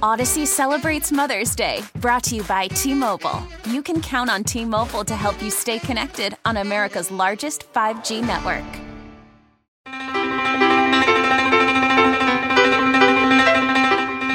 Odyssey 0.00 0.46
celebrates 0.46 1.10
Mother's 1.10 1.56
Day, 1.56 1.82
brought 1.96 2.22
to 2.24 2.36
you 2.36 2.44
by 2.44 2.68
T 2.68 2.94
Mobile. 2.94 3.42
You 3.68 3.82
can 3.82 4.00
count 4.00 4.30
on 4.30 4.44
T 4.44 4.64
Mobile 4.64 5.04
to 5.04 5.16
help 5.16 5.42
you 5.42 5.50
stay 5.50 5.80
connected 5.80 6.36
on 6.44 6.58
America's 6.58 7.10
largest 7.10 7.72
5G 7.72 8.24
network. 8.24 8.64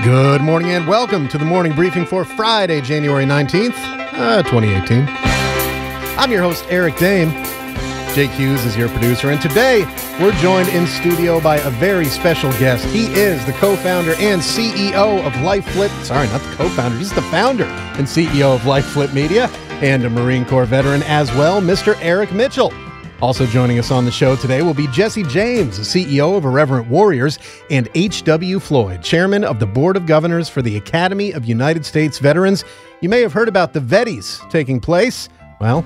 Good 0.03 0.41
morning 0.41 0.71
and 0.71 0.85
welcome 0.85 1.29
to 1.29 1.37
the 1.37 1.45
morning 1.45 1.71
briefing 1.73 2.05
for 2.05 2.25
Friday, 2.25 2.81
January 2.81 3.23
19th, 3.23 3.77
uh, 4.17 4.43
2018. 4.43 5.07
I'm 6.19 6.29
your 6.29 6.41
host, 6.41 6.65
Eric 6.69 6.97
Dame. 6.97 7.29
Jake 8.13 8.29
Hughes 8.31 8.63
is 8.63 8.77
your 8.77 8.89
producer, 8.89 9.31
and 9.31 9.41
today 9.41 9.85
we're 10.21 10.33
joined 10.33 10.69
in 10.69 10.85
studio 10.85 11.41
by 11.41 11.57
a 11.57 11.71
very 11.71 12.05
special 12.05 12.51
guest. 12.53 12.85
He 12.85 13.05
is 13.07 13.43
the 13.47 13.53
co 13.53 13.75
founder 13.75 14.11
and 14.19 14.39
CEO 14.39 15.25
of 15.25 15.33
LifeFlip. 15.33 15.89
Sorry, 16.03 16.27
not 16.27 16.41
the 16.41 16.55
co 16.55 16.69
founder, 16.69 16.95
he's 16.95 17.11
the 17.11 17.23
founder 17.23 17.63
and 17.63 18.05
CEO 18.05 18.53
of 18.53 18.61
LifeFlip 18.61 19.15
Media 19.15 19.47
and 19.81 20.05
a 20.05 20.11
Marine 20.11 20.45
Corps 20.45 20.65
veteran 20.65 21.01
as 21.03 21.31
well, 21.31 21.59
Mr. 21.59 21.97
Eric 22.01 22.31
Mitchell. 22.31 22.71
Also 23.19 23.47
joining 23.47 23.79
us 23.79 23.89
on 23.89 24.05
the 24.05 24.11
show 24.11 24.35
today 24.35 24.61
will 24.61 24.75
be 24.75 24.85
Jesse 24.89 25.23
James, 25.23 25.77
the 25.77 26.05
CEO 26.05 26.37
of 26.37 26.45
Irreverent 26.45 26.87
Warriors, 26.89 27.39
and 27.71 27.89
H.W. 27.95 28.59
Floyd, 28.59 29.01
chairman 29.01 29.43
of 29.43 29.57
the 29.57 29.65
Board 29.65 29.97
of 29.97 30.05
Governors 30.05 30.47
for 30.47 30.61
the 30.61 30.77
Academy 30.77 31.31
of 31.31 31.45
United 31.45 31.83
States 31.83 32.19
Veterans. 32.19 32.63
You 33.01 33.09
may 33.09 33.21
have 33.21 33.33
heard 33.33 33.47
about 33.47 33.73
the 33.73 33.79
Vetties 33.79 34.47
taking 34.51 34.79
place. 34.79 35.29
Well, 35.59 35.83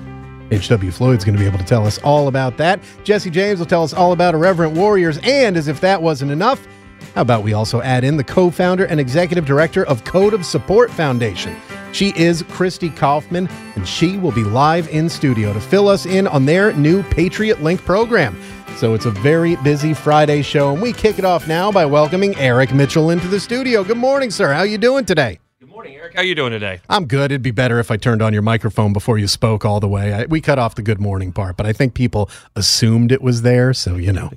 H.W. 0.50 0.90
Floyd's 0.90 1.24
going 1.24 1.36
to 1.36 1.40
be 1.40 1.46
able 1.46 1.58
to 1.58 1.64
tell 1.64 1.86
us 1.86 1.98
all 1.98 2.28
about 2.28 2.56
that. 2.56 2.80
Jesse 3.04 3.30
James 3.30 3.58
will 3.58 3.66
tell 3.66 3.82
us 3.82 3.92
all 3.92 4.12
about 4.12 4.34
Irreverent 4.34 4.74
Warriors. 4.76 5.18
And 5.22 5.56
as 5.56 5.68
if 5.68 5.80
that 5.80 6.00
wasn't 6.00 6.30
enough, 6.30 6.66
how 7.14 7.22
about 7.22 7.42
we 7.42 7.52
also 7.52 7.80
add 7.82 8.04
in 8.04 8.16
the 8.16 8.24
co 8.24 8.50
founder 8.50 8.84
and 8.84 9.00
executive 9.00 9.44
director 9.44 9.84
of 9.86 10.04
Code 10.04 10.34
of 10.34 10.44
Support 10.44 10.90
Foundation? 10.90 11.56
She 11.92 12.12
is 12.16 12.42
Christy 12.50 12.90
Kaufmann, 12.90 13.48
and 13.74 13.88
she 13.88 14.18
will 14.18 14.32
be 14.32 14.44
live 14.44 14.88
in 14.88 15.08
studio 15.08 15.52
to 15.52 15.60
fill 15.60 15.88
us 15.88 16.06
in 16.06 16.26
on 16.26 16.44
their 16.44 16.72
new 16.74 17.02
Patriot 17.04 17.62
Link 17.62 17.84
program. 17.84 18.38
So 18.76 18.94
it's 18.94 19.06
a 19.06 19.10
very 19.10 19.56
busy 19.56 19.94
Friday 19.94 20.42
show, 20.42 20.72
and 20.72 20.82
we 20.82 20.92
kick 20.92 21.18
it 21.18 21.24
off 21.24 21.48
now 21.48 21.72
by 21.72 21.86
welcoming 21.86 22.36
Eric 22.36 22.72
Mitchell 22.72 23.10
into 23.10 23.26
the 23.26 23.40
studio. 23.40 23.82
Good 23.82 23.96
morning, 23.96 24.30
sir. 24.30 24.52
How 24.52 24.62
you 24.62 24.78
doing 24.78 25.04
today? 25.04 25.40
Good 25.78 25.84
morning, 25.84 26.00
Eric. 26.00 26.16
How 26.16 26.22
you 26.22 26.34
doing 26.34 26.50
today? 26.50 26.80
I'm 26.88 27.06
good. 27.06 27.30
It'd 27.30 27.40
be 27.40 27.52
better 27.52 27.78
if 27.78 27.92
I 27.92 27.96
turned 27.96 28.20
on 28.20 28.32
your 28.32 28.42
microphone 28.42 28.92
before 28.92 29.16
you 29.16 29.28
spoke 29.28 29.64
all 29.64 29.78
the 29.78 29.86
way. 29.86 30.12
I, 30.12 30.24
we 30.24 30.40
cut 30.40 30.58
off 30.58 30.74
the 30.74 30.82
good 30.82 31.00
morning 31.00 31.30
part, 31.30 31.56
but 31.56 31.66
I 31.66 31.72
think 31.72 31.94
people 31.94 32.28
assumed 32.56 33.12
it 33.12 33.22
was 33.22 33.42
there, 33.42 33.72
so 33.72 33.94
you 33.94 34.12
know. 34.12 34.32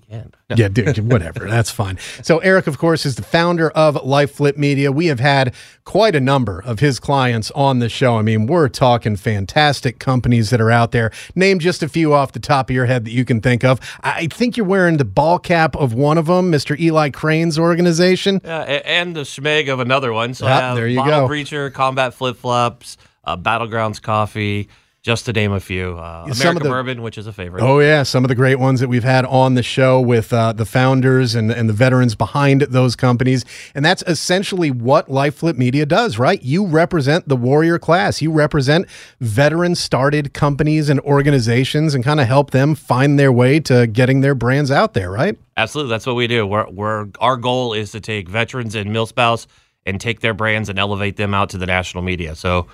Yeah, 0.57 0.67
dude, 0.67 0.97
whatever. 1.11 1.47
That's 1.47 1.71
fine. 1.71 1.97
So, 2.21 2.39
Eric, 2.39 2.67
of 2.67 2.77
course, 2.77 3.05
is 3.05 3.15
the 3.15 3.23
founder 3.23 3.69
of 3.71 4.03
Life 4.03 4.31
Flip 4.31 4.57
Media. 4.57 4.91
We 4.91 5.07
have 5.07 5.19
had 5.19 5.53
quite 5.83 6.15
a 6.15 6.19
number 6.19 6.61
of 6.63 6.79
his 6.79 6.99
clients 6.99 7.51
on 7.51 7.79
the 7.79 7.89
show. 7.89 8.17
I 8.17 8.21
mean, 8.21 8.45
we're 8.45 8.69
talking 8.69 9.15
fantastic 9.15 9.99
companies 9.99 10.49
that 10.51 10.61
are 10.61 10.71
out 10.71 10.91
there. 10.91 11.11
Name 11.35 11.59
just 11.59 11.81
a 11.83 11.89
few 11.89 12.13
off 12.13 12.31
the 12.31 12.39
top 12.39 12.69
of 12.69 12.75
your 12.75 12.85
head 12.85 13.05
that 13.05 13.11
you 13.11 13.25
can 13.25 13.41
think 13.41 13.63
of. 13.63 13.79
I 14.01 14.27
think 14.27 14.57
you're 14.57 14.65
wearing 14.65 14.97
the 14.97 15.05
ball 15.05 15.39
cap 15.39 15.75
of 15.75 15.93
one 15.93 16.17
of 16.17 16.27
them, 16.27 16.51
Mr. 16.51 16.79
Eli 16.79 17.09
Crane's 17.09 17.57
organization. 17.57 18.41
Yeah, 18.43 18.61
and 18.61 19.15
the 19.15 19.21
shemagh 19.21 19.71
of 19.71 19.79
another 19.79 20.13
one. 20.13 20.33
So 20.33 20.45
Yep, 20.47 20.75
there 20.75 20.87
you 20.87 21.03
go. 21.03 21.27
Breacher, 21.27 21.73
Combat 21.73 22.13
Flip 22.13 22.37
Flops, 22.37 22.97
uh, 23.23 23.37
Battlegrounds 23.37 24.01
Coffee, 24.01 24.69
just 25.03 25.25
to 25.25 25.33
name 25.33 25.51
a 25.51 25.59
few. 25.59 25.97
Uh, 25.97 26.25
Yeah, 26.27 26.33
some 26.33 26.55
of 26.55 26.57
American 26.57 26.63
the- 26.63 26.69
Bourbon, 26.69 27.01
which 27.01 27.17
is 27.17 27.25
a 27.25 27.33
favorite. 27.33 27.63
Oh 27.63 27.79
yeah, 27.79 28.03
some 28.03 28.23
of 28.23 28.27
the 28.29 28.35
great 28.35 28.57
ones 28.59 28.79
that 28.81 28.87
we've 28.87 29.03
had 29.03 29.25
on 29.25 29.55
the 29.55 29.63
show 29.63 29.99
with 29.99 30.31
uh, 30.31 30.53
the 30.53 30.65
founders 30.65 31.33
and 31.33 31.51
and 31.51 31.67
the 31.67 31.73
veterans 31.73 32.13
behind 32.15 32.61
those 32.61 32.95
companies, 32.95 33.43
and 33.73 33.83
that's 33.83 34.03
essentially 34.05 34.69
what 34.69 35.07
LifeFlip 35.07 35.57
Media 35.57 35.85
does, 35.87 36.19
right? 36.19 36.41
You 36.43 36.65
represent 36.67 37.27
the 37.27 37.35
warrior 37.35 37.79
class. 37.79 38.21
You 38.21 38.31
represent 38.31 38.85
veteran-started 39.19 40.33
companies 40.33 40.87
and 40.89 40.99
organizations, 41.01 41.95
and 41.95 42.03
kind 42.03 42.19
of 42.19 42.27
help 42.27 42.51
them 42.51 42.75
find 42.75 43.17
their 43.17 43.31
way 43.31 43.59
to 43.61 43.87
getting 43.87 44.21
their 44.21 44.35
brands 44.35 44.69
out 44.69 44.93
there, 44.93 45.09
right? 45.09 45.35
Absolutely, 45.57 45.89
that's 45.89 46.05
what 46.05 46.15
we 46.15 46.27
do. 46.27 46.45
We're, 46.45 46.69
we're 46.69 47.07
our 47.19 47.37
goal 47.37 47.73
is 47.73 47.91
to 47.93 47.99
take 47.99 48.29
veterans 48.29 48.75
and 48.75 48.91
milspouse 48.91 49.47
and 49.85 49.99
take 49.99 50.19
their 50.19 50.35
brands 50.35 50.69
and 50.69 50.77
elevate 50.77 51.17
them 51.17 51.33
out 51.33 51.49
to 51.49 51.57
the 51.57 51.65
national 51.65 52.03
media. 52.03 52.35
So, 52.35 52.67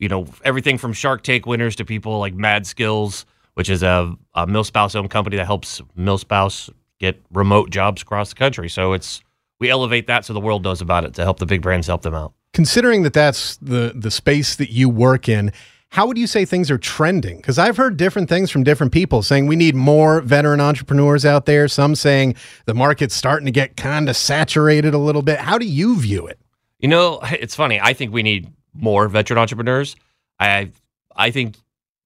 you 0.00 0.08
know, 0.08 0.26
everything 0.44 0.78
from 0.78 0.92
Shark 0.92 1.22
Tank 1.22 1.46
winners 1.46 1.76
to 1.76 1.84
people 1.84 2.18
like 2.18 2.34
Mad 2.34 2.66
Skills, 2.66 3.26
which 3.54 3.70
is 3.70 3.82
a, 3.82 4.16
a 4.34 4.46
milspouse 4.46 4.96
owned 4.96 5.10
company 5.10 5.36
that 5.36 5.46
helps 5.46 5.80
milspouse 5.96 6.70
get 6.98 7.22
remote 7.30 7.70
jobs 7.70 8.02
across 8.02 8.30
the 8.30 8.34
country. 8.34 8.68
So 8.68 8.94
it's 8.94 9.22
we 9.60 9.70
elevate 9.70 10.06
that 10.06 10.24
so 10.24 10.32
the 10.32 10.40
world 10.40 10.64
knows 10.64 10.80
about 10.80 11.04
it 11.04 11.14
to 11.14 11.22
help 11.22 11.38
the 11.38 11.46
big 11.46 11.60
brands 11.60 11.86
help 11.86 12.02
them 12.02 12.14
out. 12.14 12.32
Considering 12.54 13.02
that 13.02 13.12
that's 13.12 13.58
the 13.58 13.92
the 13.94 14.10
space 14.10 14.56
that 14.56 14.70
you 14.70 14.88
work 14.88 15.28
in. 15.28 15.52
How 15.92 16.06
would 16.06 16.16
you 16.16 16.28
say 16.28 16.44
things 16.44 16.70
are 16.70 16.78
trending? 16.78 17.38
Because 17.38 17.58
I've 17.58 17.76
heard 17.76 17.96
different 17.96 18.28
things 18.28 18.48
from 18.48 18.62
different 18.62 18.92
people 18.92 19.22
saying 19.22 19.48
we 19.48 19.56
need 19.56 19.74
more 19.74 20.20
veteran 20.20 20.60
entrepreneurs 20.60 21.24
out 21.24 21.46
there. 21.46 21.66
Some 21.66 21.96
saying 21.96 22.36
the 22.66 22.74
market's 22.74 23.16
starting 23.16 23.44
to 23.46 23.50
get 23.50 23.76
kind 23.76 24.08
of 24.08 24.16
saturated 24.16 24.94
a 24.94 24.98
little 24.98 25.22
bit. 25.22 25.40
How 25.40 25.58
do 25.58 25.66
you 25.66 25.98
view 25.98 26.28
it? 26.28 26.38
You 26.78 26.86
know, 26.86 27.18
it's 27.24 27.56
funny. 27.56 27.80
I 27.80 27.92
think 27.92 28.12
we 28.12 28.22
need 28.22 28.52
more 28.74 29.08
veteran 29.08 29.38
entrepreneurs. 29.38 29.96
I 30.38 30.70
I 31.14 31.30
think 31.30 31.56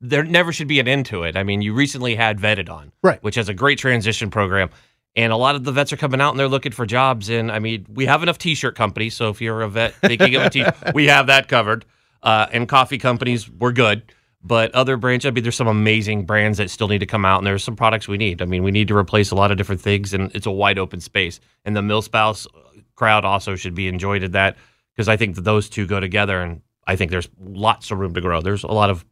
there 0.01 0.25
never 0.25 0.53
should 0.53 0.69
be 0.69 0.81
an 0.81 0.89
end 0.89 1.07
to 1.07 1.23
it. 1.23 1.37
I 1.37 1.43
mean, 1.45 1.63
you 1.63 1.73
recently 1.73 2.15
had 2.15 2.39
Vetted 2.39 2.69
on, 2.69 2.93
Right. 3.03 3.23
which 3.23 3.37
has 3.37 3.49
a 3.49 3.55
great 3.55 3.79
transition 3.79 4.31
program. 4.31 4.71
And 5.17 5.33
a 5.33 5.37
lot 5.37 5.55
of 5.55 5.63
the 5.65 5.71
vets 5.73 5.93
are 5.93 5.97
coming 5.97 6.21
out 6.21 6.31
and 6.31 6.41
they're 6.41 6.49
looking 6.49 6.73
for 6.73 6.85
jobs. 6.85 7.29
And 7.31 7.51
I 7.53 7.61
mean, 7.61 7.87
we 7.89 8.05
have 8.07 8.23
enough 8.25 8.37
t-shirt 8.37 8.75
companies. 8.75 9.15
So 9.15 9.29
if 9.31 9.41
you're 9.41 9.63
a 9.63 9.69
vet 9.69 9.95
thinking 9.95 10.35
of 10.35 10.43
a 10.43 10.51
t-shirt, 10.51 10.75
we 10.95 11.07
have 11.07 11.29
that 11.29 11.47
covered. 11.49 11.85
Uh, 12.23 12.47
and 12.53 12.69
coffee 12.69 12.99
companies, 12.99 13.49
we're 13.49 13.71
good. 13.73 14.03
But 14.43 14.75
other 14.75 14.97
brands, 14.97 15.25
I 15.25 15.31
mean, 15.31 15.43
there's 15.45 15.55
some 15.57 15.69
amazing 15.69 16.27
brands 16.27 16.59
that 16.59 16.69
still 16.71 16.89
need 16.89 16.99
to 16.99 17.07
come 17.07 17.25
out, 17.25 17.39
and 17.39 17.47
there's 17.47 17.65
some 17.65 17.77
products 17.77 18.09
we 18.09 18.19
need. 18.19 18.43
I 18.43 18.45
mean, 18.45 18.63
we 18.63 18.71
need 18.73 18.89
to 18.89 18.97
replace 18.97 19.31
a 19.31 19.35
lot 19.35 19.51
of 19.51 19.57
different 19.57 19.81
things, 19.81 20.13
and 20.13 20.31
it's 20.35 20.45
a 20.47 20.51
wide 20.51 20.79
open 20.79 21.01
space. 21.01 21.41
And 21.65 21.75
the 21.77 21.81
milspouse 21.81 22.47
crowd 22.95 23.25
also 23.25 23.57
should 23.57 23.75
be 23.75 23.89
enjoyed 23.89 24.23
at 24.23 24.33
that 24.33 24.57
because 24.95 25.09
I 25.09 25.17
think 25.17 25.35
that 25.37 25.43
those 25.43 25.69
two 25.69 25.87
go 25.87 26.01
together, 26.01 26.41
and 26.41 26.61
I 26.87 26.97
think 26.97 27.11
there's 27.11 27.29
lots 27.41 27.91
of 27.91 27.99
room 27.99 28.15
to 28.15 28.21
grow. 28.21 28.41
There's 28.41 28.65
a 28.65 28.69
lot 28.69 28.91
of 28.91 29.05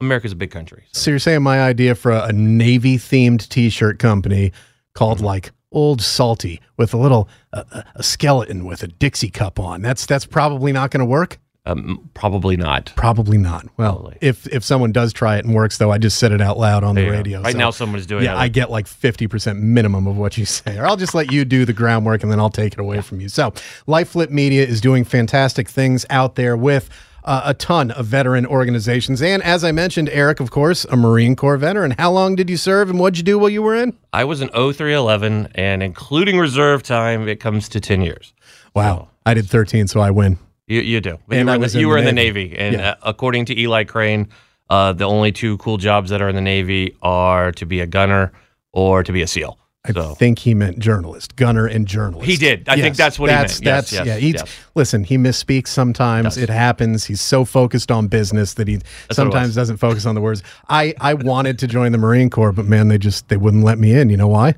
America's 0.00 0.32
a 0.32 0.36
big 0.36 0.50
country. 0.50 0.84
So. 0.92 1.00
So 1.00 1.10
you're 1.10 1.18
saying 1.18 1.42
my 1.42 1.60
idea 1.62 1.94
for 1.94 2.12
a, 2.12 2.24
a 2.26 2.32
navy 2.32 2.96
themed 2.98 3.48
T-shirt 3.48 3.98
company 3.98 4.52
called 4.94 5.20
like 5.20 5.52
Old 5.72 6.00
Salty 6.02 6.60
with 6.76 6.94
a 6.94 6.96
little 6.96 7.28
uh, 7.52 7.64
a- 7.72 7.84
a 7.96 8.02
skeleton 8.02 8.64
with 8.64 8.82
a 8.82 8.86
Dixie 8.88 9.30
cup 9.30 9.58
on. 9.58 9.82
That's 9.82 10.06
that's 10.06 10.26
probably 10.26 10.72
not 10.72 10.90
going 10.90 11.00
to 11.00 11.06
work. 11.06 11.38
Um, 11.66 12.08
probably 12.14 12.56
not. 12.56 12.92
Probably 12.96 13.36
not. 13.38 13.66
Well, 13.76 13.94
Probably. 13.96 14.18
if 14.20 14.46
if 14.48 14.62
someone 14.64 14.92
does 14.92 15.12
try 15.12 15.36
it 15.36 15.44
and 15.44 15.54
works, 15.54 15.78
though, 15.78 15.90
I 15.90 15.98
just 15.98 16.18
said 16.18 16.32
it 16.32 16.40
out 16.40 16.58
loud 16.58 16.84
on 16.84 16.94
There 16.94 17.04
the 17.06 17.10
go. 17.10 17.16
radio. 17.16 17.42
Right 17.42 17.52
so- 17.52 17.58
now, 17.58 17.70
someone's 17.70 18.06
doing 18.06 18.22
it. 18.22 18.26
yeah, 18.26 18.34
it. 18.34 18.38
I 18.38 18.48
get 18.48 18.70
like 18.70 18.86
50% 18.86 19.58
minimum 19.60 20.06
of 20.06 20.16
what 20.16 20.38
you 20.38 20.44
say, 20.46 20.78
or 20.78 20.86
I'll 20.86 20.96
just 20.96 21.14
let 21.14 21.32
you 21.32 21.44
do 21.44 21.64
the 21.64 21.72
groundwork 21.72 22.22
and 22.22 22.30
then 22.30 22.38
I'll 22.40 22.50
take 22.50 22.72
it 22.74 22.78
away 22.80 23.00
from 23.00 23.20
you. 23.20 23.28
So, 23.28 23.50
LifeFlip 23.88 24.30
Media 24.30 24.64
is 24.64 24.80
doing 24.80 25.04
fantastic 25.04 25.68
things 25.68 26.06
out 26.08 26.36
there 26.36 26.56
with 26.56 26.88
uh, 27.24 27.42
a 27.46 27.54
ton 27.54 27.90
of 27.90 28.06
veteran 28.06 28.46
organizations. 28.46 29.20
And 29.20 29.42
as 29.42 29.64
I 29.64 29.72
mentioned, 29.72 30.08
Eric, 30.10 30.38
of 30.38 30.52
course, 30.52 30.84
a 30.84 30.96
Marine 30.96 31.34
Corps 31.34 31.56
veteran. 31.56 31.96
How 31.98 32.12
long 32.12 32.36
did 32.36 32.48
you 32.48 32.56
serve 32.56 32.88
and 32.88 33.00
what'd 33.00 33.18
you 33.18 33.24
do 33.24 33.36
while 33.40 33.50
you 33.50 33.62
were 33.62 33.74
in? 33.74 33.96
I 34.12 34.22
was 34.22 34.40
an 34.40 34.50
0311, 34.50 35.48
and 35.56 35.82
including 35.82 36.38
reserve 36.38 36.84
time, 36.84 37.26
it 37.26 37.40
comes 37.40 37.68
to 37.70 37.80
10 37.80 38.02
years. 38.02 38.32
Wow. 38.74 39.08
I 39.24 39.34
did 39.34 39.48
13, 39.48 39.88
so 39.88 39.98
I 39.98 40.12
win. 40.12 40.38
You, 40.66 40.80
you 40.80 41.00
do. 41.00 41.18
And 41.30 41.40
you 41.40 41.46
were, 41.46 41.58
was 41.58 41.74
in, 41.74 41.78
in 41.78 41.80
the, 41.80 41.80
you 41.80 41.88
were 41.88 41.98
in 41.98 42.04
the 42.04 42.12
Navy. 42.12 42.48
Navy. 42.48 42.58
And 42.58 42.76
Yeah. 42.76 42.90
uh, 42.90 42.94
according 43.04 43.44
to 43.46 43.58
Eli 43.58 43.84
Crane, 43.84 44.28
uh, 44.68 44.92
the 44.92 45.04
only 45.04 45.32
two 45.32 45.58
cool 45.58 45.76
jobs 45.76 46.10
that 46.10 46.20
are 46.20 46.28
in 46.28 46.34
the 46.34 46.40
Navy 46.40 46.96
are 47.02 47.52
to 47.52 47.66
be 47.66 47.80
a 47.80 47.86
gunner 47.86 48.32
or 48.72 49.02
to 49.02 49.12
be 49.12 49.22
a 49.22 49.26
SEAL. 49.26 49.58
I 49.88 49.92
So 49.92 50.14
think 50.16 50.40
he 50.40 50.52
meant 50.52 50.80
journalist, 50.80 51.36
gunner 51.36 51.64
and 51.66 51.86
journalist. 51.86 52.28
He 52.28 52.36
did. 52.36 52.68
I 52.68 52.74
think 52.74 52.96
that's 52.96 53.20
what 53.20 53.30
he 53.30 53.36
meant. 53.36 53.50
Yes, 53.50 53.60
That's 53.60 53.92
yes, 53.92 54.04
yeah. 54.04 54.16
Yes. 54.16 54.42
Listen, 54.74 55.04
he 55.04 55.16
misspeaks 55.16 55.68
sometimes. 55.68 56.36
It 56.36 56.48
happens. 56.48 57.04
He's 57.04 57.20
so 57.20 57.44
focused 57.44 57.92
on 57.92 58.08
business 58.08 58.54
that 58.54 58.66
he 58.66 58.78
what 58.78 58.84
it 59.10 59.14
sometimes 59.14 59.54
doesn't 59.54 59.76
focus 59.76 60.04
on 60.04 60.16
the 60.16 60.20
words. 60.20 60.42
I 60.68 60.92
I 61.00 61.14
wanted 61.14 61.60
to 61.60 61.68
join 61.68 61.92
the 61.92 61.98
Marine 61.98 62.30
Corps, 62.30 62.50
but 62.50 62.64
man, 62.64 62.88
they 62.88 62.98
just 62.98 63.28
they 63.28 63.36
wouldn't 63.36 63.62
let 63.62 63.78
me 63.78 63.92
in. 63.92 64.10
You 64.10 64.16
know 64.16 64.26
why? 64.26 64.56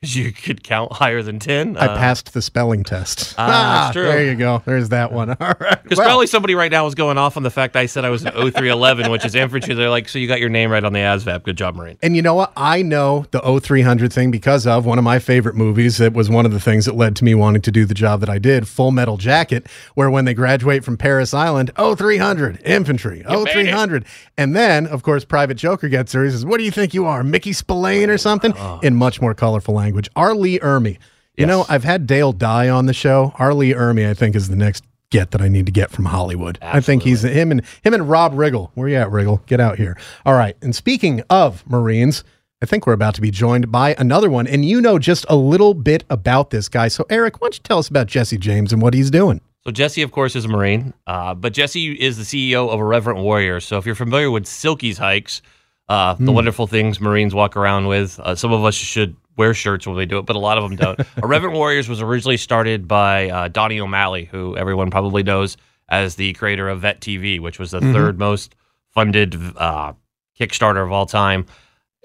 'Cause 0.00 0.14
you 0.14 0.30
could 0.30 0.62
count 0.62 0.92
higher 0.92 1.22
than 1.24 1.40
10. 1.40 1.76
I 1.76 1.88
passed 1.88 2.32
the 2.32 2.40
spelling 2.40 2.84
test. 2.84 3.34
Ah, 3.36 3.86
that's 3.86 3.94
true. 3.94 4.04
There 4.04 4.22
you 4.24 4.36
go. 4.36 4.62
There's 4.64 4.90
that 4.90 5.10
one. 5.10 5.30
All 5.40 5.54
right. 5.58 5.82
Because 5.82 5.98
Well, 5.98 6.06
probably 6.06 6.28
somebody 6.28 6.54
right 6.54 6.70
now 6.70 6.86
is 6.86 6.94
going 6.94 7.18
off 7.18 7.36
on 7.36 7.42
the 7.42 7.50
fact 7.50 7.74
I 7.74 7.86
said 7.86 8.04
I 8.04 8.10
was 8.10 8.22
an 8.24 8.30
0311, 8.30 9.10
which 9.10 9.24
is 9.24 9.34
infantry. 9.34 9.74
They're 9.74 9.90
like, 9.90 10.08
so 10.08 10.20
you 10.20 10.28
got 10.28 10.38
your 10.38 10.50
name 10.50 10.70
right 10.70 10.84
on 10.84 10.92
the 10.92 11.00
ASVAB. 11.00 11.42
Good 11.42 11.56
job, 11.58 11.74
Marine. 11.74 11.98
And 12.00 12.14
you 12.14 12.22
know 12.22 12.34
what? 12.34 12.52
I 12.56 12.80
know 12.82 13.26
the 13.32 13.40
0300 13.60 14.12
thing 14.12 14.30
because 14.30 14.68
of 14.68 14.86
one 14.86 14.98
of 14.98 15.04
my 15.04 15.18
favorite 15.18 15.56
movies. 15.56 16.00
It 16.00 16.12
was 16.12 16.30
one 16.30 16.46
of 16.46 16.52
the 16.52 16.60
things 16.60 16.84
that 16.84 16.94
led 16.94 17.16
to 17.16 17.24
me 17.24 17.34
wanting 17.34 17.62
to 17.62 17.72
do 17.72 17.84
the 17.84 17.92
job 17.94 18.20
that 18.20 18.30
I 18.30 18.38
did, 18.38 18.68
Full 18.68 18.92
Metal 18.92 19.16
Jacket, 19.16 19.66
where 19.94 20.08
when 20.08 20.26
they 20.26 20.34
graduate 20.34 20.84
from 20.84 20.96
Parris 20.96 21.34
Island, 21.34 21.72
0300, 21.76 22.60
infantry, 22.64 23.24
it. 23.28 23.48
0300. 23.48 24.04
And 24.36 24.54
then, 24.54 24.86
of 24.86 25.02
course, 25.02 25.24
Private 25.24 25.56
Joker 25.56 25.88
gets 25.88 26.12
there. 26.12 26.24
He 26.24 26.30
says, 26.30 26.46
What 26.46 26.58
do 26.58 26.62
you 26.64 26.70
think 26.70 26.94
you 26.94 27.06
are, 27.06 27.24
Mickey 27.24 27.52
Spillane 27.52 28.10
or 28.10 28.18
something? 28.18 28.54
Oh. 28.56 28.78
In 28.84 28.94
much 28.94 29.20
more 29.20 29.34
colorful 29.34 29.74
language. 29.74 29.87
R. 30.16 30.34
Lee 30.34 30.58
Ermey. 30.58 30.98
You 31.36 31.46
know, 31.46 31.64
I've 31.68 31.84
had 31.84 32.08
Dale 32.08 32.32
Dye 32.32 32.68
on 32.68 32.86
the 32.86 32.92
show. 32.92 33.32
R. 33.36 33.54
Lee 33.54 33.72
Ermey, 33.72 34.08
I 34.08 34.14
think, 34.14 34.34
is 34.34 34.48
the 34.48 34.56
next 34.56 34.82
get 35.10 35.30
that 35.30 35.40
I 35.40 35.48
need 35.48 35.66
to 35.66 35.72
get 35.72 35.90
from 35.90 36.06
Hollywood. 36.06 36.58
I 36.60 36.80
think 36.80 37.02
he's 37.02 37.22
him 37.24 37.50
and 37.50 37.62
him 37.82 37.94
and 37.94 38.08
Rob 38.08 38.34
Riggle. 38.34 38.70
Where 38.74 38.88
you 38.88 38.96
at, 38.96 39.08
Riggle? 39.08 39.46
Get 39.46 39.60
out 39.60 39.78
here. 39.78 39.96
All 40.26 40.34
right. 40.34 40.56
And 40.62 40.74
speaking 40.74 41.22
of 41.30 41.64
Marines, 41.70 42.24
I 42.60 42.66
think 42.66 42.86
we're 42.86 42.92
about 42.92 43.14
to 43.14 43.20
be 43.20 43.30
joined 43.30 43.70
by 43.70 43.94
another 43.98 44.28
one, 44.28 44.48
and 44.48 44.64
you 44.64 44.80
know 44.80 44.98
just 44.98 45.24
a 45.28 45.36
little 45.36 45.74
bit 45.74 46.04
about 46.10 46.50
this 46.50 46.68
guy. 46.68 46.88
So, 46.88 47.06
Eric, 47.08 47.40
why 47.40 47.46
don't 47.46 47.54
you 47.54 47.62
tell 47.62 47.78
us 47.78 47.88
about 47.88 48.08
Jesse 48.08 48.36
James 48.36 48.72
and 48.72 48.82
what 48.82 48.94
he's 48.94 49.10
doing? 49.10 49.40
So 49.64 49.70
Jesse, 49.70 50.02
of 50.02 50.12
course, 50.12 50.34
is 50.34 50.44
a 50.44 50.48
Marine, 50.48 50.94
uh, 51.06 51.34
but 51.34 51.52
Jesse 51.52 51.92
is 51.92 52.16
the 52.16 52.24
CEO 52.24 52.68
of 52.70 52.80
Irreverent 52.80 53.20
Warriors. 53.20 53.64
So 53.64 53.78
if 53.78 53.86
you're 53.86 53.94
familiar 53.94 54.30
with 54.30 54.44
Silkies 54.44 54.96
hikes, 54.98 55.42
uh, 55.88 56.14
the 56.14 56.32
wonderful 56.32 56.66
things 56.66 57.00
Marines 57.00 57.34
walk 57.34 57.56
around 57.56 57.86
with, 57.86 58.18
uh, 58.20 58.34
some 58.34 58.52
of 58.52 58.64
us 58.64 58.74
should 58.74 59.14
wear 59.38 59.54
shirts 59.54 59.86
when 59.86 59.96
they 59.96 60.04
do 60.04 60.18
it, 60.18 60.26
but 60.26 60.36
a 60.36 60.38
lot 60.38 60.58
of 60.58 60.64
them 60.68 60.76
don't. 60.76 61.00
Irreverent 61.22 61.54
Warriors 61.54 61.88
was 61.88 62.02
originally 62.02 62.36
started 62.36 62.86
by 62.86 63.30
uh, 63.30 63.48
Donny 63.48 63.80
O'Malley, 63.80 64.24
who 64.26 64.56
everyone 64.56 64.90
probably 64.90 65.22
knows 65.22 65.56
as 65.88 66.16
the 66.16 66.34
creator 66.34 66.68
of 66.68 66.80
Vet 66.82 67.00
TV, 67.00 67.40
which 67.40 67.58
was 67.58 67.70
the 67.70 67.80
third 67.80 68.18
most 68.18 68.54
funded 68.90 69.34
uh, 69.56 69.92
Kickstarter 70.38 70.84
of 70.84 70.92
all 70.92 71.06
time. 71.06 71.46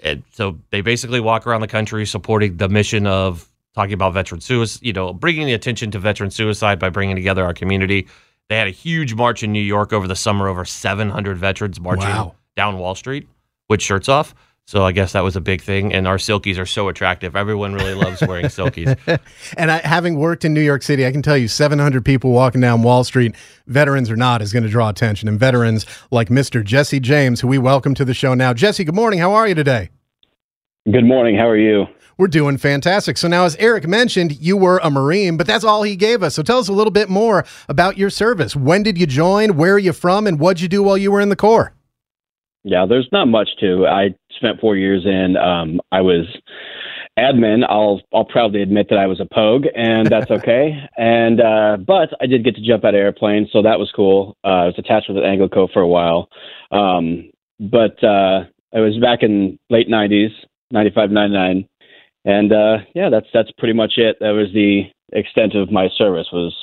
And 0.02 0.22
so 0.32 0.58
they 0.70 0.80
basically 0.80 1.20
walk 1.20 1.46
around 1.46 1.60
the 1.60 1.68
country 1.68 2.06
supporting 2.06 2.56
the 2.56 2.68
mission 2.68 3.06
of 3.06 3.48
talking 3.74 3.92
about 3.94 4.14
veteran 4.14 4.40
suicide, 4.40 4.86
you 4.86 4.92
know, 4.92 5.12
bringing 5.12 5.46
the 5.46 5.52
attention 5.54 5.90
to 5.90 5.98
veteran 5.98 6.30
suicide 6.30 6.78
by 6.78 6.88
bringing 6.88 7.16
together 7.16 7.44
our 7.44 7.52
community. 7.54 8.06
They 8.48 8.56
had 8.56 8.68
a 8.68 8.70
huge 8.70 9.14
march 9.14 9.42
in 9.42 9.52
New 9.52 9.60
York 9.62 9.92
over 9.92 10.06
the 10.06 10.16
summer, 10.16 10.48
over 10.48 10.64
700 10.64 11.36
veterans 11.38 11.80
marching 11.80 12.08
Wow. 12.08 12.34
down 12.56 12.78
Wall 12.78 12.94
Street 12.94 13.26
with 13.68 13.82
shirts 13.82 14.08
off. 14.08 14.34
So 14.66 14.82
I 14.82 14.92
guess 14.92 15.12
that 15.12 15.22
was 15.22 15.36
a 15.36 15.42
big 15.42 15.60
thing. 15.60 15.92
And 15.92 16.08
our 16.08 16.16
silkies 16.16 16.58
are 16.58 16.64
so 16.64 16.88
attractive. 16.88 17.36
Everyone 17.36 17.74
really 17.74 17.94
loves 17.94 18.22
wearing 18.22 18.46
silkies. 18.46 18.98
And 19.56 19.70
I, 19.70 19.78
having 19.78 20.16
worked 20.16 20.44
in 20.44 20.54
New 20.54 20.62
York 20.62 20.82
City, 20.82 21.06
I 21.06 21.12
can 21.12 21.22
tell 21.22 21.36
you 21.36 21.48
700 21.48 22.04
people 22.04 22.30
walking 22.30 22.60
down 22.60 22.82
Wall 22.82 23.04
Street, 23.04 23.34
veterans 23.66 24.10
or 24.10 24.16
not, 24.16 24.40
is 24.42 24.52
going 24.52 24.62
to 24.62 24.68
draw 24.68 24.88
attention. 24.88 25.28
And 25.28 25.38
veterans 25.38 25.86
like 26.10 26.28
Mr. 26.28 26.64
Jesse 26.64 26.98
James, 26.98 27.40
who 27.40 27.48
we 27.48 27.58
welcome 27.58 27.94
to 27.94 28.04
the 28.04 28.14
show 28.14 28.34
now. 28.34 28.54
Jesse, 28.54 28.84
good 28.84 28.94
morning. 28.94 29.18
How 29.18 29.32
are 29.34 29.46
you 29.46 29.54
today? 29.54 29.90
Good 30.90 31.04
morning. 31.04 31.36
How 31.36 31.48
are 31.48 31.58
you? 31.58 31.86
We're 32.16 32.28
doing 32.28 32.56
fantastic. 32.56 33.16
So 33.16 33.28
now, 33.28 33.44
as 33.44 33.56
Eric 33.56 33.86
mentioned, 33.86 34.40
you 34.40 34.56
were 34.56 34.78
a 34.82 34.90
Marine, 34.90 35.36
but 35.36 35.46
that's 35.46 35.64
all 35.64 35.82
he 35.82 35.96
gave 35.96 36.22
us. 36.22 36.34
So 36.34 36.42
tell 36.42 36.58
us 36.58 36.68
a 36.68 36.72
little 36.72 36.92
bit 36.92 37.08
more 37.08 37.44
about 37.68 37.98
your 37.98 38.10
service. 38.10 38.56
When 38.56 38.82
did 38.82 38.98
you 38.98 39.06
join? 39.06 39.56
Where 39.56 39.74
are 39.74 39.78
you 39.78 39.92
from? 39.92 40.26
And 40.26 40.40
what'd 40.40 40.60
you 40.60 40.68
do 40.68 40.82
while 40.82 40.96
you 40.96 41.12
were 41.12 41.20
in 41.20 41.28
the 41.28 41.36
Corps? 41.36 41.74
Yeah, 42.64 42.86
there's 42.88 43.08
not 43.12 43.28
much 43.28 43.50
to. 43.60 43.86
I 43.86 44.14
spent 44.36 44.60
four 44.60 44.74
years 44.76 45.04
in. 45.04 45.36
Um, 45.36 45.80
I 45.92 46.00
was 46.00 46.26
admin. 47.18 47.62
I'll 47.68 48.00
I'll 48.12 48.24
proudly 48.24 48.62
admit 48.62 48.88
that 48.88 48.98
I 48.98 49.06
was 49.06 49.20
a 49.20 49.26
pogue, 49.26 49.66
and 49.74 50.08
that's 50.08 50.30
okay. 50.30 50.72
and 50.96 51.40
uh, 51.40 51.76
but 51.76 52.10
I 52.20 52.26
did 52.26 52.42
get 52.42 52.56
to 52.56 52.66
jump 52.66 52.84
out 52.84 52.94
of 52.94 52.98
airplanes, 52.98 53.48
so 53.52 53.62
that 53.62 53.78
was 53.78 53.92
cool. 53.94 54.36
Uh, 54.44 54.48
I 54.48 54.66
was 54.66 54.74
attached 54.78 55.08
with 55.08 55.18
ANGLICO 55.18 55.72
for 55.72 55.82
a 55.82 55.88
while, 55.88 56.28
um, 56.70 57.30
but 57.60 58.02
uh, 58.02 58.44
I 58.74 58.80
was 58.80 58.98
back 58.98 59.22
in 59.22 59.58
late 59.68 59.88
'90s, 59.88 60.30
'95, 60.70 61.10
'99, 61.10 61.68
and 62.24 62.52
uh, 62.52 62.78
yeah, 62.94 63.10
that's 63.10 63.28
that's 63.34 63.50
pretty 63.58 63.74
much 63.74 63.94
it. 63.98 64.16
That 64.20 64.30
was 64.30 64.48
the 64.54 64.84
extent 65.12 65.54
of 65.54 65.70
my 65.70 65.88
service. 65.98 66.28
Was 66.32 66.54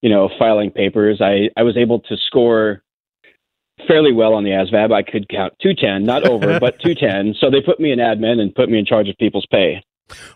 you 0.00 0.08
know 0.08 0.30
filing 0.38 0.70
papers. 0.70 1.20
I 1.20 1.50
I 1.58 1.62
was 1.62 1.76
able 1.76 2.00
to 2.00 2.16
score 2.26 2.82
fairly 3.86 4.12
well 4.12 4.34
on 4.34 4.44
the 4.44 4.50
ASVAB. 4.50 4.92
I 4.92 5.02
could 5.02 5.28
count 5.28 5.54
210, 5.62 6.04
not 6.04 6.26
over, 6.26 6.58
but 6.60 6.80
210. 6.80 7.34
So 7.40 7.50
they 7.50 7.60
put 7.60 7.80
me 7.80 7.92
in 7.92 7.98
admin 7.98 8.40
and 8.40 8.54
put 8.54 8.68
me 8.68 8.78
in 8.78 8.86
charge 8.86 9.08
of 9.08 9.16
people's 9.18 9.46
pay. 9.50 9.82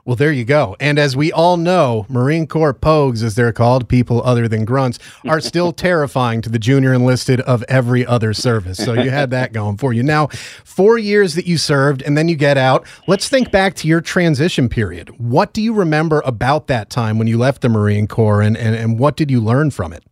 Well, 0.04 0.16
there 0.16 0.32
you 0.32 0.44
go. 0.44 0.76
And 0.80 0.98
as 0.98 1.16
we 1.16 1.32
all 1.32 1.56
know, 1.56 2.06
Marine 2.08 2.46
Corps 2.46 2.74
pogues, 2.74 3.22
as 3.22 3.34
they're 3.34 3.52
called, 3.52 3.88
people 3.88 4.22
other 4.22 4.48
than 4.48 4.64
grunts, 4.64 4.98
are 5.26 5.40
still 5.40 5.72
terrifying 5.72 6.40
to 6.42 6.48
the 6.48 6.58
junior 6.58 6.94
enlisted 6.94 7.40
of 7.42 7.64
every 7.68 8.06
other 8.06 8.32
service. 8.32 8.78
So 8.78 8.94
you 8.94 9.10
had 9.10 9.30
that 9.30 9.52
going 9.52 9.76
for 9.76 9.92
you. 9.92 10.02
Now, 10.02 10.28
four 10.28 10.98
years 10.98 11.34
that 11.34 11.46
you 11.46 11.58
served 11.58 12.02
and 12.02 12.16
then 12.16 12.28
you 12.28 12.36
get 12.36 12.56
out. 12.56 12.86
Let's 13.06 13.28
think 13.28 13.50
back 13.50 13.74
to 13.76 13.88
your 13.88 14.00
transition 14.00 14.68
period. 14.68 15.10
What 15.18 15.52
do 15.52 15.62
you 15.62 15.74
remember 15.74 16.22
about 16.24 16.66
that 16.68 16.90
time 16.90 17.18
when 17.18 17.26
you 17.26 17.38
left 17.38 17.62
the 17.62 17.68
Marine 17.68 18.06
Corps 18.06 18.40
and, 18.40 18.56
and, 18.56 18.74
and 18.74 18.98
what 18.98 19.16
did 19.16 19.30
you 19.30 19.40
learn 19.40 19.70
from 19.70 19.92
it? 19.92 20.04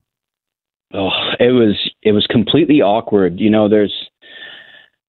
Oh, 0.92 1.10
it 1.40 1.52
was 1.52 1.76
it 2.02 2.12
was 2.12 2.26
completely 2.26 2.80
awkward. 2.80 3.40
You 3.40 3.50
know, 3.50 3.68
there's 3.68 3.92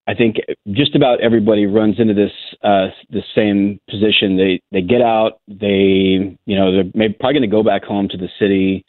I 0.07 0.13
think 0.13 0.37
just 0.71 0.95
about 0.95 1.21
everybody 1.21 1.65
runs 1.65 1.99
into 1.99 2.13
this 2.13 2.31
uh, 2.63 2.87
the 3.09 3.23
same 3.35 3.79
position. 3.89 4.37
They 4.37 4.61
they 4.71 4.81
get 4.81 5.01
out. 5.01 5.39
They 5.47 6.37
you 6.45 6.55
know 6.55 6.71
they're 6.71 6.91
maybe 6.93 7.15
probably 7.19 7.39
going 7.39 7.49
to 7.49 7.55
go 7.55 7.63
back 7.63 7.83
home 7.83 8.07
to 8.09 8.17
the 8.17 8.29
city 8.39 8.85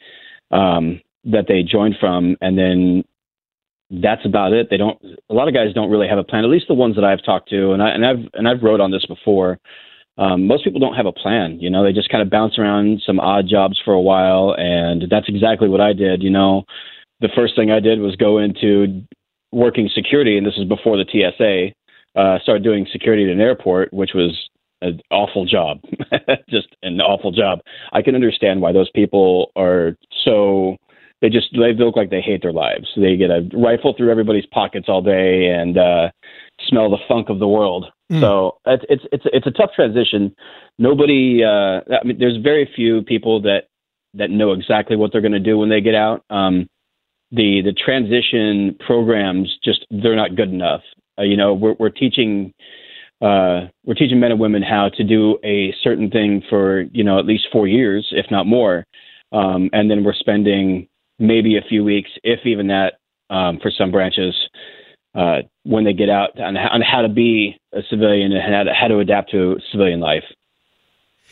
um, 0.51 1.01
that 1.25 1.45
they 1.47 1.63
joined 1.63 1.95
from, 1.99 2.37
and 2.41 2.57
then 2.57 3.03
that's 3.89 4.25
about 4.25 4.53
it. 4.53 4.67
They 4.69 4.77
don't. 4.77 5.01
A 5.29 5.33
lot 5.33 5.47
of 5.47 5.55
guys 5.55 5.73
don't 5.73 5.89
really 5.89 6.07
have 6.07 6.19
a 6.19 6.23
plan. 6.23 6.43
At 6.43 6.51
least 6.51 6.67
the 6.67 6.75
ones 6.75 6.95
that 6.95 7.03
I've 7.03 7.23
talked 7.23 7.49
to, 7.49 7.71
and 7.71 7.81
I 7.81 7.89
and 7.89 8.05
I've 8.05 8.29
and 8.33 8.47
I've 8.47 8.61
wrote 8.61 8.79
on 8.79 8.91
this 8.91 9.05
before. 9.05 9.59
Um, 10.19 10.47
most 10.47 10.63
people 10.63 10.79
don't 10.79 10.95
have 10.95 11.05
a 11.05 11.11
plan. 11.11 11.59
You 11.59 11.69
know, 11.69 11.83
they 11.83 11.93
just 11.93 12.09
kind 12.09 12.23
of 12.23 12.29
bounce 12.31 12.57
around 12.57 13.03
some 13.05 13.19
odd 13.19 13.47
jobs 13.47 13.79
for 13.85 13.93
a 13.93 14.01
while, 14.01 14.55
and 14.57 15.03
that's 15.11 15.29
exactly 15.29 15.69
what 15.69 15.79
I 15.79 15.93
did. 15.93 16.23
You 16.23 16.31
know, 16.31 16.63
the 17.19 17.29
first 17.35 17.55
thing 17.55 17.71
I 17.71 17.79
did 17.79 17.99
was 17.99 18.15
go 18.15 18.37
into 18.37 19.03
working 19.51 19.89
security, 19.93 20.37
and 20.37 20.45
this 20.45 20.57
is 20.57 20.65
before 20.65 20.97
the 20.97 21.05
TSA. 21.05 21.73
Uh, 22.19 22.39
started 22.41 22.63
doing 22.63 22.87
security 22.91 23.25
at 23.25 23.29
an 23.29 23.39
airport, 23.39 23.93
which 23.93 24.11
was 24.15 24.49
an 24.81 24.99
awful 25.11 25.45
job, 25.45 25.79
just 26.49 26.67
an 26.81 26.99
awful 26.99 27.31
job. 27.31 27.59
I 27.93 28.01
can 28.01 28.15
understand 28.15 28.61
why 28.61 28.71
those 28.71 28.89
people 28.91 29.51
are 29.55 29.95
so. 30.23 30.77
They 31.21 31.29
just 31.29 31.47
they 31.53 31.73
look 31.73 31.95
like 31.95 32.11
they 32.11 32.21
hate 32.21 32.43
their 32.43 32.53
lives. 32.53 32.87
They 32.95 33.17
get 33.17 33.31
a 33.31 33.47
rifle 33.53 33.93
through 33.95 34.11
everybody's 34.11 34.45
pockets 34.47 34.85
all 34.87 35.01
day 35.01 35.47
and 35.47 35.77
uh, 35.77 36.09
smell 36.67 36.91
the 36.91 36.97
funk 37.07 37.29
of 37.29 37.39
the 37.39 37.47
world. 37.47 37.85
Mm. 38.11 38.21
So 38.21 38.57
it's 38.65 38.85
it's 38.87 39.03
it's 39.11 39.23
it's 39.33 39.47
a 39.47 39.51
tough 39.51 39.71
transition. 39.75 40.35
Nobody, 40.77 41.43
uh, 41.43 41.81
I 41.91 42.03
mean, 42.05 42.17
there's 42.19 42.37
very 42.37 42.69
few 42.75 43.01
people 43.01 43.41
that 43.41 43.63
that 44.13 44.29
know 44.29 44.53
exactly 44.53 44.95
what 44.95 45.11
they're 45.11 45.21
going 45.21 45.31
to 45.31 45.39
do 45.39 45.57
when 45.57 45.69
they 45.69 45.81
get 45.81 45.95
out. 45.95 46.23
Um, 46.29 46.67
the 47.31 47.61
the 47.63 47.73
transition 47.73 48.75
programs 48.85 49.57
just 49.63 49.85
they're 49.89 50.15
not 50.15 50.35
good 50.35 50.49
enough. 50.49 50.81
Uh, 51.19 51.23
you 51.23 51.37
know, 51.37 51.53
we're 51.53 51.75
we're 51.79 51.89
teaching 51.89 52.53
uh, 53.21 53.67
we're 53.85 53.95
teaching 53.95 54.19
men 54.19 54.31
and 54.31 54.39
women 54.39 54.61
how 54.61 54.89
to 54.95 55.03
do 55.03 55.37
a 55.43 55.73
certain 55.83 56.09
thing 56.09 56.41
for 56.49 56.81
you 56.91 57.03
know 57.03 57.19
at 57.19 57.25
least 57.25 57.47
four 57.51 57.67
years, 57.67 58.07
if 58.11 58.25
not 58.31 58.45
more, 58.45 58.85
um, 59.31 59.69
and 59.73 59.89
then 59.89 60.03
we're 60.03 60.13
spending 60.13 60.87
maybe 61.19 61.57
a 61.57 61.61
few 61.67 61.83
weeks, 61.83 62.09
if 62.23 62.45
even 62.45 62.67
that, 62.67 62.93
um, 63.29 63.59
for 63.61 63.71
some 63.71 63.91
branches. 63.91 64.35
Uh, 65.15 65.41
when 65.63 65.83
they 65.83 65.93
get 65.93 66.09
out 66.09 66.39
on, 66.39 66.55
on 66.55 66.79
how 66.79 67.01
to 67.01 67.09
be 67.09 67.57
a 67.73 67.79
civilian 67.89 68.31
and 68.31 68.53
how 68.53 68.61
to, 68.61 68.71
how 68.71 68.87
to 68.87 68.99
adapt 68.99 69.31
to 69.31 69.57
civilian 69.71 69.99
life. 69.99 70.23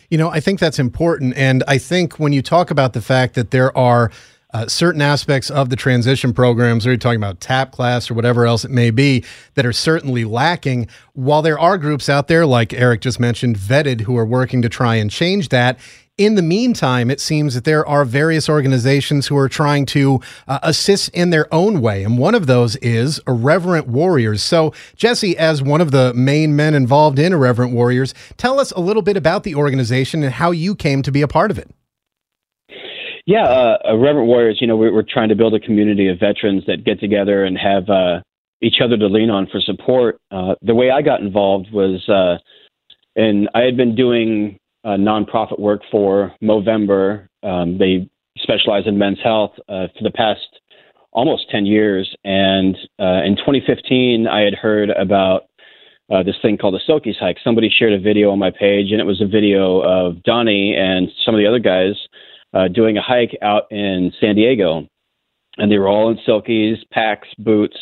You 0.09 0.17
know, 0.17 0.29
I 0.29 0.39
think 0.39 0.59
that's 0.59 0.79
important. 0.79 1.35
And 1.37 1.63
I 1.67 1.77
think 1.77 2.19
when 2.19 2.33
you 2.33 2.41
talk 2.41 2.71
about 2.71 2.93
the 2.93 3.01
fact 3.01 3.35
that 3.35 3.51
there 3.51 3.75
are 3.77 4.11
uh, 4.55 4.65
certain 4.69 5.01
aspects 5.01 5.49
of 5.49 5.69
the 5.69 5.75
transition 5.75 6.33
programs, 6.33 6.87
or 6.87 6.91
you're 6.91 6.97
talking 6.97 7.19
about 7.19 7.41
TAP 7.41 7.73
class 7.73 8.09
or 8.09 8.13
whatever 8.13 8.45
else 8.45 8.63
it 8.63 8.71
may 8.71 8.89
be, 8.89 9.21
that 9.55 9.65
are 9.65 9.73
certainly 9.73 10.23
lacking, 10.23 10.87
while 11.11 11.41
there 11.41 11.59
are 11.59 11.77
groups 11.77 12.07
out 12.07 12.29
there, 12.29 12.45
like 12.45 12.71
Eric 12.71 13.01
just 13.01 13.19
mentioned, 13.19 13.57
vetted, 13.57 14.01
who 14.01 14.15
are 14.17 14.25
working 14.25 14.61
to 14.61 14.69
try 14.69 14.95
and 14.95 15.11
change 15.11 15.49
that. 15.49 15.77
In 16.17 16.35
the 16.35 16.41
meantime, 16.41 17.11
it 17.11 17.19
seems 17.19 17.53
that 17.53 17.65
there 17.65 17.85
are 17.85 18.05
various 18.05 18.47
organizations 18.47 19.27
who 19.27 19.35
are 19.35 19.49
trying 19.49 19.85
to 19.87 20.21
uh, 20.47 20.59
assist 20.63 21.09
in 21.09 21.31
their 21.31 21.53
own 21.53 21.81
way. 21.81 22.05
And 22.05 22.17
one 22.17 22.33
of 22.33 22.47
those 22.47 22.77
is 22.77 23.19
Irreverent 23.27 23.87
Warriors. 23.87 24.41
So, 24.41 24.71
Jesse, 24.95 25.37
as 25.37 25.61
one 25.61 25.81
of 25.81 25.91
the 25.91 26.13
main 26.13 26.55
men 26.55 26.73
involved 26.73 27.19
in 27.19 27.33
Irreverent 27.33 27.73
Warriors, 27.73 28.13
tell 28.37 28.61
us 28.61 28.71
a 28.71 28.79
little 28.79 29.01
bit 29.01 29.17
about 29.17 29.43
the 29.43 29.55
organization 29.55 30.23
and 30.23 30.31
how 30.31 30.51
you 30.51 30.75
came 30.75 31.01
to 31.01 31.11
be 31.11 31.21
a 31.21 31.27
part 31.27 31.51
of 31.51 31.59
it. 31.59 31.69
Yeah, 33.25 33.45
uh, 33.45 33.77
uh, 33.89 33.97
Reverent 33.97 34.27
Warriors, 34.27 34.59
you 34.61 34.67
know, 34.67 34.77
we're, 34.77 34.93
we're 34.93 35.03
trying 35.07 35.29
to 35.29 35.35
build 35.35 35.55
a 35.55 35.59
community 35.59 36.07
of 36.09 36.19
veterans 36.19 36.63
that 36.67 36.85
get 36.85 36.99
together 36.99 37.43
and 37.43 37.57
have 37.57 37.89
uh, 37.89 38.21
each 38.61 38.75
other 38.83 38.97
to 38.97 39.07
lean 39.07 39.31
on 39.31 39.47
for 39.47 39.59
support. 39.59 40.19
Uh, 40.29 40.53
the 40.61 40.75
way 40.75 40.91
I 40.91 41.01
got 41.01 41.21
involved 41.21 41.71
was, 41.71 42.07
uh, 42.07 42.37
and 43.15 43.49
I 43.55 43.61
had 43.61 43.77
been 43.77 43.95
doing 43.95 44.59
uh, 44.83 44.89
nonprofit 44.89 45.59
work 45.59 45.81
for 45.89 46.35
Movember. 46.43 47.27
Um, 47.41 47.79
they 47.79 48.07
specialize 48.37 48.83
in 48.85 48.99
men's 48.99 49.19
health 49.23 49.53
uh, 49.69 49.87
for 49.97 50.03
the 50.03 50.11
past 50.11 50.45
almost 51.11 51.49
10 51.49 51.65
years. 51.65 52.13
And 52.23 52.77
uh, 52.99 53.23
in 53.25 53.37
2015, 53.37 54.27
I 54.27 54.41
had 54.41 54.53
heard 54.53 54.91
about 54.91 55.45
uh, 56.13 56.21
this 56.21 56.35
thing 56.43 56.57
called 56.57 56.75
the 56.75 56.91
Silkies 56.91 57.17
hike. 57.19 57.37
Somebody 57.43 57.71
shared 57.75 57.93
a 57.93 57.99
video 57.99 58.29
on 58.29 58.37
my 58.37 58.51
page, 58.51 58.91
and 58.91 59.01
it 59.01 59.05
was 59.05 59.21
a 59.21 59.25
video 59.25 59.79
of 59.79 60.21
Donny 60.21 60.75
and 60.77 61.09
some 61.25 61.33
of 61.33 61.39
the 61.39 61.47
other 61.47 61.57
guys 61.57 61.95
uh, 62.55 62.69
doing 62.69 62.97
a 62.97 63.01
hike 63.01 63.37
out 63.41 63.71
in 63.71 64.11
San 64.19 64.35
Diego. 64.35 64.87
And 65.57 65.71
they 65.71 65.77
were 65.77 65.87
all 65.87 66.09
in 66.09 66.17
Silkies, 66.27 66.77
packs, 66.91 67.27
boots. 67.37 67.77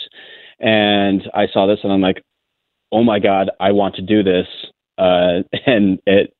And 0.59 1.23
I 1.33 1.47
saw 1.51 1.67
this, 1.67 1.79
and 1.83 1.93
I'm 1.93 2.01
like, 2.01 2.21
oh 2.91 3.03
my 3.03 3.19
God, 3.19 3.49
I 3.59 3.71
want 3.71 3.95
to 3.95 4.01
do 4.01 4.23
this. 4.23 4.47
Uh, 4.97 5.43
and 5.65 5.99
it, 6.05 6.33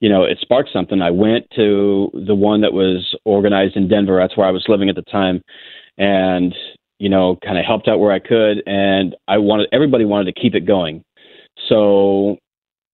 you 0.00 0.08
know, 0.08 0.24
it 0.24 0.38
sparked 0.40 0.70
something. 0.72 1.02
I 1.02 1.10
went 1.10 1.46
to 1.56 2.10
the 2.26 2.34
one 2.34 2.62
that 2.62 2.72
was 2.72 3.14
organized 3.24 3.76
in 3.76 3.88
Denver. 3.88 4.18
That's 4.20 4.36
where 4.36 4.46
I 4.46 4.52
was 4.52 4.64
living 4.68 4.88
at 4.88 4.96
the 4.96 5.02
time, 5.02 5.42
and 5.98 6.54
you 6.98 7.08
know, 7.08 7.38
kind 7.44 7.58
of 7.58 7.64
helped 7.64 7.88
out 7.88 8.00
where 8.00 8.12
I 8.12 8.18
could. 8.18 8.62
And 8.66 9.14
I 9.28 9.38
wanted 9.38 9.68
everybody 9.72 10.04
wanted 10.06 10.34
to 10.34 10.40
keep 10.40 10.54
it 10.54 10.66
going, 10.66 11.04
so 11.68 12.38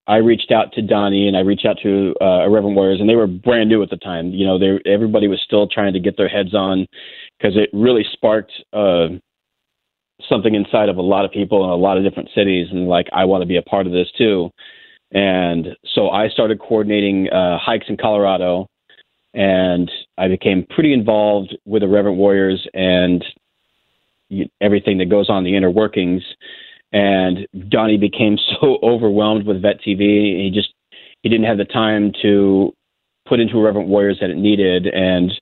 I 0.08 0.16
reached 0.16 0.52
out 0.52 0.72
to 0.75 0.82
Donny 0.82 1.26
and 1.26 1.36
I 1.36 1.40
reached 1.40 1.66
out 1.66 1.78
to 1.82 2.14
uh, 2.20 2.44
Irreverent 2.44 2.76
Warriors, 2.76 3.00
and 3.00 3.08
they 3.08 3.16
were 3.16 3.26
brand 3.26 3.68
new 3.68 3.82
at 3.82 3.90
the 3.90 3.96
time. 3.96 4.30
You 4.30 4.46
know, 4.46 4.58
they 4.58 4.78
everybody 4.90 5.28
was 5.28 5.40
still 5.44 5.66
trying 5.66 5.92
to 5.94 6.00
get 6.00 6.16
their 6.16 6.28
heads 6.28 6.54
on 6.54 6.86
because 7.38 7.56
it 7.56 7.70
really 7.72 8.04
sparked 8.12 8.52
uh, 8.72 9.08
something 10.28 10.54
inside 10.54 10.88
of 10.88 10.96
a 10.96 11.02
lot 11.02 11.25
of 11.25 11.32
people 11.32 11.64
in 11.64 11.70
a 11.70 11.76
lot 11.76 11.98
of 11.98 12.04
different 12.04 12.30
cities, 12.34 12.68
and 12.70 12.86
like 12.88 13.08
I 13.12 13.25
want 13.25 13.42
to 13.42 13.46
be 13.46 13.56
a 13.56 13.62
part 13.62 13.86
of 13.86 13.92
this 13.92 14.08
too. 14.16 14.50
And 15.12 15.68
so 15.94 16.10
I 16.10 16.28
started 16.28 16.60
coordinating 16.60 17.28
uh, 17.30 17.58
hikes 17.58 17.86
in 17.88 17.96
Colorado, 17.96 18.68
and 19.34 19.90
I 20.18 20.28
became 20.28 20.66
pretty 20.70 20.92
involved 20.92 21.56
with 21.64 21.82
the 21.82 21.88
Irreverent 21.88 22.18
Warriors 22.18 22.66
and 22.75 23.25
everything 24.60 24.98
that 24.98 25.10
goes 25.10 25.30
on 25.30 25.44
the 25.44 25.56
inner 25.56 25.70
workings. 25.70 26.22
And 26.96 27.46
Donny 27.68 27.98
became 27.98 28.38
so 28.60 28.78
overwhelmed 28.82 29.46
with 29.46 29.60
Vet 29.60 29.80
TV, 29.86 30.42
he 30.42 30.50
just 30.52 30.72
he 31.22 31.28
didn't 31.28 31.46
have 31.46 31.58
the 31.58 31.64
time 31.64 32.12
to 32.22 32.72
put 33.28 33.40
into 33.40 33.58
Irreverent 33.58 33.88
Warriors 33.88 34.18
that 34.20 34.30
it 34.30 34.36
needed, 34.36 34.86
and 34.86 35.32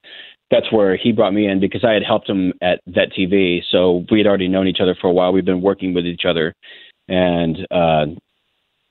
that's 0.51 0.73
where 0.73 0.97
he 0.97 1.13
brought 1.13 1.35
me 1.35 1.47
in 1.47 1.61
because 1.61 1.85
I 1.85 1.93
had 1.93 2.03
helped 2.03 2.29
him 2.29 2.55
at 2.63 2.81
Vet 2.87 3.13
TV. 3.17 3.61
So 3.71 4.05
we 4.11 4.19
had 4.19 4.27
already 4.27 4.49
known 4.49 4.67
each 4.67 4.81
other 4.81 4.97
for 5.01 5.09
a 5.09 5.13
while. 5.13 5.33
We've 5.33 5.45
been 5.45 5.63
working 5.63 5.95
with 5.95 6.07
each 6.07 6.23
other, 6.27 6.55
and 7.09 7.59
uh, 7.71 8.07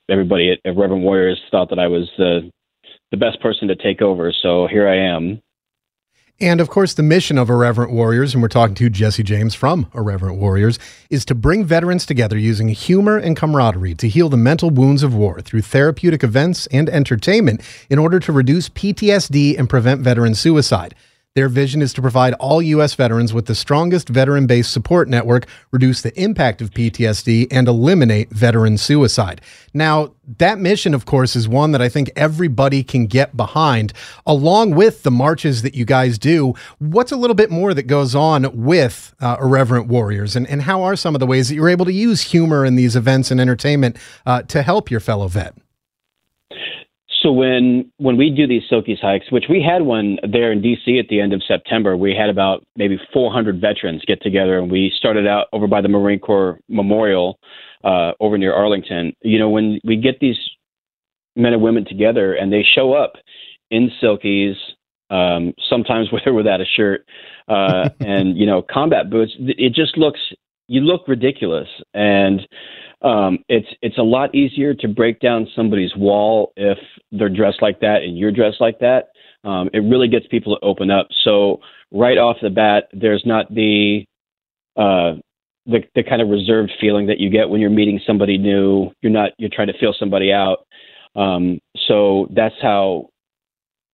everybody 0.09 0.51
at, 0.51 0.59
at 0.69 0.77
Reverend 0.77 1.03
Warriors 1.03 1.41
thought 1.51 1.69
that 1.69 1.79
I 1.79 1.87
was 1.87 2.09
the 2.17 2.49
the 3.11 3.17
best 3.17 3.41
person 3.41 3.67
to 3.67 3.75
take 3.75 4.01
over. 4.01 4.31
So 4.41 4.67
here 4.67 4.87
I 4.87 4.97
am. 4.97 5.41
And 6.43 6.59
of 6.59 6.69
course, 6.69 6.93
the 6.93 7.03
mission 7.03 7.37
of 7.37 7.49
Irreverent 7.49 7.93
Warriors, 7.93 8.33
and 8.33 8.41
we're 8.41 8.49
talking 8.49 8.75
to 8.75 8.89
Jesse 8.89 9.23
James 9.23 9.55
from 9.55 9.89
Irreverent 9.95 10.37
Warriors, 10.37 10.77
is 11.09 11.23
to 11.23 11.35
bring 11.35 11.63
veterans 11.63 12.05
together 12.05 12.37
using 12.37 12.67
humor 12.67 13.15
and 13.15 13.37
camaraderie 13.37 13.95
to 13.95 14.09
heal 14.09 14.27
the 14.27 14.35
mental 14.35 14.69
wounds 14.69 15.03
of 15.03 15.15
war 15.15 15.39
through 15.39 15.61
therapeutic 15.61 16.21
events 16.21 16.67
and 16.67 16.89
entertainment 16.89 17.61
in 17.89 17.97
order 17.97 18.19
to 18.19 18.33
reduce 18.33 18.67
PTSD 18.67 19.57
and 19.57 19.69
prevent 19.69 20.01
veteran 20.01 20.35
suicide. 20.35 20.93
Their 21.35 21.49
vision 21.49 21.81
is 21.81 21.93
to 21.93 22.01
provide 22.01 22.35
all 22.35 22.61
U.S. 22.61 22.93
veterans 22.93 23.33
with 23.33 23.47
the 23.47 23.55
strongest 23.55 24.07
veteran 24.07 24.45
based 24.45 24.71
support 24.71 25.09
network, 25.09 25.47
reduce 25.71 26.03
the 26.03 26.13
impact 26.21 26.61
of 26.61 26.69
PTSD, 26.69 27.47
and 27.49 27.67
eliminate 27.67 28.29
veteran 28.29 28.77
suicide. 28.77 29.41
Now, 29.73 30.13
that 30.37 30.59
mission, 30.59 30.93
of 30.93 31.05
course, 31.07 31.35
is 31.35 31.47
one 31.47 31.71
that 31.71 31.81
I 31.81 31.89
think 31.89 32.11
everybody 32.15 32.83
can 32.83 33.07
get 33.07 33.35
behind, 33.35 33.93
along 34.27 34.75
with 34.75 35.01
the 35.01 35.09
marches 35.09 35.63
that 35.63 35.73
you 35.73 35.85
guys 35.85 36.19
do. 36.19 36.53
What's 36.77 37.11
a 37.11 37.17
little 37.17 37.33
bit 37.35 37.49
more 37.49 37.73
that 37.73 37.87
goes 37.87 38.13
on 38.13 38.63
with 38.63 39.15
uh, 39.19 39.37
Irreverent 39.41 39.87
Warriors, 39.87 40.35
and, 40.35 40.47
and 40.47 40.61
how 40.61 40.83
are 40.83 40.95
some 40.95 41.15
of 41.15 41.19
the 41.19 41.25
ways 41.25 41.49
that 41.49 41.55
you're 41.55 41.67
able 41.67 41.85
to 41.85 41.93
use 41.93 42.21
humor 42.21 42.63
in 42.63 42.75
these 42.75 42.95
events 42.95 43.31
and 43.31 43.41
entertainment 43.41 43.97
uh, 44.27 44.43
to 44.43 44.61
help 44.61 44.91
your 44.91 44.99
fellow 44.99 45.27
vet? 45.27 45.55
So 47.23 47.31
when 47.31 47.89
when 47.97 48.17
we 48.17 48.29
do 48.29 48.45
these 48.45 48.63
Silkies 48.69 48.99
hikes, 49.01 49.31
which 49.31 49.45
we 49.49 49.63
had 49.63 49.83
one 49.83 50.17
there 50.29 50.51
in 50.51 50.61
DC 50.61 50.99
at 50.99 51.07
the 51.07 51.21
end 51.21 51.31
of 51.31 51.41
September, 51.47 51.95
we 51.95 52.13
had 52.13 52.29
about 52.29 52.65
maybe 52.75 52.99
400 53.13 53.61
veterans 53.61 54.03
get 54.05 54.21
together, 54.21 54.59
and 54.59 54.69
we 54.69 54.91
started 54.97 55.25
out 55.25 55.47
over 55.53 55.65
by 55.65 55.79
the 55.79 55.87
Marine 55.87 56.19
Corps 56.19 56.59
Memorial 56.67 57.39
uh, 57.85 58.11
over 58.19 58.37
near 58.37 58.53
Arlington. 58.53 59.13
You 59.21 59.39
know, 59.39 59.49
when 59.49 59.79
we 59.85 59.95
get 59.95 60.19
these 60.19 60.37
men 61.37 61.53
and 61.53 61.61
women 61.61 61.85
together 61.85 62.33
and 62.33 62.51
they 62.51 62.63
show 62.75 62.93
up 62.93 63.13
in 63.71 63.89
Silkies, 64.01 64.55
um, 65.09 65.53
sometimes 65.69 66.09
with 66.11 66.23
or 66.25 66.33
without 66.33 66.59
a 66.59 66.65
shirt, 66.65 67.05
uh, 67.47 67.87
and 68.01 68.37
you 68.37 68.45
know, 68.45 68.61
combat 68.61 69.09
boots, 69.09 69.31
it 69.39 69.73
just 69.73 69.97
looks 69.97 70.19
you 70.67 70.81
look 70.81 71.07
ridiculous 71.07 71.67
and 71.93 72.41
um, 73.03 73.39
it's 73.49 73.67
it's 73.81 73.97
a 73.97 74.03
lot 74.03 74.33
easier 74.33 74.73
to 74.73 74.87
break 74.87 75.19
down 75.19 75.47
somebody's 75.55 75.95
wall 75.95 76.53
if 76.55 76.77
they're 77.11 77.29
dressed 77.29 77.61
like 77.61 77.81
that 77.81 78.01
and 78.03 78.17
you're 78.17 78.31
dressed 78.31 78.61
like 78.61 78.79
that. 78.79 79.09
Um, 79.43 79.69
it 79.73 79.79
really 79.79 80.07
gets 80.07 80.25
people 80.27 80.55
to 80.55 80.65
open 80.65 80.89
up. 80.89 81.07
So 81.25 81.59
right 81.91 82.17
off 82.17 82.37
the 82.41 82.49
bat, 82.49 82.85
there's 82.93 83.23
not 83.25 83.53
the 83.53 84.05
uh, 84.77 85.19
the 85.65 85.83
the 85.95 86.03
kind 86.03 86.21
of 86.21 86.29
reserved 86.29 86.71
feeling 86.79 87.07
that 87.07 87.19
you 87.19 87.29
get 87.29 87.49
when 87.49 87.59
you're 87.59 87.69
meeting 87.69 87.99
somebody 88.07 88.37
new. 88.37 88.91
You're 89.01 89.11
not 89.11 89.31
you're 89.37 89.51
trying 89.53 89.67
to 89.67 89.77
feel 89.77 89.93
somebody 89.97 90.31
out. 90.31 90.65
Um, 91.15 91.59
so 91.87 92.27
that's 92.33 92.55
how 92.61 93.09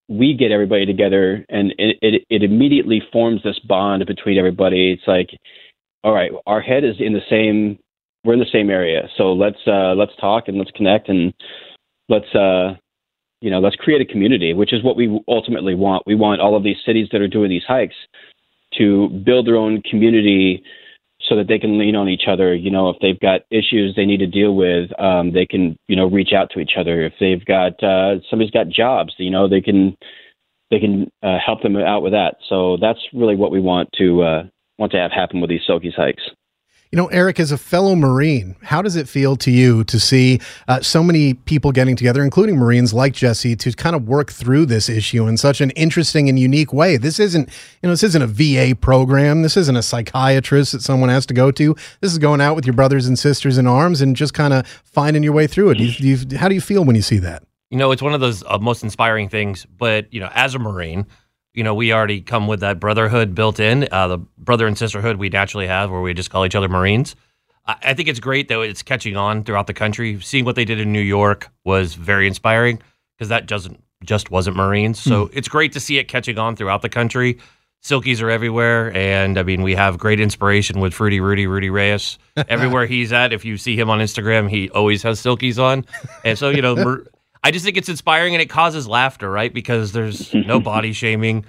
we 0.07 0.35
get 0.35 0.51
everybody 0.51 0.85
together, 0.85 1.45
and 1.49 1.73
it, 1.79 1.97
it 2.01 2.23
it 2.29 2.43
immediately 2.43 3.01
forms 3.11 3.41
this 3.43 3.59
bond 3.59 4.05
between 4.05 4.37
everybody. 4.37 4.91
It's 4.91 5.07
like, 5.07 5.29
all 6.03 6.13
right, 6.13 6.31
our 6.45 6.61
head 6.61 6.83
is 6.83 6.95
in 6.99 7.13
the 7.13 7.21
same 7.27 7.79
we're 8.23 8.33
in 8.33 8.39
the 8.39 8.45
same 8.51 8.69
area, 8.69 9.07
so 9.17 9.33
let's 9.33 9.59
uh, 9.65 9.93
let's 9.95 10.11
talk 10.19 10.47
and 10.47 10.57
let's 10.57 10.71
connect 10.71 11.09
and 11.09 11.33
let's 12.09 12.33
uh, 12.35 12.75
you 13.41 13.49
know 13.49 13.59
let's 13.59 13.75
create 13.75 14.01
a 14.01 14.05
community, 14.05 14.53
which 14.53 14.73
is 14.73 14.83
what 14.83 14.97
we 14.97 15.21
ultimately 15.27 15.75
want. 15.75 16.03
We 16.05 16.15
want 16.15 16.41
all 16.41 16.55
of 16.55 16.63
these 16.63 16.77
cities 16.85 17.07
that 17.11 17.21
are 17.21 17.27
doing 17.27 17.49
these 17.49 17.63
hikes 17.67 17.95
to 18.77 19.09
build 19.25 19.47
their 19.47 19.55
own 19.55 19.81
community 19.81 20.63
so 21.21 21.35
that 21.35 21.47
they 21.47 21.59
can 21.59 21.77
lean 21.77 21.95
on 21.95 22.07
each 22.09 22.23
other. 22.27 22.53
You 22.53 22.71
know, 22.71 22.89
if 22.89 22.97
they've 23.01 23.19
got 23.19 23.41
issues 23.51 23.95
they 23.95 24.05
need 24.05 24.19
to 24.19 24.27
deal 24.27 24.55
with, 24.55 24.89
um, 24.99 25.31
they 25.33 25.45
can 25.45 25.77
you 25.87 25.95
know 25.95 26.09
reach 26.09 26.33
out 26.33 26.49
to 26.51 26.59
each 26.59 26.73
other. 26.77 27.05
If 27.05 27.13
they've 27.19 27.43
got 27.45 27.81
uh, 27.83 28.19
somebody's 28.29 28.51
got 28.51 28.69
jobs, 28.69 29.13
you 29.17 29.31
know, 29.31 29.47
they 29.47 29.61
can 29.61 29.95
they 30.71 30.79
can 30.79 31.09
uh, 31.23 31.37
help 31.43 31.61
them 31.61 31.75
out 31.77 32.03
with 32.03 32.13
that. 32.13 32.35
So 32.47 32.77
that's 32.79 32.99
really 33.13 33.35
what 33.35 33.51
we 33.51 33.59
want 33.59 33.89
to 33.97 34.21
uh, 34.21 34.43
want 34.77 34.91
to 34.91 34.97
have 34.97 35.11
happen 35.11 35.41
with 35.41 35.49
these 35.49 35.61
Silkies 35.67 35.95
hikes. 35.95 36.23
You 36.91 36.97
know, 36.97 37.05
Eric, 37.07 37.39
as 37.39 37.51
a 37.51 37.57
fellow 37.59 37.93
Marine, 37.93 38.55
how 38.63 38.81
does 38.81 38.95
it 38.95 39.07
feel 39.07 39.35
to 39.35 39.51
you 39.51 39.83
to 39.83 39.99
see 39.99 40.39
uh, 40.67 40.81
so 40.81 41.03
many 41.03 41.35
people 41.35 41.71
getting 41.71 41.95
together, 41.95 42.23
including 42.23 42.57
Marines 42.57 42.95
like 42.95 43.13
Jesse, 43.13 43.55
to 43.57 43.71
kind 43.73 43.95
of 43.95 44.07
work 44.07 44.31
through 44.31 44.65
this 44.65 44.89
issue 44.89 45.27
in 45.27 45.37
such 45.37 45.61
an 45.61 45.69
interesting 45.71 46.29
and 46.29 46.39
unique 46.39 46.73
way? 46.73 46.97
This 46.97 47.19
isn't, 47.19 47.47
you 47.47 47.87
know, 47.87 47.91
this 47.91 48.01
isn't 48.01 48.23
a 48.23 48.25
VA 48.25 48.75
program. 48.75 49.43
This 49.43 49.55
isn't 49.55 49.75
a 49.75 49.83
psychiatrist 49.83 50.71
that 50.71 50.81
someone 50.81 51.09
has 51.09 51.27
to 51.27 51.33
go 51.35 51.51
to. 51.51 51.75
This 52.01 52.11
is 52.11 52.17
going 52.17 52.41
out 52.41 52.55
with 52.55 52.65
your 52.65 52.73
brothers 52.73 53.05
and 53.05 53.19
sisters 53.19 53.59
in 53.59 53.67
arms 53.67 54.01
and 54.01 54.15
just 54.15 54.33
kind 54.33 54.55
of 54.55 54.65
finding 54.83 55.21
your 55.21 55.33
way 55.33 55.45
through 55.45 55.69
it. 55.69 55.77
You, 55.77 56.15
you, 56.15 56.37
how 56.39 56.47
do 56.47 56.55
you 56.55 56.61
feel 56.61 56.83
when 56.85 56.95
you 56.95 57.03
see 57.03 57.19
that? 57.19 57.43
You 57.69 57.77
know, 57.77 57.91
it's 57.91 58.01
one 58.01 58.15
of 58.15 58.19
those 58.19 58.43
uh, 58.47 58.57
most 58.57 58.81
inspiring 58.81 59.29
things. 59.29 59.67
But 59.77 60.11
you 60.11 60.19
know, 60.19 60.31
as 60.33 60.55
a 60.55 60.59
Marine, 60.59 61.05
you 61.53 61.63
know, 61.63 61.73
we 61.73 61.91
already 61.91 62.21
come 62.21 62.47
with 62.47 62.59
that 62.61 62.79
brotherhood 62.79 63.33
built 63.35 63.59
in, 63.59 63.87
uh, 63.91 64.07
the 64.07 64.17
brother 64.37 64.67
and 64.67 64.77
sisterhood 64.77 65.17
we 65.17 65.29
naturally 65.29 65.67
have, 65.67 65.91
where 65.91 66.01
we 66.01 66.13
just 66.13 66.29
call 66.29 66.45
each 66.45 66.55
other 66.55 66.69
Marines. 66.69 67.15
I, 67.65 67.75
I 67.83 67.93
think 67.93 68.07
it's 68.07 68.19
great 68.19 68.47
that 68.49 68.59
it's 68.61 68.83
catching 68.83 69.17
on 69.17 69.43
throughout 69.43 69.67
the 69.67 69.73
country. 69.73 70.19
Seeing 70.21 70.45
what 70.45 70.55
they 70.55 70.65
did 70.65 70.79
in 70.79 70.91
New 70.91 71.01
York 71.01 71.49
was 71.63 71.95
very 71.95 72.27
inspiring 72.27 72.81
because 73.17 73.29
that 73.29 73.47
doesn't 73.47 73.83
just 74.03 74.31
wasn't 74.31 74.55
Marines. 74.55 74.99
So 74.99 75.25
mm. 75.25 75.31
it's 75.33 75.47
great 75.47 75.73
to 75.73 75.79
see 75.79 75.97
it 75.97 76.05
catching 76.07 76.37
on 76.37 76.55
throughout 76.55 76.81
the 76.81 76.89
country. 76.89 77.37
Silkies 77.81 78.21
are 78.21 78.29
everywhere, 78.29 78.93
and 78.93 79.37
I 79.37 79.43
mean, 79.43 79.61
we 79.61 79.73
have 79.73 79.97
great 79.97 80.19
inspiration 80.19 80.81
with 80.81 80.93
Fruity 80.93 81.21
Rudy, 81.21 81.47
Rudy 81.47 81.69
Reyes. 81.69 82.17
Everywhere 82.49 82.85
he's 82.85 83.13
at, 83.13 83.31
if 83.31 83.45
you 83.45 83.55
see 83.55 83.79
him 83.79 83.89
on 83.89 83.99
Instagram, 83.99 84.49
he 84.49 84.69
always 84.71 85.01
has 85.03 85.21
silkies 85.21 85.57
on, 85.57 85.85
and 86.25 86.37
so 86.37 86.49
you 86.49 86.61
know, 86.61 87.05
I 87.43 87.51
just 87.51 87.63
think 87.63 87.77
it's 87.77 87.89
inspiring 87.89 88.35
and 88.35 88.41
it 88.41 88.49
causes 88.49 88.87
laughter, 88.87 89.29
right? 89.29 89.53
Because 89.53 89.91
there's 89.91 90.33
no 90.33 90.59
body 90.59 90.93
shaming. 90.93 91.45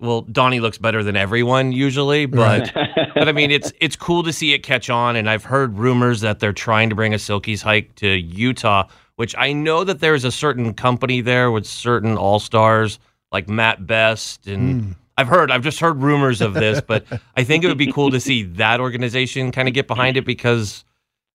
Well, 0.00 0.22
Donny 0.22 0.60
looks 0.60 0.78
better 0.78 1.02
than 1.02 1.16
everyone 1.16 1.72
usually, 1.72 2.26
but 2.26 2.72
but 3.14 3.28
I 3.28 3.32
mean 3.32 3.50
it's 3.50 3.72
it's 3.80 3.96
cool 3.96 4.22
to 4.24 4.32
see 4.32 4.52
it 4.52 4.62
catch 4.62 4.90
on 4.90 5.16
and 5.16 5.30
I've 5.30 5.44
heard 5.44 5.78
rumors 5.78 6.20
that 6.22 6.40
they're 6.40 6.52
trying 6.52 6.90
to 6.90 6.94
bring 6.94 7.14
a 7.14 7.16
Silkies 7.16 7.62
hike 7.62 7.94
to 7.96 8.08
Utah, 8.08 8.88
which 9.16 9.34
I 9.38 9.52
know 9.52 9.84
that 9.84 10.00
there's 10.00 10.24
a 10.24 10.32
certain 10.32 10.74
company 10.74 11.20
there 11.20 11.50
with 11.50 11.66
certain 11.66 12.16
all-stars 12.16 12.98
like 13.32 13.48
Matt 13.48 13.86
Best 13.86 14.46
and 14.46 14.82
mm. 14.82 14.96
I've 15.16 15.28
heard 15.28 15.50
I've 15.50 15.62
just 15.62 15.78
heard 15.78 16.02
rumors 16.02 16.40
of 16.40 16.54
this, 16.54 16.80
but 16.80 17.06
I 17.36 17.44
think 17.44 17.62
it 17.62 17.68
would 17.68 17.78
be 17.78 17.92
cool 17.92 18.10
to 18.10 18.20
see 18.20 18.42
that 18.42 18.80
organization 18.80 19.52
kind 19.52 19.68
of 19.68 19.74
get 19.74 19.86
behind 19.86 20.16
it 20.16 20.24
because 20.24 20.84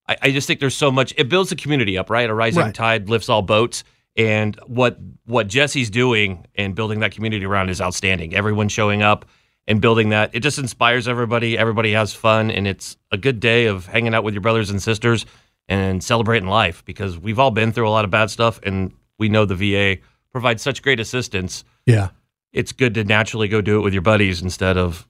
I, 0.08 0.18
I, 0.24 0.32
just 0.32 0.48
think 0.48 0.60
there's 0.60 0.76
so 0.76 0.92
much 0.92 1.14
it 1.18 1.30
builds 1.30 1.50
the 1.50 1.56
community 1.56 1.98
up, 1.98 2.10
right? 2.10 2.30
A 2.30 2.34
rising 2.34 2.64
right. 2.64 2.76
tide 2.76 3.10
lifts 3.10 3.30
all 3.30 3.42
boats 3.42 3.86
and 4.16 4.60
what 4.68 4.98
what 5.26 5.48
Jesse's 5.48 5.90
doing 5.90 6.46
and 6.56 6.76
building 6.76 7.00
that 7.00 7.12
community 7.12 7.46
around 7.46 7.70
is 7.70 7.82
outstanding. 7.82 8.34
Everyone 8.36 8.70
showing 8.70 9.02
up 9.02 9.26
and 9.68 9.82
building 9.82 10.10
that, 10.10 10.34
it 10.34 10.42
just 10.42 10.58
inspires 10.58 11.08
everybody. 11.08 11.58
Everybody 11.58 11.94
has 11.94 12.14
fun, 12.14 12.52
and 12.52 12.68
it's 12.68 12.98
a 13.12 13.18
good 13.18 13.40
day 13.40 13.66
of 13.68 13.86
hanging 13.86 14.14
out 14.14 14.24
with 14.24 14.34
your 14.34 14.42
brothers 14.42 14.70
and 14.70 14.82
sisters 14.82 15.26
and 15.68 16.04
celebrating 16.04 16.50
life 16.50 16.84
because 16.86 17.18
we've 17.18 17.40
all 17.40 17.52
been 17.52 17.72
through 17.72 17.88
a 17.88 17.92
lot 17.92 18.06
of 18.06 18.12
bad 18.12 18.30
stuff, 18.32 18.60
and 18.64 18.94
we 19.18 19.30
know 19.30 19.46
the 19.46 19.56
VA 19.56 20.02
provides 20.32 20.62
such 20.62 20.82
great 20.82 21.00
assistance. 21.00 21.64
Yeah, 21.86 22.10
it's 22.52 22.72
good 22.72 22.94
to 22.96 23.04
naturally 23.04 23.48
go 23.48 23.62
do 23.62 23.78
it 23.78 23.82
with 23.82 23.94
your 23.94 24.02
buddies 24.02 24.42
instead 24.42 24.78
of 24.78 25.08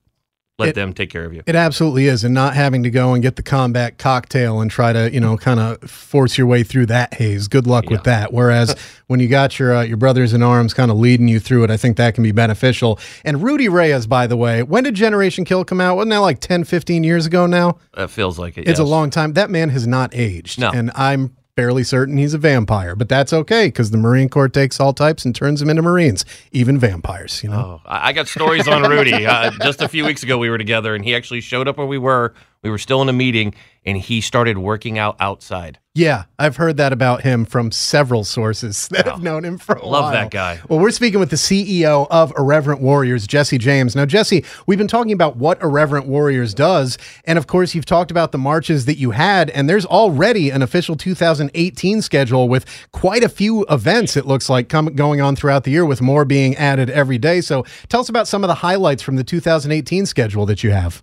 let 0.60 0.68
It- 0.70 0.74
them 0.76 0.92
take 0.92 1.10
care 1.10 1.24
of 1.24 1.32
you. 1.32 1.42
It 1.46 1.56
absolutely 1.56 2.06
is, 2.06 2.22
and 2.22 2.32
not 2.34 2.54
having 2.54 2.82
to 2.84 2.90
go 2.90 3.14
and 3.14 3.22
get 3.22 3.36
the 3.36 3.42
combat 3.42 3.98
cocktail 3.98 4.60
and 4.60 4.70
try 4.70 4.92
to, 4.92 5.12
you 5.12 5.18
know, 5.18 5.36
kind 5.36 5.58
of 5.58 5.90
force 5.90 6.38
your 6.38 6.46
way 6.46 6.62
through 6.62 6.86
that 6.86 7.14
haze. 7.14 7.48
Good 7.48 7.66
luck 7.66 7.90
with 7.90 8.04
that. 8.04 8.32
Whereas 8.32 8.76
when 9.08 9.18
you 9.20 9.26
got 9.28 9.58
your 9.58 9.74
uh, 9.74 9.82
your 9.82 9.96
brothers 9.96 10.32
in 10.32 10.42
arms 10.42 10.74
kind 10.74 10.90
of 10.90 10.98
leading 10.98 11.26
you 11.26 11.40
through 11.40 11.64
it, 11.64 11.70
I 11.70 11.76
think 11.76 11.96
that 11.96 12.14
can 12.14 12.22
be 12.22 12.32
beneficial. 12.32 12.98
And 13.24 13.42
Rudy 13.42 13.68
Reyes, 13.68 14.06
by 14.06 14.26
the 14.26 14.36
way, 14.36 14.62
when 14.62 14.84
did 14.84 14.94
Generation 14.94 15.44
Kill 15.44 15.64
come 15.64 15.80
out? 15.80 15.96
Wasn't 15.96 16.10
that 16.10 16.18
like 16.18 16.40
10, 16.40 16.64
15 16.64 17.02
years 17.02 17.26
ago 17.26 17.46
now? 17.46 17.78
That 17.96 18.10
feels 18.10 18.38
like 18.38 18.58
it. 18.58 18.68
It's 18.68 18.78
a 18.78 18.84
long 18.84 19.10
time. 19.10 19.32
That 19.32 19.50
man 19.50 19.70
has 19.70 19.86
not 19.86 20.14
aged. 20.14 20.60
No. 20.60 20.70
And 20.70 20.90
I'm 20.94 21.34
fairly 21.56 21.84
certain 21.84 22.16
he's 22.16 22.34
a 22.34 22.38
vampire, 22.38 22.94
but 22.96 23.08
that's 23.08 23.32
okay 23.32 23.66
because 23.68 23.90
the 23.90 23.98
Marine 23.98 24.28
Corps 24.28 24.48
takes 24.48 24.80
all 24.80 24.92
types 24.92 25.24
and 25.24 25.34
turns 25.34 25.60
them 25.60 25.68
into 25.68 25.82
Marines, 25.82 26.24
even 26.52 26.78
vampires, 26.78 27.42
you 27.42 27.50
know? 27.50 27.80
Oh, 27.84 27.86
I 27.86 28.12
got 28.12 28.28
stories 28.28 28.66
on 28.68 28.82
Rudy. 28.82 29.26
Uh, 29.26 29.50
just 29.62 29.82
a 29.82 29.88
few 29.88 30.04
weeks 30.04 30.22
ago, 30.22 30.38
we 30.38 30.50
were 30.50 30.58
together, 30.58 30.94
and 30.94 31.04
he 31.04 31.14
actually 31.14 31.40
showed 31.40 31.68
up 31.68 31.76
where 31.76 31.86
we 31.86 31.98
were. 31.98 32.34
We 32.62 32.68
were 32.68 32.78
still 32.78 33.00
in 33.00 33.08
a 33.08 33.12
meeting, 33.14 33.54
and 33.86 33.96
he 33.96 34.20
started 34.20 34.58
working 34.58 34.98
out 34.98 35.16
outside. 35.18 35.78
Yeah, 35.94 36.24
I've 36.38 36.56
heard 36.56 36.76
that 36.76 36.92
about 36.92 37.22
him 37.22 37.46
from 37.46 37.72
several 37.72 38.22
sources 38.22 38.86
that 38.92 39.06
have 39.06 39.22
known 39.22 39.46
him 39.46 39.56
for 39.56 39.76
a 39.76 39.80
while. 39.80 40.02
Love 40.02 40.12
that 40.12 40.30
guy. 40.30 40.60
Well, 40.68 40.78
we're 40.78 40.90
speaking 40.90 41.20
with 41.20 41.30
the 41.30 41.36
CEO 41.36 42.06
of 42.10 42.34
Irreverent 42.38 42.82
Warriors, 42.82 43.26
Jesse 43.26 43.56
James. 43.56 43.96
Now, 43.96 44.04
Jesse, 44.04 44.44
we've 44.66 44.76
been 44.76 44.88
talking 44.88 45.12
about 45.12 45.36
what 45.36 45.60
Irreverent 45.62 46.06
Warriors 46.06 46.52
does. 46.52 46.98
And 47.24 47.38
of 47.38 47.46
course, 47.46 47.74
you've 47.74 47.86
talked 47.86 48.10
about 48.10 48.30
the 48.30 48.38
marches 48.38 48.84
that 48.84 48.98
you 48.98 49.12
had. 49.12 49.48
And 49.50 49.68
there's 49.68 49.86
already 49.86 50.50
an 50.50 50.60
official 50.60 50.96
2018 50.96 52.02
schedule 52.02 52.48
with 52.48 52.66
quite 52.92 53.24
a 53.24 53.28
few 53.30 53.64
events, 53.70 54.16
it 54.18 54.26
looks 54.26 54.50
like, 54.50 54.68
come, 54.68 54.94
going 54.94 55.20
on 55.20 55.34
throughout 55.34 55.64
the 55.64 55.70
year, 55.70 55.86
with 55.86 56.02
more 56.02 56.26
being 56.26 56.54
added 56.56 56.90
every 56.90 57.18
day. 57.18 57.40
So 57.40 57.64
tell 57.88 58.00
us 58.00 58.10
about 58.10 58.28
some 58.28 58.44
of 58.44 58.48
the 58.48 58.56
highlights 58.56 59.02
from 59.02 59.16
the 59.16 59.24
2018 59.24 60.04
schedule 60.04 60.44
that 60.46 60.62
you 60.62 60.72
have. 60.72 61.02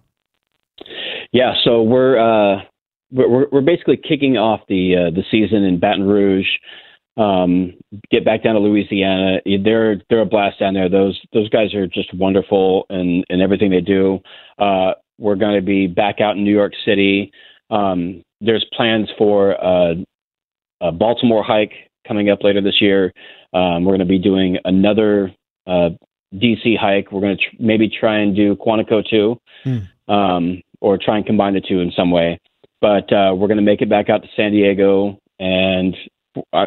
Yeah, 1.31 1.53
so 1.63 1.81
we're 1.84 2.17
uh, 2.17 2.62
we're 3.12 3.48
we're 3.50 3.62
basically 3.62 3.98
kicking 3.98 4.38
off 4.38 4.62
the 4.67 4.96
uh, 4.96 5.15
the 5.15 5.24
season 5.31 5.63
in 5.63 5.79
Baton 5.79 6.03
Rouge. 6.03 6.48
Um, 7.17 7.74
get 8.12 8.24
back 8.24 8.43
down 8.43 8.53
to 8.53 8.62
Louisiana. 8.62 9.39
They're 9.46 10.01
they're 10.10 10.22
a 10.22 10.25
blast 10.25 10.60
down 10.60 10.74
there. 10.74 10.89
Those 10.89 11.19
those 11.34 11.50
guys 11.50 11.74
are 11.74 11.88
just 11.88 12.13
wonderful 12.13 12.86
and 12.89 13.25
and 13.29 13.41
everything 13.41 13.72
they 13.72 13.81
do. 13.81 14.19
Uh, 14.60 14.93
we're 15.17 15.36
going 15.36 15.55
to 15.55 15.65
be 15.65 15.88
back 15.88 16.22
out 16.22 16.38
in 16.38 16.43
New 16.43 16.53
York 16.53 16.74
City. 16.86 17.31
Um, 17.69 18.24
there's 18.39 18.65
plans 18.75 19.10
for 19.17 19.62
uh, 19.63 19.96
a 20.81 20.91
Baltimore 20.91 21.43
hike 21.43 21.74
coming 22.07 22.29
up 22.29 22.43
later 22.43 22.62
this 22.62 22.81
year. 22.81 23.13
Um, 23.53 23.84
we're 23.84 23.98
going 23.98 24.00
to 24.00 24.05
be 24.05 24.19
doing 24.19 24.57
another 24.63 25.34
uh, 25.65 25.89
DC 26.34 26.77
hike. 26.77 27.12
We're 27.12 27.22
going 27.22 27.38
to 27.38 27.43
tr- 27.43 27.55
maybe 27.60 27.89
try 27.89 28.19
and 28.19 28.36
do 28.36 28.55
Quantico 28.55 29.03
too, 29.07 29.39
um, 30.07 30.62
or 30.81 30.98
try 30.98 31.17
and 31.17 31.25
combine 31.25 31.53
the 31.53 31.62
two 31.62 31.79
in 31.79 31.91
some 31.96 32.12
way. 32.12 32.39
But 32.81 33.12
uh, 33.12 33.34
we're 33.36 33.48
going 33.48 33.57
to 33.57 33.63
make 33.63 33.81
it 33.81 33.89
back 33.89 34.10
out 34.10 34.22
to 34.22 34.27
San 34.36 34.51
Diego, 34.51 35.17
and 35.39 35.96
uh, 36.53 36.65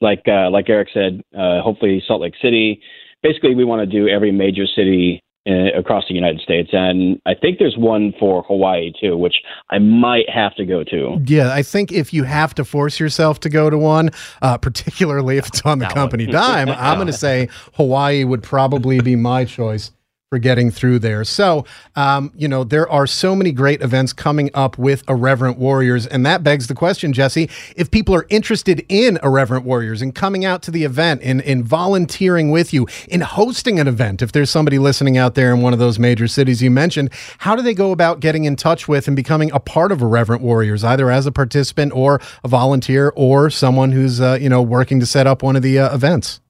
like 0.00 0.22
uh, 0.26 0.50
like 0.50 0.68
Eric 0.68 0.88
said, 0.92 1.22
uh, 1.36 1.60
hopefully 1.60 2.02
Salt 2.06 2.22
Lake 2.22 2.34
City. 2.40 2.80
Basically, 3.22 3.54
we 3.54 3.64
want 3.64 3.80
to 3.80 3.86
do 3.86 4.08
every 4.08 4.32
major 4.32 4.64
city 4.66 5.22
uh, 5.46 5.78
across 5.78 6.04
the 6.08 6.14
United 6.14 6.40
States, 6.40 6.70
and 6.72 7.20
I 7.26 7.34
think 7.34 7.58
there's 7.58 7.76
one 7.76 8.14
for 8.18 8.42
Hawaii 8.44 8.90
too, 9.00 9.16
which 9.16 9.34
I 9.70 9.78
might 9.78 10.30
have 10.30 10.54
to 10.56 10.64
go 10.64 10.82
to. 10.84 11.18
Yeah, 11.26 11.52
I 11.52 11.62
think 11.62 11.92
if 11.92 12.14
you 12.14 12.24
have 12.24 12.54
to 12.54 12.64
force 12.64 12.98
yourself 12.98 13.40
to 13.40 13.50
go 13.50 13.68
to 13.68 13.76
one, 13.76 14.10
uh, 14.40 14.56
particularly 14.58 15.36
if 15.36 15.46
it's 15.48 15.60
on 15.62 15.78
the 15.78 15.84
That 15.84 15.94
company 15.94 16.26
dime, 16.26 16.70
I'm 16.70 16.96
going 16.96 17.06
to 17.08 17.12
say 17.12 17.48
Hawaii 17.74 18.24
would 18.24 18.42
probably 18.42 19.00
be 19.00 19.14
my 19.14 19.44
choice 19.44 19.90
for 20.32 20.38
getting 20.38 20.70
through 20.70 20.98
there. 20.98 21.24
So, 21.24 21.66
um, 21.94 22.32
you 22.34 22.48
know, 22.48 22.64
there 22.64 22.88
are 22.88 23.06
so 23.06 23.36
many 23.36 23.52
great 23.52 23.82
events 23.82 24.14
coming 24.14 24.48
up 24.54 24.78
with 24.78 25.06
Irreverent 25.06 25.58
Warriors. 25.58 26.06
And 26.06 26.24
that 26.24 26.42
begs 26.42 26.68
the 26.68 26.74
question, 26.74 27.12
Jesse, 27.12 27.50
if 27.76 27.90
people 27.90 28.14
are 28.14 28.24
interested 28.30 28.82
in 28.88 29.18
Irreverent 29.22 29.66
Warriors 29.66 30.00
and 30.00 30.14
coming 30.14 30.46
out 30.46 30.62
to 30.62 30.70
the 30.70 30.84
event, 30.84 31.20
in, 31.20 31.40
in 31.40 31.62
volunteering 31.62 32.50
with 32.50 32.72
you, 32.72 32.86
in 33.10 33.20
hosting 33.20 33.78
an 33.78 33.86
event, 33.86 34.22
if 34.22 34.32
there's 34.32 34.48
somebody 34.48 34.78
listening 34.78 35.18
out 35.18 35.34
there 35.34 35.52
in 35.52 35.60
one 35.60 35.74
of 35.74 35.78
those 35.78 35.98
major 35.98 36.26
cities 36.26 36.62
you 36.62 36.70
mentioned, 36.70 37.10
how 37.36 37.54
do 37.54 37.60
they 37.60 37.74
go 37.74 37.92
about 37.92 38.20
getting 38.20 38.44
in 38.44 38.56
touch 38.56 38.88
with 38.88 39.06
and 39.08 39.14
becoming 39.14 39.52
a 39.52 39.60
part 39.60 39.92
of 39.92 40.00
Irreverent 40.00 40.40
Warriors, 40.40 40.82
either 40.82 41.10
as 41.10 41.26
a 41.26 41.30
participant 41.30 41.92
or 41.94 42.22
a 42.42 42.48
volunteer 42.48 43.12
or 43.16 43.50
someone 43.50 43.92
who's, 43.92 44.18
uh, 44.18 44.38
you 44.40 44.48
know, 44.48 44.62
working 44.62 44.98
to 44.98 45.04
set 45.04 45.26
up 45.26 45.42
one 45.42 45.56
of 45.56 45.62
the 45.62 45.78
uh, 45.78 45.94
events? 45.94 46.40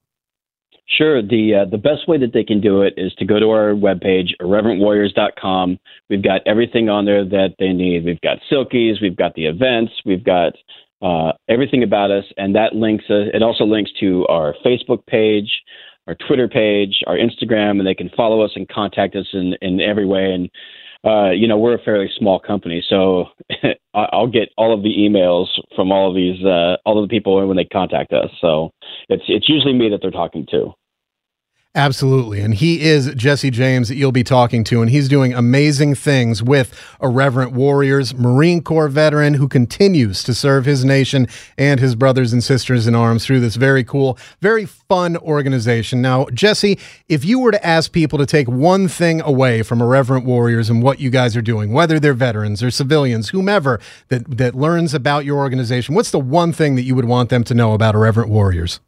Sure. 0.98 1.22
The 1.22 1.62
uh, 1.62 1.70
the 1.70 1.78
best 1.78 2.06
way 2.06 2.18
that 2.18 2.32
they 2.34 2.44
can 2.44 2.60
do 2.60 2.82
it 2.82 2.94
is 2.96 3.14
to 3.14 3.24
go 3.24 3.40
to 3.40 3.50
our 3.50 3.72
webpage, 3.72 4.30
irreverentwarriors.com. 4.40 5.78
We've 6.10 6.22
got 6.22 6.42
everything 6.46 6.90
on 6.90 7.06
there 7.06 7.24
that 7.24 7.54
they 7.58 7.72
need. 7.72 8.04
We've 8.04 8.20
got 8.20 8.38
Silkies, 8.50 9.00
we've 9.00 9.16
got 9.16 9.34
the 9.34 9.46
events, 9.46 9.92
we've 10.04 10.24
got 10.24 10.52
uh, 11.00 11.32
everything 11.48 11.82
about 11.82 12.10
us, 12.10 12.24
and 12.36 12.54
that 12.56 12.74
links. 12.74 13.04
Uh, 13.08 13.32
it 13.32 13.42
also 13.42 13.64
links 13.64 13.90
to 14.00 14.26
our 14.28 14.54
Facebook 14.64 15.06
page, 15.06 15.62
our 16.06 16.14
Twitter 16.26 16.46
page, 16.46 17.02
our 17.06 17.16
Instagram, 17.16 17.78
and 17.78 17.86
they 17.86 17.94
can 17.94 18.10
follow 18.14 18.42
us 18.42 18.50
and 18.54 18.68
contact 18.68 19.16
us 19.16 19.26
in 19.32 19.54
in 19.62 19.80
every 19.80 20.06
way. 20.06 20.30
And 20.32 20.50
uh, 21.04 21.30
you 21.30 21.48
know, 21.48 21.58
we're 21.58 21.74
a 21.74 21.82
fairly 21.82 22.10
small 22.18 22.38
company, 22.38 22.84
so 22.86 23.26
I'll 23.94 24.28
get 24.28 24.50
all 24.58 24.74
of 24.74 24.82
the 24.82 24.94
emails 24.94 25.46
from 25.74 25.90
all 25.90 26.10
of 26.10 26.14
these, 26.14 26.44
uh, 26.44 26.76
all 26.84 27.02
of 27.02 27.08
the 27.08 27.12
people 27.12 27.44
when 27.48 27.56
they 27.56 27.64
contact 27.64 28.12
us. 28.12 28.28
So 28.42 28.72
it's 29.08 29.24
it's 29.26 29.48
usually 29.48 29.74
me 29.74 29.88
that 29.88 30.00
they're 30.02 30.10
talking 30.10 30.46
to. 30.50 30.74
Absolutely. 31.74 32.42
And 32.42 32.52
he 32.52 32.82
is 32.82 33.14
Jesse 33.14 33.50
James 33.50 33.88
that 33.88 33.94
you'll 33.94 34.12
be 34.12 34.22
talking 34.22 34.62
to. 34.64 34.82
And 34.82 34.90
he's 34.90 35.08
doing 35.08 35.32
amazing 35.32 35.94
things 35.94 36.42
with 36.42 36.78
Irreverent 37.00 37.52
Warriors, 37.52 38.14
Marine 38.14 38.60
Corps 38.60 38.88
veteran 38.88 39.34
who 39.34 39.48
continues 39.48 40.22
to 40.24 40.34
serve 40.34 40.66
his 40.66 40.84
nation 40.84 41.26
and 41.56 41.80
his 41.80 41.94
brothers 41.94 42.30
and 42.30 42.44
sisters 42.44 42.86
in 42.86 42.94
arms 42.94 43.24
through 43.24 43.40
this 43.40 43.56
very 43.56 43.84
cool, 43.84 44.18
very 44.42 44.66
fun 44.66 45.16
organization. 45.16 46.02
Now, 46.02 46.26
Jesse, 46.26 46.78
if 47.08 47.24
you 47.24 47.38
were 47.38 47.52
to 47.52 47.66
ask 47.66 47.90
people 47.90 48.18
to 48.18 48.26
take 48.26 48.48
one 48.48 48.86
thing 48.86 49.22
away 49.22 49.62
from 49.62 49.80
Irreverent 49.80 50.26
Warriors 50.26 50.68
and 50.68 50.82
what 50.82 51.00
you 51.00 51.08
guys 51.08 51.38
are 51.38 51.42
doing, 51.42 51.72
whether 51.72 51.98
they're 51.98 52.12
veterans 52.12 52.62
or 52.62 52.70
civilians, 52.70 53.30
whomever 53.30 53.80
that, 54.08 54.36
that 54.36 54.54
learns 54.54 54.92
about 54.92 55.24
your 55.24 55.38
organization, 55.38 55.94
what's 55.94 56.10
the 56.10 56.20
one 56.20 56.52
thing 56.52 56.74
that 56.74 56.82
you 56.82 56.94
would 56.94 57.06
want 57.06 57.30
them 57.30 57.44
to 57.44 57.54
know 57.54 57.72
about 57.72 57.94
Irreverent 57.94 58.28
Warriors? 58.28 58.80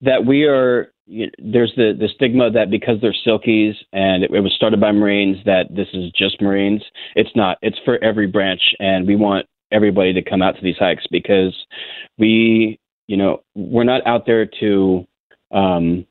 that 0.00 0.24
we 0.24 0.44
are 0.44 0.92
there's 1.38 1.72
the 1.76 1.92
the 1.98 2.08
stigma 2.14 2.50
that 2.50 2.70
because 2.70 3.00
they're 3.00 3.14
silkies 3.26 3.74
and 3.92 4.22
it, 4.22 4.30
it 4.30 4.40
was 4.40 4.52
started 4.54 4.80
by 4.80 4.92
marines 4.92 5.38
that 5.44 5.64
this 5.74 5.88
is 5.92 6.10
just 6.12 6.40
marines. 6.40 6.82
It's 7.16 7.34
not. 7.34 7.58
It's 7.62 7.78
for 7.84 8.02
every 8.02 8.26
branch 8.26 8.60
and 8.78 9.06
we 9.06 9.16
want 9.16 9.46
everybody 9.72 10.12
to 10.12 10.22
come 10.22 10.42
out 10.42 10.56
to 10.56 10.62
these 10.62 10.76
hikes 10.78 11.04
because 11.10 11.54
we 12.18 12.78
you 13.08 13.16
know 13.16 13.42
we're 13.54 13.84
not 13.84 14.06
out 14.06 14.24
there 14.26 14.46
to 14.60 15.06
um 15.50 16.06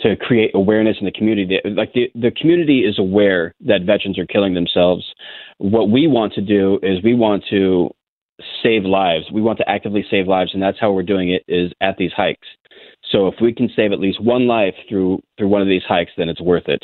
to 0.00 0.14
create 0.14 0.52
awareness 0.54 0.96
in 1.00 1.06
the 1.06 1.12
community. 1.12 1.58
Like 1.64 1.92
the 1.92 2.10
the 2.14 2.30
community 2.30 2.80
is 2.80 2.98
aware 2.98 3.54
that 3.66 3.82
veterans 3.82 4.18
are 4.18 4.26
killing 4.26 4.54
themselves. 4.54 5.04
What 5.58 5.90
we 5.90 6.06
want 6.06 6.32
to 6.34 6.42
do 6.42 6.78
is 6.82 7.02
we 7.02 7.14
want 7.14 7.44
to 7.50 7.90
save 8.62 8.84
lives. 8.84 9.24
We 9.32 9.42
want 9.42 9.58
to 9.58 9.68
actively 9.68 10.04
save 10.08 10.28
lives 10.28 10.52
and 10.54 10.62
that's 10.62 10.78
how 10.78 10.92
we're 10.92 11.02
doing 11.02 11.30
it 11.30 11.42
is 11.48 11.72
at 11.80 11.96
these 11.96 12.12
hikes 12.12 12.46
so 13.10 13.28
if 13.28 13.34
we 13.40 13.52
can 13.52 13.70
save 13.74 13.92
at 13.92 14.00
least 14.00 14.22
one 14.22 14.46
life 14.46 14.74
through 14.88 15.20
through 15.38 15.48
one 15.48 15.62
of 15.62 15.68
these 15.68 15.84
hikes, 15.86 16.12
then 16.16 16.28
it's 16.28 16.40
worth 16.40 16.68
it. 16.68 16.82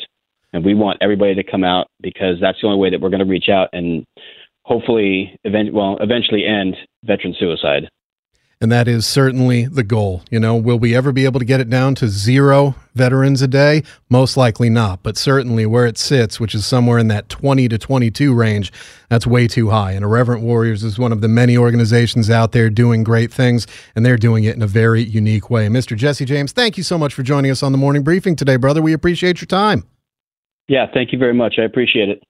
And 0.53 0.63
we 0.63 0.75
want 0.75 0.99
everybody 1.01 1.33
to 1.35 1.43
come 1.43 1.63
out 1.63 1.87
because 2.01 2.37
that's 2.39 2.61
the 2.61 2.67
only 2.67 2.79
way 2.79 2.89
that 2.91 3.01
we're 3.01 3.09
going 3.09 3.19
to 3.19 3.25
reach 3.25 3.49
out 3.49 3.69
and 3.73 4.05
hopefully, 4.65 5.37
event, 5.43 5.73
well, 5.73 5.97
eventually 5.99 6.45
end 6.45 6.75
veteran 7.03 7.35
suicide. 7.37 7.89
And 8.63 8.71
that 8.71 8.87
is 8.87 9.05
certainly 9.05 9.65
the 9.65 9.83
goal. 9.83 10.23
You 10.31 10.39
know, 10.39 10.55
will 10.55 10.79
we 10.79 10.95
ever 10.95 11.11
be 11.11 11.25
able 11.25 11.39
to 11.41 11.45
get 11.45 11.59
it 11.59 11.69
down 11.69 11.95
to 11.95 12.07
zero 12.07 12.75
veterans 12.95 13.41
a 13.41 13.47
day? 13.47 13.83
Most 14.09 14.37
likely 14.37 14.69
not. 14.69 15.03
But 15.03 15.17
certainly 15.17 15.65
where 15.65 15.85
it 15.85 15.97
sits, 15.97 16.39
which 16.39 16.55
is 16.55 16.65
somewhere 16.65 16.97
in 16.97 17.09
that 17.09 17.27
20 17.27 17.67
to 17.67 17.77
22 17.77 18.33
range, 18.33 18.71
that's 19.09 19.27
way 19.27 19.49
too 19.49 19.69
high. 19.71 19.91
And 19.91 20.05
Irreverent 20.05 20.43
Warriors 20.43 20.81
is 20.81 20.97
one 20.97 21.11
of 21.11 21.19
the 21.19 21.27
many 21.27 21.57
organizations 21.57 22.29
out 22.29 22.53
there 22.53 22.69
doing 22.69 23.03
great 23.03 23.33
things, 23.33 23.67
and 23.97 24.05
they're 24.05 24.15
doing 24.15 24.45
it 24.45 24.55
in 24.55 24.61
a 24.61 24.67
very 24.67 25.03
unique 25.03 25.49
way. 25.49 25.67
Mr. 25.67 25.97
Jesse 25.97 26.23
James, 26.23 26.53
thank 26.53 26.77
you 26.77 26.83
so 26.83 26.97
much 26.97 27.13
for 27.13 27.21
joining 27.21 27.51
us 27.51 27.63
on 27.63 27.73
the 27.73 27.77
morning 27.77 28.01
briefing 28.01 28.37
today, 28.37 28.55
brother. 28.55 28.81
We 28.81 28.93
appreciate 28.93 29.41
your 29.41 29.47
time. 29.47 29.83
Yeah, 30.69 30.85
thank 30.93 31.11
you 31.11 31.19
very 31.19 31.33
much. 31.33 31.55
I 31.59 31.63
appreciate 31.63 32.07
it. 32.07 32.23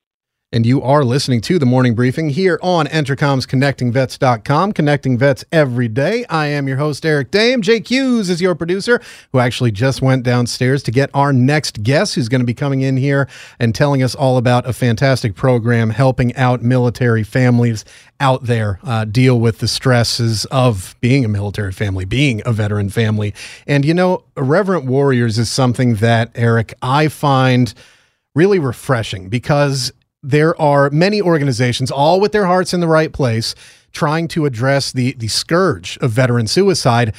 And 0.54 0.68
you 0.68 0.84
are 0.84 1.04
listening 1.04 1.42
to 1.42 1.58
the 1.58 1.66
morning 1.66 1.96
briefing 1.96 2.30
here 2.30 2.60
on 2.62 2.86
Entercom's 2.86 3.48
ConnectingVets.com, 3.48 4.74
connecting 4.74 5.18
vets 5.18 5.44
every 5.52 5.88
day. 5.88 6.26
I 6.30 6.46
am 6.46 6.68
your 6.68 6.78
host, 6.78 7.08
Eric 7.08 7.32
Dame. 7.32 7.64
Jake 7.64 7.90
Hughes 7.90 8.30
is 8.30 8.40
your 8.40 8.54
producer, 8.54 9.02
who 9.32 9.40
actually 9.40 9.72
just 9.72 10.04
went 10.04 10.22
downstairs 10.22 10.84
to 10.84 10.92
get 10.92 11.10
our 11.16 11.34
next 11.34 11.82
guest, 11.82 12.14
who's 12.14 12.30
going 12.30 12.42
to 12.42 12.46
be 12.46 12.54
coming 12.54 12.82
in 12.82 12.98
here 12.98 13.28
and 13.58 13.74
telling 13.74 14.04
us 14.04 14.14
all 14.14 14.38
about 14.38 14.68
a 14.70 14.74
fantastic 14.74 15.34
program 15.34 15.90
helping 15.90 16.36
out 16.36 16.62
military 16.62 17.24
families 17.24 17.84
out 18.20 18.44
there 18.44 18.80
uh, 18.84 19.06
deal 19.06 19.40
with 19.40 19.58
the 19.58 19.68
stresses 19.68 20.46
of 20.52 20.96
being 21.02 21.26
a 21.26 21.28
military 21.28 21.72
family, 21.72 22.06
being 22.06 22.44
a 22.46 22.52
veteran 22.52 22.92
family. 22.92 23.34
And, 23.66 23.84
you 23.84 23.96
know, 23.96 24.24
Reverent 24.38 24.86
Warriors 24.86 25.40
is 25.40 25.50
something 25.50 25.96
that, 25.96 26.30
Eric, 26.36 26.76
I 26.80 27.08
find 27.08 27.74
really 28.36 28.60
refreshing 28.60 29.30
because 29.30 29.92
there 30.24 30.60
are 30.60 30.90
many 30.90 31.22
organizations, 31.22 31.92
all 31.92 32.20
with 32.20 32.32
their 32.32 32.46
hearts 32.46 32.74
in 32.74 32.80
the 32.80 32.88
right 32.88 33.12
place, 33.12 33.54
trying 33.92 34.28
to 34.30 34.46
address 34.46 34.92
the 34.92 35.14
the 35.14 35.28
scourge 35.28 35.98
of 35.98 36.12
veteran 36.12 36.48
suicide. 36.48 37.14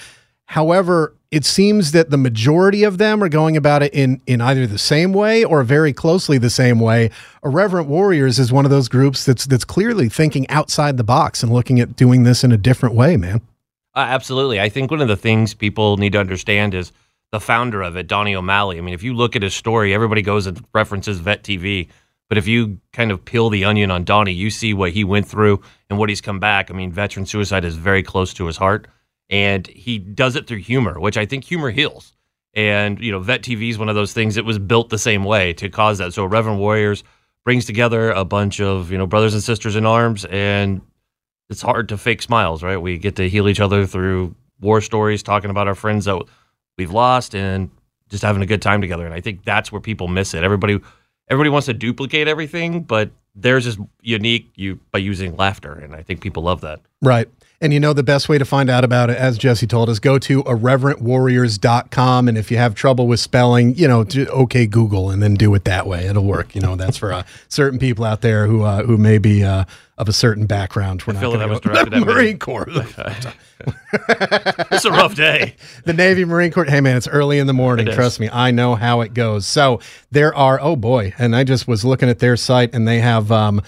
However, 0.46 1.14
it 1.30 1.44
seems 1.44 1.92
that 1.92 2.10
the 2.10 2.16
majority 2.16 2.84
of 2.84 2.98
them 2.98 3.22
are 3.22 3.28
going 3.28 3.56
about 3.56 3.82
it 3.82 3.92
in 3.92 4.20
in 4.26 4.40
either 4.40 4.66
the 4.66 4.78
same 4.78 5.12
way 5.12 5.44
or 5.44 5.62
very 5.62 5.92
closely 5.92 6.38
the 6.38 6.50
same 6.50 6.80
way. 6.80 7.10
Irreverent 7.44 7.88
Warriors 7.88 8.38
is 8.38 8.52
one 8.52 8.64
of 8.64 8.70
those 8.70 8.88
groups 8.88 9.24
that's 9.24 9.44
that's 9.44 9.64
clearly 9.64 10.08
thinking 10.08 10.48
outside 10.48 10.96
the 10.96 11.04
box 11.04 11.42
and 11.42 11.52
looking 11.52 11.80
at 11.80 11.96
doing 11.96 12.22
this 12.22 12.44
in 12.44 12.52
a 12.52 12.56
different 12.56 12.94
way, 12.94 13.16
man. 13.16 13.40
Uh, 13.96 14.06
absolutely. 14.08 14.60
I 14.60 14.68
think 14.68 14.90
one 14.90 15.00
of 15.00 15.08
the 15.08 15.16
things 15.16 15.54
people 15.54 15.96
need 15.96 16.12
to 16.12 16.20
understand 16.20 16.74
is 16.74 16.90
the 17.30 17.40
founder 17.40 17.82
of 17.82 17.96
it, 17.96 18.06
Donny 18.06 18.34
O'Malley. 18.34 18.78
I 18.78 18.80
mean, 18.80 18.94
if 18.94 19.02
you 19.02 19.14
look 19.14 19.34
at 19.34 19.42
his 19.42 19.54
story, 19.54 19.92
everybody 19.92 20.22
goes 20.22 20.46
and 20.46 20.64
references 20.72 21.18
Vet 21.18 21.42
TV. 21.42 21.88
But 22.28 22.38
if 22.38 22.46
you 22.46 22.80
kind 22.92 23.10
of 23.10 23.24
peel 23.24 23.50
the 23.50 23.64
onion 23.64 23.90
on 23.90 24.04
Donny, 24.04 24.32
you 24.32 24.50
see 24.50 24.74
what 24.74 24.92
he 24.92 25.04
went 25.04 25.28
through 25.28 25.60
and 25.90 25.98
what 25.98 26.08
he's 26.08 26.20
come 26.20 26.40
back. 26.40 26.70
I 26.70 26.74
mean, 26.74 26.90
veteran 26.90 27.26
suicide 27.26 27.64
is 27.64 27.76
very 27.76 28.02
close 28.02 28.32
to 28.34 28.46
his 28.46 28.56
heart 28.56 28.88
and 29.30 29.66
he 29.66 29.98
does 29.98 30.36
it 30.36 30.46
through 30.46 30.58
humor, 30.58 31.00
which 31.00 31.16
I 31.16 31.26
think 31.26 31.44
humor 31.44 31.70
heals. 31.70 32.14
And 32.54 33.00
you 33.00 33.10
know, 33.10 33.18
Vet 33.18 33.42
TV 33.42 33.70
is 33.70 33.78
one 33.78 33.88
of 33.88 33.94
those 33.94 34.12
things 34.12 34.36
that 34.36 34.44
was 34.44 34.58
built 34.58 34.90
the 34.90 34.98
same 34.98 35.24
way 35.24 35.52
to 35.54 35.68
cause 35.68 35.98
that. 35.98 36.12
So 36.12 36.24
Reverend 36.24 36.60
Warriors 36.60 37.02
brings 37.44 37.66
together 37.66 38.10
a 38.10 38.24
bunch 38.24 38.60
of 38.60 38.90
you 38.90 38.98
know 38.98 39.06
brothers 39.06 39.34
and 39.34 39.42
sisters 39.42 39.76
in 39.76 39.86
arms, 39.86 40.24
and 40.26 40.80
it's 41.50 41.62
hard 41.62 41.88
to 41.88 41.98
fake 41.98 42.22
smiles, 42.22 42.62
right? 42.62 42.76
We 42.76 42.98
get 42.98 43.16
to 43.16 43.28
heal 43.28 43.48
each 43.48 43.60
other 43.60 43.86
through 43.86 44.34
war 44.60 44.80
stories, 44.80 45.22
talking 45.22 45.50
about 45.50 45.66
our 45.66 45.74
friends 45.74 46.04
that 46.04 46.22
we've 46.78 46.92
lost, 46.92 47.34
and 47.34 47.70
just 48.08 48.22
having 48.22 48.42
a 48.42 48.46
good 48.46 48.62
time 48.62 48.80
together. 48.80 49.04
And 49.04 49.14
I 49.14 49.20
think 49.20 49.44
that's 49.44 49.72
where 49.72 49.80
people 49.80 50.06
miss 50.06 50.32
it. 50.32 50.44
Everybody, 50.44 50.78
everybody 51.28 51.50
wants 51.50 51.66
to 51.66 51.74
duplicate 51.74 52.28
everything, 52.28 52.82
but 52.82 53.10
theirs 53.34 53.66
is 53.66 53.78
unique 54.00 54.50
you 54.54 54.78
by 54.92 54.98
using 54.98 55.36
laughter, 55.36 55.72
and 55.72 55.94
I 55.94 56.02
think 56.02 56.20
people 56.20 56.44
love 56.44 56.60
that. 56.62 56.80
Right. 57.02 57.28
And 57.60 57.72
you 57.72 57.80
know, 57.80 57.92
the 57.92 58.02
best 58.02 58.28
way 58.28 58.36
to 58.36 58.44
find 58.44 58.68
out 58.68 58.84
about 58.84 59.10
it, 59.10 59.16
as 59.16 59.38
Jesse 59.38 59.66
told 59.66 59.88
us, 59.88 59.98
go 59.98 60.18
to 60.18 60.42
irreverentwarriors.com. 60.42 62.28
And 62.28 62.36
if 62.36 62.50
you 62.50 62.56
have 62.58 62.74
trouble 62.74 63.06
with 63.06 63.20
spelling, 63.20 63.74
you 63.74 63.88
know, 63.88 64.04
okay, 64.14 64.66
Google, 64.66 65.10
and 65.10 65.22
then 65.22 65.34
do 65.34 65.54
it 65.54 65.64
that 65.64 65.86
way. 65.86 66.06
It'll 66.06 66.24
work. 66.24 66.54
You 66.54 66.60
know, 66.60 66.76
that's 66.76 66.98
for 66.98 67.12
uh, 67.12 67.22
certain 67.48 67.78
people 67.78 68.04
out 68.04 68.20
there 68.20 68.46
who 68.46 68.62
uh, 68.62 68.82
who 68.82 68.98
may 68.98 69.18
be 69.18 69.44
uh, 69.44 69.64
of 69.96 70.08
a 70.08 70.12
certain 70.12 70.46
background. 70.46 71.04
We're 71.06 71.14
I 71.14 71.20
feel 71.20 71.32
not 71.32 71.38
that 71.38 71.48
was 71.48 71.60
directed 71.60 71.94
at 72.00 72.00
Marine 72.00 72.38
Corps. 72.38 72.66
it's 72.70 74.84
a 74.84 74.90
rough 74.90 75.14
day. 75.14 75.54
the 75.84 75.92
Navy 75.92 76.24
Marine 76.24 76.50
Corps. 76.50 76.64
Hey, 76.64 76.80
man, 76.80 76.96
it's 76.96 77.08
early 77.08 77.38
in 77.38 77.46
the 77.46 77.52
morning. 77.52 77.86
Trust 77.86 78.18
me, 78.18 78.28
I 78.30 78.50
know 78.50 78.74
how 78.74 79.02
it 79.02 79.14
goes. 79.14 79.46
So 79.46 79.80
there 80.10 80.34
are, 80.34 80.60
oh 80.60 80.76
boy. 80.76 81.14
And 81.18 81.36
I 81.36 81.44
just 81.44 81.68
was 81.68 81.84
looking 81.84 82.08
at 82.08 82.18
their 82.18 82.36
site 82.36 82.74
and 82.74 82.88
they 82.88 82.98
have, 82.98 83.30
um, 83.30 83.62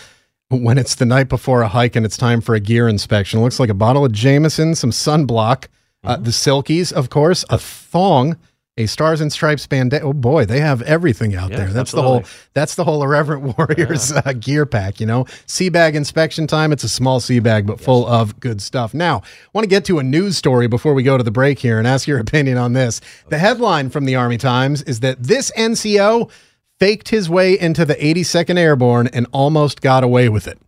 when 0.48 0.78
it's 0.78 0.94
the 0.94 1.06
night 1.06 1.28
before 1.28 1.62
a 1.62 1.68
hike 1.68 1.96
and 1.96 2.06
it's 2.06 2.16
time 2.16 2.40
for 2.40 2.54
a 2.54 2.60
gear 2.60 2.88
inspection. 2.88 3.40
It 3.40 3.42
looks 3.42 3.60
like 3.60 3.70
a 3.70 3.74
bottle 3.74 4.04
of 4.04 4.12
Jameson, 4.12 4.74
some 4.74 4.90
sunblock, 4.90 5.66
uh, 6.04 6.14
mm-hmm. 6.14 6.24
the 6.24 6.30
Silkies, 6.30 6.92
of 6.92 7.10
course, 7.10 7.44
a 7.50 7.58
thong, 7.58 8.36
a 8.78 8.86
Stars 8.86 9.20
and 9.20 9.32
Stripes 9.32 9.66
bandana. 9.66 10.04
Oh 10.04 10.12
boy, 10.12 10.44
they 10.44 10.60
have 10.60 10.82
everything 10.82 11.34
out 11.34 11.50
there. 11.50 11.68
That's 11.68 11.92
absolutely. 11.94 12.20
the 12.20 12.26
whole. 12.26 12.48
That's 12.52 12.74
the 12.74 12.84
whole 12.84 13.02
Irreverent 13.02 13.42
Warriors 13.58 14.10
yeah. 14.10 14.22
uh, 14.24 14.32
gear 14.34 14.66
pack. 14.66 15.00
You 15.00 15.06
know, 15.06 15.26
sea 15.46 15.70
bag 15.70 15.96
inspection 15.96 16.46
time. 16.46 16.72
It's 16.72 16.84
a 16.84 16.88
small 16.88 17.20
sea 17.20 17.38
bag, 17.38 17.66
but 17.66 17.78
yes. 17.78 17.84
full 17.84 18.06
of 18.06 18.38
good 18.38 18.60
stuff. 18.60 18.92
Now, 18.92 19.18
I 19.18 19.48
want 19.54 19.64
to 19.64 19.68
get 19.68 19.84
to 19.86 19.98
a 19.98 20.02
news 20.02 20.36
story 20.36 20.66
before 20.66 20.92
we 20.92 21.02
go 21.02 21.16
to 21.16 21.24
the 21.24 21.30
break 21.30 21.58
here 21.58 21.78
and 21.78 21.86
ask 21.86 22.06
your 22.06 22.18
opinion 22.26 22.58
on 22.58 22.74
this. 22.74 23.00
The 23.28 23.38
headline 23.38 23.90
from 23.90 24.04
the 24.04 24.16
Army 24.16 24.38
Times 24.38 24.82
is 24.82 25.00
that 25.00 25.22
this 25.22 25.50
NCO 25.56 26.30
faked 26.78 27.08
his 27.08 27.30
way 27.30 27.58
into 27.58 27.86
the 27.86 27.94
82nd 27.94 28.58
Airborne 28.58 29.06
and 29.08 29.26
almost 29.32 29.80
got 29.80 30.04
away 30.04 30.28
with 30.28 30.46
it. 30.46 30.58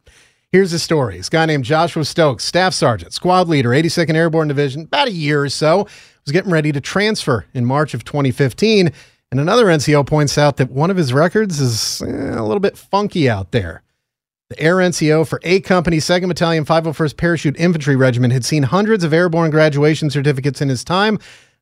Here's 0.51 0.71
the 0.71 0.79
story. 0.79 1.19
This 1.19 1.29
guy 1.29 1.45
named 1.45 1.65
Joshua 1.65 2.07
Stokes, 2.07 2.43
Staff 2.43 2.73
Sergeant, 2.73 3.13
Squad 3.13 3.49
Leader, 3.49 3.69
82nd 3.69 4.15
Airborne 4.15 4.49
Division, 4.49 4.85
about 4.85 5.09
a 5.09 5.13
year 5.13 5.43
or 5.43 5.51
so, 5.51 5.87
was 6.29 6.33
getting 6.33 6.53
ready 6.53 6.73
to 6.73 6.81
transfer 6.81 7.47
in 7.55 7.65
March 7.65 7.95
of 7.95 8.05
2015. 8.05 8.93
And 9.31 9.41
another 9.41 9.65
NCO 9.65 10.07
points 10.07 10.37
out 10.37 10.59
that 10.59 10.71
one 10.71 10.91
of 10.91 10.99
his 10.99 11.15
records 11.15 11.59
is 11.59 12.03
eh, 12.03 12.39
a 12.39 12.45
little 12.45 12.61
bit 12.61 12.77
funky 12.77 13.31
out 13.31 13.51
there. 13.53 13.83
The 14.51 14.61
Air 14.61 14.77
NCO 14.77 15.27
for 15.27 15.41
A 15.43 15.61
Company, 15.61 15.97
2nd 15.97 16.29
Battalion, 16.29 16.67
501st 16.67 17.17
Parachute 17.17 17.57
Infantry 17.59 17.97
Regiment 17.97 18.35
had 18.35 18.45
seen 18.45 18.65
hundreds 18.65 19.05
of 19.05 19.15
airborne 19.15 19.51
graduation 19.51 20.11
certificates 20.11 20.61
in 20.61 20.69
his 20.69 20.85
time, 20.85 21.19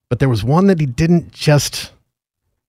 but 0.09 0.19
there 0.19 0.29
was 0.29 0.43
one 0.43 0.67
that 0.67 0.81
he 0.81 0.87
didn't 0.87 1.33
just 1.33 1.93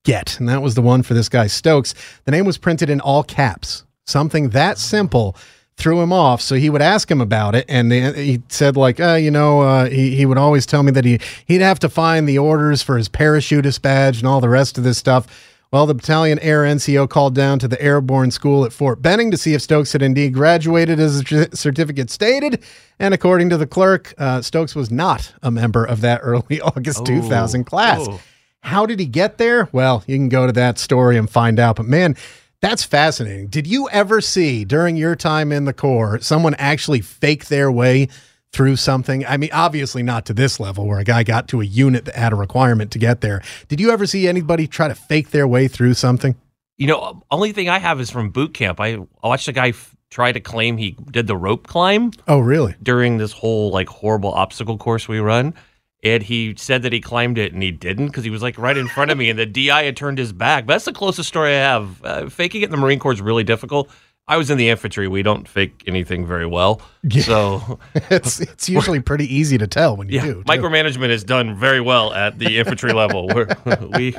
get. 0.04 0.38
And 0.38 0.48
that 0.48 0.62
was 0.62 0.76
the 0.76 0.82
one 0.82 1.02
for 1.02 1.14
this 1.14 1.28
guy, 1.28 1.48
Stokes. 1.48 1.94
The 2.26 2.30
name 2.30 2.44
was 2.44 2.58
printed 2.58 2.90
in 2.90 3.00
all 3.00 3.24
caps. 3.24 3.84
Something 4.06 4.50
that 4.50 4.78
simple 4.78 5.36
threw 5.78 6.00
him 6.02 6.12
off. 6.12 6.42
So 6.42 6.56
he 6.56 6.68
would 6.68 6.82
ask 6.82 7.10
him 7.10 7.20
about 7.20 7.54
it. 7.54 7.64
And 7.68 7.92
he 7.92 8.42
said, 8.48 8.76
like, 8.76 8.98
uh, 9.00 9.14
you 9.14 9.30
know, 9.30 9.60
uh, 9.60 9.88
he, 9.88 10.16
he 10.16 10.26
would 10.26 10.36
always 10.36 10.66
tell 10.66 10.82
me 10.82 10.90
that 10.92 11.04
he, 11.04 11.20
he'd 11.46 11.60
have 11.60 11.78
to 11.80 11.88
find 11.88 12.28
the 12.28 12.36
orders 12.36 12.82
for 12.82 12.98
his 12.98 13.08
parachutist 13.08 13.80
badge 13.80 14.18
and 14.18 14.26
all 14.26 14.40
the 14.40 14.48
rest 14.48 14.76
of 14.76 14.84
this 14.84 14.98
stuff. 14.98 15.26
Well, 15.70 15.86
the 15.86 15.94
battalion 15.94 16.38
air 16.40 16.62
NCO 16.62 17.08
called 17.08 17.34
down 17.34 17.58
to 17.60 17.68
the 17.68 17.80
airborne 17.80 18.30
school 18.30 18.64
at 18.64 18.72
Fort 18.72 19.02
Benning 19.02 19.30
to 19.30 19.36
see 19.36 19.54
if 19.54 19.62
Stokes 19.62 19.92
had 19.92 20.02
indeed 20.02 20.32
graduated 20.32 20.98
as 20.98 21.22
the 21.22 21.50
certificate 21.52 22.10
stated. 22.10 22.64
And 22.98 23.14
according 23.14 23.50
to 23.50 23.58
the 23.58 23.66
clerk, 23.66 24.14
uh, 24.18 24.40
Stokes 24.42 24.74
was 24.74 24.90
not 24.90 25.32
a 25.42 25.50
member 25.50 25.84
of 25.84 26.00
that 26.00 26.20
early 26.22 26.60
August 26.62 27.00
oh, 27.02 27.04
2000 27.04 27.64
class. 27.64 28.00
Oh. 28.08 28.20
How 28.62 28.86
did 28.86 28.98
he 28.98 29.06
get 29.06 29.38
there? 29.38 29.68
Well, 29.70 30.02
you 30.06 30.16
can 30.16 30.28
go 30.28 30.46
to 30.46 30.52
that 30.54 30.78
story 30.78 31.16
and 31.16 31.30
find 31.30 31.60
out. 31.60 31.76
But 31.76 31.86
man, 31.86 32.16
that's 32.60 32.84
fascinating. 32.84 33.48
Did 33.48 33.66
you 33.66 33.88
ever 33.90 34.20
see 34.20 34.64
during 34.64 34.96
your 34.96 35.14
time 35.14 35.52
in 35.52 35.64
the 35.64 35.72
Corps 35.72 36.20
someone 36.20 36.54
actually 36.54 37.00
fake 37.00 37.46
their 37.46 37.70
way 37.70 38.08
through 38.52 38.76
something? 38.76 39.24
I 39.26 39.36
mean, 39.36 39.50
obviously 39.52 40.02
not 40.02 40.26
to 40.26 40.34
this 40.34 40.58
level 40.58 40.86
where 40.86 40.98
a 40.98 41.04
guy 41.04 41.22
got 41.22 41.48
to 41.48 41.60
a 41.60 41.64
unit 41.64 42.04
that 42.06 42.16
had 42.16 42.32
a 42.32 42.36
requirement 42.36 42.90
to 42.92 42.98
get 42.98 43.20
there. 43.20 43.42
Did 43.68 43.80
you 43.80 43.90
ever 43.90 44.06
see 44.06 44.26
anybody 44.26 44.66
try 44.66 44.88
to 44.88 44.94
fake 44.94 45.30
their 45.30 45.46
way 45.46 45.68
through 45.68 45.94
something? 45.94 46.34
You 46.76 46.88
know, 46.88 47.22
only 47.30 47.52
thing 47.52 47.68
I 47.68 47.78
have 47.78 48.00
is 48.00 48.10
from 48.10 48.30
boot 48.30 48.54
camp. 48.54 48.80
I 48.80 48.98
watched 49.22 49.48
a 49.48 49.52
guy 49.52 49.68
f- 49.68 49.94
try 50.10 50.32
to 50.32 50.40
claim 50.40 50.76
he 50.76 50.96
did 51.10 51.26
the 51.26 51.36
rope 51.36 51.66
climb. 51.66 52.12
Oh, 52.26 52.38
really? 52.38 52.74
During 52.82 53.18
this 53.18 53.32
whole 53.32 53.70
like 53.70 53.88
horrible 53.88 54.32
obstacle 54.32 54.78
course 54.78 55.06
we 55.08 55.18
run 55.18 55.54
and 56.02 56.22
he 56.22 56.54
said 56.56 56.82
that 56.82 56.92
he 56.92 57.00
climbed 57.00 57.38
it 57.38 57.52
and 57.52 57.62
he 57.62 57.70
didn't 57.70 58.06
because 58.06 58.24
he 58.24 58.30
was 58.30 58.42
like 58.42 58.56
right 58.58 58.76
in 58.76 58.88
front 58.88 59.10
of 59.10 59.18
me 59.18 59.30
and 59.30 59.38
the 59.38 59.46
DI 59.46 59.82
had 59.82 59.96
turned 59.96 60.18
his 60.18 60.32
back. 60.32 60.66
But 60.66 60.74
that's 60.74 60.84
the 60.84 60.92
closest 60.92 61.28
story 61.28 61.54
I 61.54 61.58
have. 61.58 62.04
Uh, 62.04 62.28
faking 62.28 62.62
it 62.62 62.66
in 62.66 62.70
the 62.70 62.76
Marine 62.76 62.98
Corps 62.98 63.12
is 63.12 63.20
really 63.20 63.44
difficult. 63.44 63.90
I 64.28 64.36
was 64.36 64.50
in 64.50 64.58
the 64.58 64.68
infantry. 64.68 65.08
We 65.08 65.22
don't 65.22 65.48
fake 65.48 65.82
anything 65.86 66.26
very 66.26 66.46
well. 66.46 66.82
Yeah. 67.10 67.22
So 67.22 67.78
it's 68.10 68.40
it's 68.40 68.68
usually 68.68 69.00
pretty 69.00 69.32
easy 69.34 69.56
to 69.56 69.66
tell 69.66 69.96
when 69.96 70.08
you 70.08 70.16
yeah, 70.16 70.24
do. 70.24 70.34
Too. 70.34 70.42
Micromanagement 70.42 71.08
is 71.08 71.24
done 71.24 71.56
very 71.56 71.80
well 71.80 72.12
at 72.12 72.38
the 72.38 72.58
infantry 72.58 72.92
level. 72.92 73.28
We're 73.28 73.46
we 73.96 74.14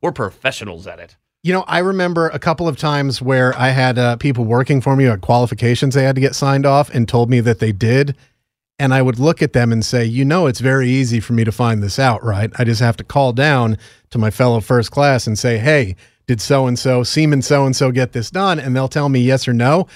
we're 0.00 0.10
professionals 0.10 0.86
at 0.86 0.98
it. 0.98 1.16
You 1.44 1.52
know, 1.52 1.64
I 1.68 1.78
remember 1.78 2.28
a 2.30 2.38
couple 2.38 2.66
of 2.66 2.76
times 2.76 3.22
where 3.22 3.56
I 3.56 3.68
had 3.68 3.98
uh, 3.98 4.16
people 4.16 4.46
working 4.46 4.80
for 4.80 4.96
me 4.96 5.06
at 5.06 5.20
qualifications 5.20 5.94
they 5.94 6.02
had 6.02 6.14
to 6.16 6.20
get 6.20 6.34
signed 6.34 6.66
off 6.66 6.88
and 6.92 7.06
told 7.06 7.30
me 7.30 7.40
that 7.40 7.60
they 7.60 7.70
did 7.70 8.16
and 8.78 8.92
I 8.92 9.02
would 9.02 9.18
look 9.18 9.42
at 9.42 9.52
them 9.52 9.72
and 9.72 9.84
say, 9.84 10.04
you 10.04 10.24
know, 10.24 10.46
it's 10.46 10.60
very 10.60 10.88
easy 10.88 11.20
for 11.20 11.32
me 11.32 11.44
to 11.44 11.52
find 11.52 11.82
this 11.82 11.98
out, 11.98 12.22
right? 12.24 12.50
I 12.58 12.64
just 12.64 12.80
have 12.80 12.96
to 12.98 13.04
call 13.04 13.32
down 13.32 13.78
to 14.10 14.18
my 14.18 14.30
fellow 14.30 14.60
first 14.60 14.90
class 14.90 15.26
and 15.26 15.38
say, 15.38 15.58
hey, 15.58 15.96
did 16.26 16.40
so 16.40 16.66
and 16.66 16.78
so, 16.78 17.02
Seaman 17.02 17.42
so 17.42 17.66
and 17.66 17.76
so 17.76 17.90
get 17.92 18.12
this 18.12 18.30
done? 18.30 18.58
And 18.58 18.74
they'll 18.74 18.88
tell 18.88 19.08
me 19.08 19.20
yes 19.20 19.46
or 19.46 19.52
no. 19.52 19.86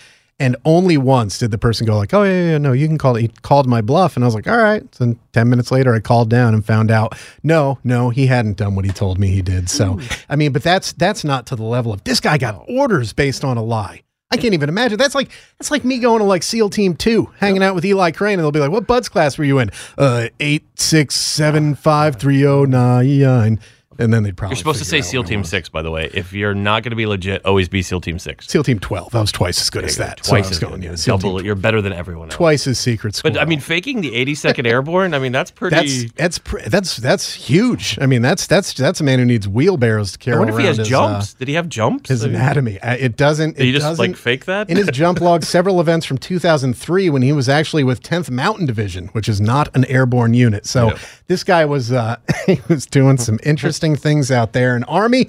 And 0.41 0.55
only 0.65 0.97
once 0.97 1.39
did 1.39 1.51
the 1.51 1.59
person 1.59 1.85
go 1.85 1.97
like, 1.97 2.15
"Oh 2.15 2.23
yeah, 2.23 2.51
yeah, 2.51 2.59
no, 2.59 2.71
you 2.71 2.87
can 2.87 2.97
call 2.97 3.17
it." 3.17 3.23
He 3.23 3.29
called 3.43 3.67
my 3.67 3.81
bluff, 3.81 4.15
and 4.15 4.25
I 4.25 4.29
was 4.29 4.37
like, 4.37 4.47
"All 4.47 4.57
right." 4.57 4.85
So 4.95 5.17
ten 5.33 5.51
minutes 5.51 5.73
later, 5.73 5.93
I 5.93 5.99
called 5.99 6.31
down 6.31 6.55
and 6.55 6.65
found 6.65 6.93
out, 6.93 7.19
no, 7.43 7.81
no, 7.83 8.11
he 8.11 8.29
hadn't 8.29 8.57
done 8.57 8.77
what 8.77 8.85
he 8.85 8.93
told 8.93 9.19
me 9.19 9.29
he 9.31 9.43
did. 9.43 9.69
So, 9.69 9.99
I 10.29 10.37
mean, 10.37 10.53
but 10.53 10.63
that's 10.63 10.93
that's 10.93 11.25
not 11.25 11.47
to 11.47 11.57
the 11.57 11.65
level 11.65 11.93
of 11.93 12.05
this 12.05 12.21
guy 12.21 12.39
got 12.39 12.65
orders 12.69 13.13
based 13.13 13.43
on 13.43 13.57
a 13.57 13.65
lie. 13.65 14.03
I 14.31 14.37
can't 14.37 14.53
even 14.53 14.69
imagine. 14.69 14.99
That's 14.99 15.15
like 15.15 15.31
that's 15.59 15.71
like 15.71 15.85
me 15.85 15.99
going 15.99 16.19
to 16.19 16.25
like 16.25 16.43
SEAL 16.43 16.69
Team 16.71 16.95
Two, 16.95 17.31
hanging 17.39 17.63
out 17.63 17.75
with 17.75 17.85
Eli 17.85 18.11
Crane, 18.11 18.35
and 18.35 18.41
they'll 18.41 18.53
be 18.53 18.61
like, 18.61 18.71
"What 18.71 18.87
BUD/S 18.87 19.09
class 19.09 19.39
were 19.39 19.45
you 19.45 19.59
in?" 19.59 19.71
Uh, 19.97 20.29
eight 20.39 20.65
six 20.79 21.15
seven 21.15 21.75
five 21.75 22.17
three 22.17 22.41
zero 22.41 22.67
nine 22.67 23.59
and 23.99 24.13
then 24.13 24.23
they'd 24.23 24.37
probably. 24.37 24.55
You're 24.55 24.59
supposed 24.59 24.79
to 24.79 24.85
say 24.85 25.01
SEAL 25.01 25.25
Team 25.25 25.45
Six, 25.45 25.69
by 25.69 25.83
the 25.83 25.91
way. 25.91 26.11
If 26.15 26.33
you're 26.33 26.55
not 26.55 26.83
going 26.83 26.91
to 26.91 26.97
be 26.97 27.07
legit, 27.07 27.45
always 27.45 27.69
be 27.69 27.83
SEAL 27.83 28.01
Team 28.01 28.19
Six. 28.19 28.49
SEAL 28.49 28.65
Team 28.65 28.79
Twelve. 28.79 29.15
I 29.15 29.21
was 29.21 29.33
twice 29.33 29.61
as 29.61 29.71
good 29.71 29.85
as 29.85 29.97
that. 29.97 30.19
Twice 30.19 30.47
so 30.47 30.51
as 30.53 30.59
going, 30.59 30.81
good. 30.81 30.99
Yeah, 30.99 31.05
Double. 31.05 31.45
You're 31.45 31.55
better 31.55 31.83
than 31.83 31.93
everyone 31.93 32.29
else. 32.29 32.37
Twice 32.37 32.67
as 32.67 32.79
secret 32.79 33.15
school. 33.15 33.33
But 33.33 33.41
I 33.41 33.45
mean, 33.45 33.61
faking 33.61 34.01
the 34.01 34.13
82nd 34.13 34.67
Airborne. 34.71 35.15
I 35.15 35.19
mean, 35.19 35.33
that's 35.33 35.51
pretty. 35.51 36.09
That's 36.17 36.39
that's 36.39 36.69
that's 36.71 36.97
that's 36.97 37.35
huge. 37.35 37.99
I 38.01 38.07
mean, 38.07 38.23
that's 38.23 38.47
that's 38.47 38.73
that's 38.73 39.01
a 39.01 39.05
man 39.05 39.19
who 39.19 39.25
needs 39.25 39.49
wheelbarrows 39.49 40.13
to 40.13 40.19
carry. 40.19 40.37
I 40.37 40.39
wonder 40.41 40.55
if 40.55 40.61
he 40.61 40.67
has 40.67 40.77
his, 40.79 40.89
jumps. 40.89 41.35
Uh, 41.35 41.39
Did 41.39 41.49
he 41.49 41.55
have 41.55 41.69
jumps? 41.69 42.09
His 42.09 42.25
anatomy. 42.25 42.81
Uh, 42.81 42.95
it 42.95 43.17
doesn't. 43.17 43.57
Did 43.57 43.65
he 43.65 43.73
just 43.73 43.99
like 43.99 44.17
fake 44.17 44.45
that 44.47 44.71
in 44.71 44.77
his 44.77 44.89
jump 44.89 45.21
log? 45.23 45.43
Several 45.43 45.81
events 45.81 46.07
from 46.07 46.19
2003 46.19 47.11
when 47.11 47.23
he 47.23 47.33
was 47.33 47.49
actually 47.49 47.85
with 47.85 48.03
10th 48.03 48.31
Mountain 48.31 48.67
Division, 48.67 49.09
which 49.09 49.29
is 49.29 49.41
not 49.41 49.75
an 49.75 49.85
airborne 49.87 50.35
unit. 50.35 50.67
So 50.67 50.93
this 51.27 51.45
guy 51.45 51.65
was 51.65 51.93
uh, 51.93 52.17
he 52.47 52.61
was 52.69 52.87
doing 52.87 53.19
some 53.19 53.39
interesting 53.43 53.88
things 53.97 54.31
out 54.31 54.53
there 54.53 54.59
there. 54.59 54.77
And 54.77 54.85
Army, 54.89 55.29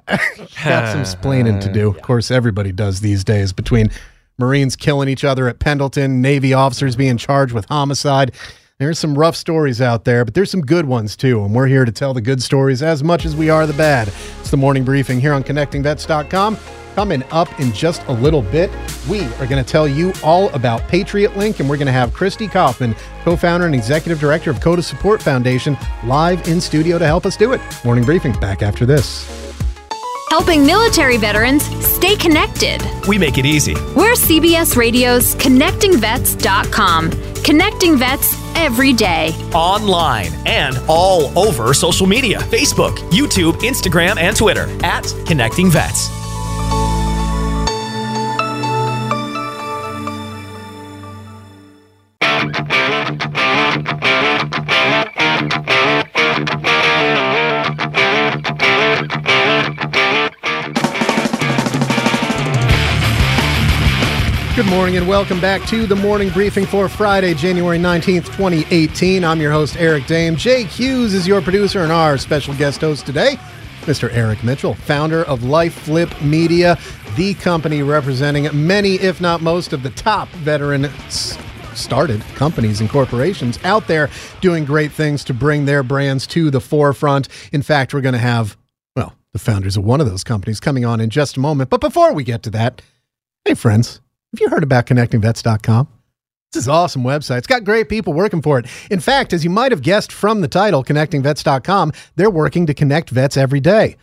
Got 0.06 0.92
some 0.92 1.02
splaining 1.02 1.60
to 1.60 1.72
do. 1.72 1.88
Of 1.94 2.02
course, 2.02 2.30
everybody 2.30 2.72
does 2.72 3.00
these 3.00 3.22
days 3.22 3.52
between 3.52 3.90
Marines 4.38 4.74
killing 4.74 5.08
each 5.08 5.22
other 5.22 5.48
at 5.48 5.60
Pendleton, 5.60 6.20
Navy 6.20 6.52
officers 6.52 6.96
being 6.96 7.16
charged 7.16 7.54
with 7.54 7.66
homicide. 7.66 8.32
There's 8.78 8.98
some 8.98 9.16
rough 9.16 9.36
stories 9.36 9.80
out 9.80 10.04
there, 10.04 10.24
but 10.24 10.34
there's 10.34 10.50
some 10.50 10.62
good 10.62 10.86
ones 10.86 11.16
too. 11.16 11.44
And 11.44 11.54
we're 11.54 11.68
here 11.68 11.84
to 11.84 11.92
tell 11.92 12.12
the 12.12 12.20
good 12.20 12.42
stories 12.42 12.82
as 12.82 13.04
much 13.04 13.24
as 13.24 13.36
we 13.36 13.48
are 13.48 13.66
the 13.66 13.72
bad. 13.74 14.12
It's 14.40 14.50
the 14.50 14.56
morning 14.56 14.84
briefing 14.84 15.20
here 15.20 15.32
on 15.32 15.44
connectingvets.com. 15.44 16.58
Coming 16.94 17.24
up 17.32 17.58
in 17.58 17.72
just 17.72 18.04
a 18.04 18.12
little 18.12 18.42
bit, 18.42 18.70
we 19.08 19.24
are 19.24 19.46
going 19.46 19.62
to 19.62 19.64
tell 19.64 19.88
you 19.88 20.12
all 20.22 20.48
about 20.50 20.80
Patriot 20.82 21.36
Link, 21.36 21.58
and 21.58 21.68
we're 21.68 21.76
going 21.76 21.86
to 21.86 21.92
have 21.92 22.12
Christy 22.12 22.46
Kaufmann, 22.46 22.94
co 23.24 23.36
founder 23.36 23.66
and 23.66 23.74
executive 23.74 24.20
director 24.20 24.48
of 24.50 24.60
Code 24.60 24.78
of 24.78 24.84
Support 24.84 25.20
Foundation, 25.20 25.76
live 26.04 26.46
in 26.46 26.60
studio 26.60 26.96
to 26.98 27.04
help 27.04 27.26
us 27.26 27.36
do 27.36 27.52
it. 27.52 27.60
Morning 27.84 28.04
briefing 28.04 28.32
back 28.38 28.62
after 28.62 28.86
this. 28.86 29.28
Helping 30.30 30.64
military 30.64 31.16
veterans 31.16 31.64
stay 31.84 32.16
connected. 32.16 32.80
We 33.08 33.18
make 33.18 33.38
it 33.38 33.46
easy. 33.46 33.74
We're 33.96 34.14
CBS 34.14 34.76
Radio's 34.76 35.34
ConnectingVets.com. 35.36 37.10
Connecting 37.42 37.96
vets 37.98 38.36
every 38.56 38.92
day. 38.92 39.30
Online 39.52 40.32
and 40.46 40.78
all 40.88 41.36
over 41.38 41.74
social 41.74 42.06
media 42.06 42.38
Facebook, 42.38 42.96
YouTube, 43.10 43.54
Instagram, 43.60 44.16
and 44.16 44.36
Twitter 44.36 44.68
at 44.84 45.04
Connecting 45.26 45.70
Vets. 45.70 46.23
Morning 64.84 64.98
and 64.98 65.08
welcome 65.08 65.40
back 65.40 65.66
to 65.66 65.86
the 65.86 65.96
morning 65.96 66.28
briefing 66.28 66.66
for 66.66 66.90
Friday, 66.90 67.32
January 67.32 67.78
19th, 67.78 68.26
2018. 68.26 69.24
I'm 69.24 69.40
your 69.40 69.50
host, 69.50 69.78
Eric 69.78 70.06
Dame. 70.06 70.36
Jake 70.36 70.66
Hughes 70.66 71.14
is 71.14 71.26
your 71.26 71.40
producer 71.40 71.80
and 71.80 71.90
our 71.90 72.18
special 72.18 72.52
guest 72.56 72.82
host 72.82 73.06
today, 73.06 73.38
Mr. 73.86 74.12
Eric 74.12 74.44
Mitchell, 74.44 74.74
founder 74.74 75.22
of 75.24 75.42
Life 75.42 75.72
Flip 75.72 76.10
Media, 76.20 76.78
the 77.16 77.32
company 77.32 77.82
representing 77.82 78.46
many, 78.66 78.96
if 78.96 79.22
not 79.22 79.40
most, 79.40 79.72
of 79.72 79.82
the 79.82 79.88
top 79.88 80.28
veteran 80.28 80.90
started 81.72 82.20
companies 82.34 82.82
and 82.82 82.90
corporations 82.90 83.58
out 83.64 83.86
there 83.86 84.10
doing 84.42 84.66
great 84.66 84.92
things 84.92 85.24
to 85.24 85.32
bring 85.32 85.64
their 85.64 85.82
brands 85.82 86.26
to 86.26 86.50
the 86.50 86.60
forefront. 86.60 87.26
In 87.54 87.62
fact, 87.62 87.94
we're 87.94 88.02
going 88.02 88.12
to 88.12 88.18
have, 88.18 88.58
well, 88.94 89.14
the 89.32 89.38
founders 89.38 89.78
of 89.78 89.84
one 89.84 90.02
of 90.02 90.10
those 90.10 90.24
companies 90.24 90.60
coming 90.60 90.84
on 90.84 91.00
in 91.00 91.08
just 91.08 91.38
a 91.38 91.40
moment. 91.40 91.70
But 91.70 91.80
before 91.80 92.12
we 92.12 92.22
get 92.22 92.42
to 92.42 92.50
that, 92.50 92.82
hey, 93.46 93.54
friends. 93.54 94.02
Have 94.34 94.40
you 94.40 94.48
heard 94.48 94.64
about 94.64 94.86
connectingvets.com? 94.86 95.86
This 96.52 96.64
is 96.64 96.66
an 96.66 96.74
awesome 96.74 97.04
website. 97.04 97.38
It's 97.38 97.46
got 97.46 97.62
great 97.62 97.88
people 97.88 98.12
working 98.12 98.42
for 98.42 98.58
it. 98.58 98.66
In 98.90 98.98
fact, 98.98 99.32
as 99.32 99.44
you 99.44 99.50
might 99.50 99.70
have 99.70 99.80
guessed 99.80 100.10
from 100.10 100.40
the 100.40 100.48
title, 100.48 100.82
connectingvets.com, 100.82 101.92
they're 102.16 102.30
working 102.30 102.66
to 102.66 102.74
connect 102.74 103.10
vets 103.10 103.36
every 103.36 103.60
day. 103.60 103.96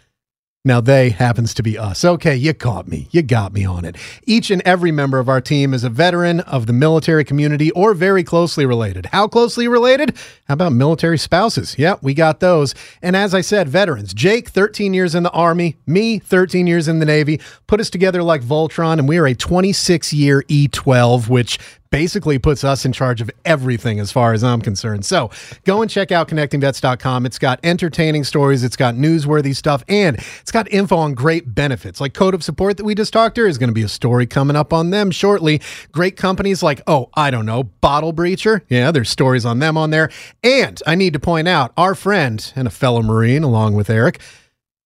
Now, 0.63 0.80
they 0.80 1.10
happens 1.10 1.56
to 1.56 1.63
be 1.63 1.76
us. 1.76 2.06
Okay, 2.06 2.36
you 2.36 2.54
caught 2.54 2.88
me. 2.88 3.08
You 3.10 3.24
got 3.24 3.52
me 3.52 3.65
on 3.65 3.84
it. 3.84 3.95
Each 4.26 4.52
and 4.52 4.62
every 4.62 4.91
member 4.91 5.17
of 5.17 5.28
our 5.28 5.41
team 5.41 5.74
is 5.74 5.84
a 5.84 5.89
veteran 5.89 6.41
of 6.41 6.67
the 6.67 6.74
military 6.74 7.24
community 7.24 7.71
or 7.71 7.95
very 7.95 8.24
closely 8.24 8.67
related. 8.67 9.08
How 9.08 9.28
closely 9.28 9.67
related? 9.67 10.15
How 10.47 10.54
about 10.54 10.74
military 10.74 11.17
spouses? 11.17 11.76
Yeah, 11.80 11.95
we 12.04 12.13
got 12.13 12.41
those. 12.41 12.76
And 13.02 13.15
as 13.15 13.34
I 13.34 13.41
said, 13.41 13.69
veterans. 13.69 14.13
Jake, 14.13 14.50
13 14.50 14.93
years 14.93 15.15
in 15.15 15.24
the 15.24 15.32
Army, 15.32 15.78
me, 15.88 16.19
13 16.19 16.67
years 16.67 16.88
in 16.88 17.00
the 17.00 17.08
Navy, 17.08 17.41
put 17.65 17.80
us 17.80 17.89
together 17.89 18.21
like 18.21 18.43
Voltron, 18.43 19.00
and 19.00 19.10
we 19.10 19.17
are 19.17 19.26
a 19.26 19.34
26 19.34 20.13
year 20.13 20.43
E12, 20.43 21.28
which 21.28 21.58
basically 21.91 22.39
puts 22.39 22.63
us 22.63 22.86
in 22.86 22.91
charge 22.91 23.21
of 23.21 23.30
everything 23.45 23.99
as 23.99 24.12
far 24.12 24.34
as 24.34 24.43
I'm 24.43 24.62
concerned. 24.62 25.06
So 25.06 25.30
go 25.65 25.82
and 25.82 25.91
check 25.91 26.12
out 26.12 26.27
connectingvets.com. 26.27 27.25
It's 27.25 27.38
got 27.38 27.60
entertaining 27.63 28.23
stories, 28.23 28.63
it's 28.63 28.75
got 28.77 28.95
newsworthy 28.95 29.56
stuff, 29.56 29.84
and 29.88 30.17
it's 30.39 30.51
got 30.51 30.71
info 30.71 30.95
on 30.95 31.13
great 31.13 31.54
benefits. 31.54 32.01
Like 32.01 32.13
Code 32.13 32.34
of 32.34 32.43
Support 32.43 32.77
that 32.77 32.86
we 32.86 32.95
just 32.95 33.13
talked 33.13 33.36
to 33.36 33.45
is 33.45 33.58
going 33.58 33.69
to 33.69 33.73
be 33.73 33.84
a 33.84 33.89
story 33.89 34.25
coming 34.25 34.56
up 34.56 34.73
on 34.73 34.89
them 34.89 35.12
shortly. 35.12 35.62
Great 35.91 36.17
companies 36.17 36.63
like, 36.63 36.82
oh, 36.88 37.10
I 37.13 37.30
don't 37.30 37.45
know, 37.45 37.63
Bottle 37.63 38.13
Breacher. 38.13 38.62
Yeah, 38.69 38.91
there's 38.91 39.10
stories 39.10 39.45
on 39.45 39.60
them 39.60 39.77
on 39.77 39.91
there. 39.91 40.10
And 40.43 40.82
I 40.88 40.95
need 40.95 41.13
to 41.13 41.19
point 41.19 41.47
out 41.47 41.73
our 41.77 41.93
friend 41.93 42.51
and 42.56 42.67
a 42.67 42.71
fellow 42.71 43.01
Marine, 43.01 43.43
along 43.43 43.75
with 43.75 43.89
Eric, 43.89 44.19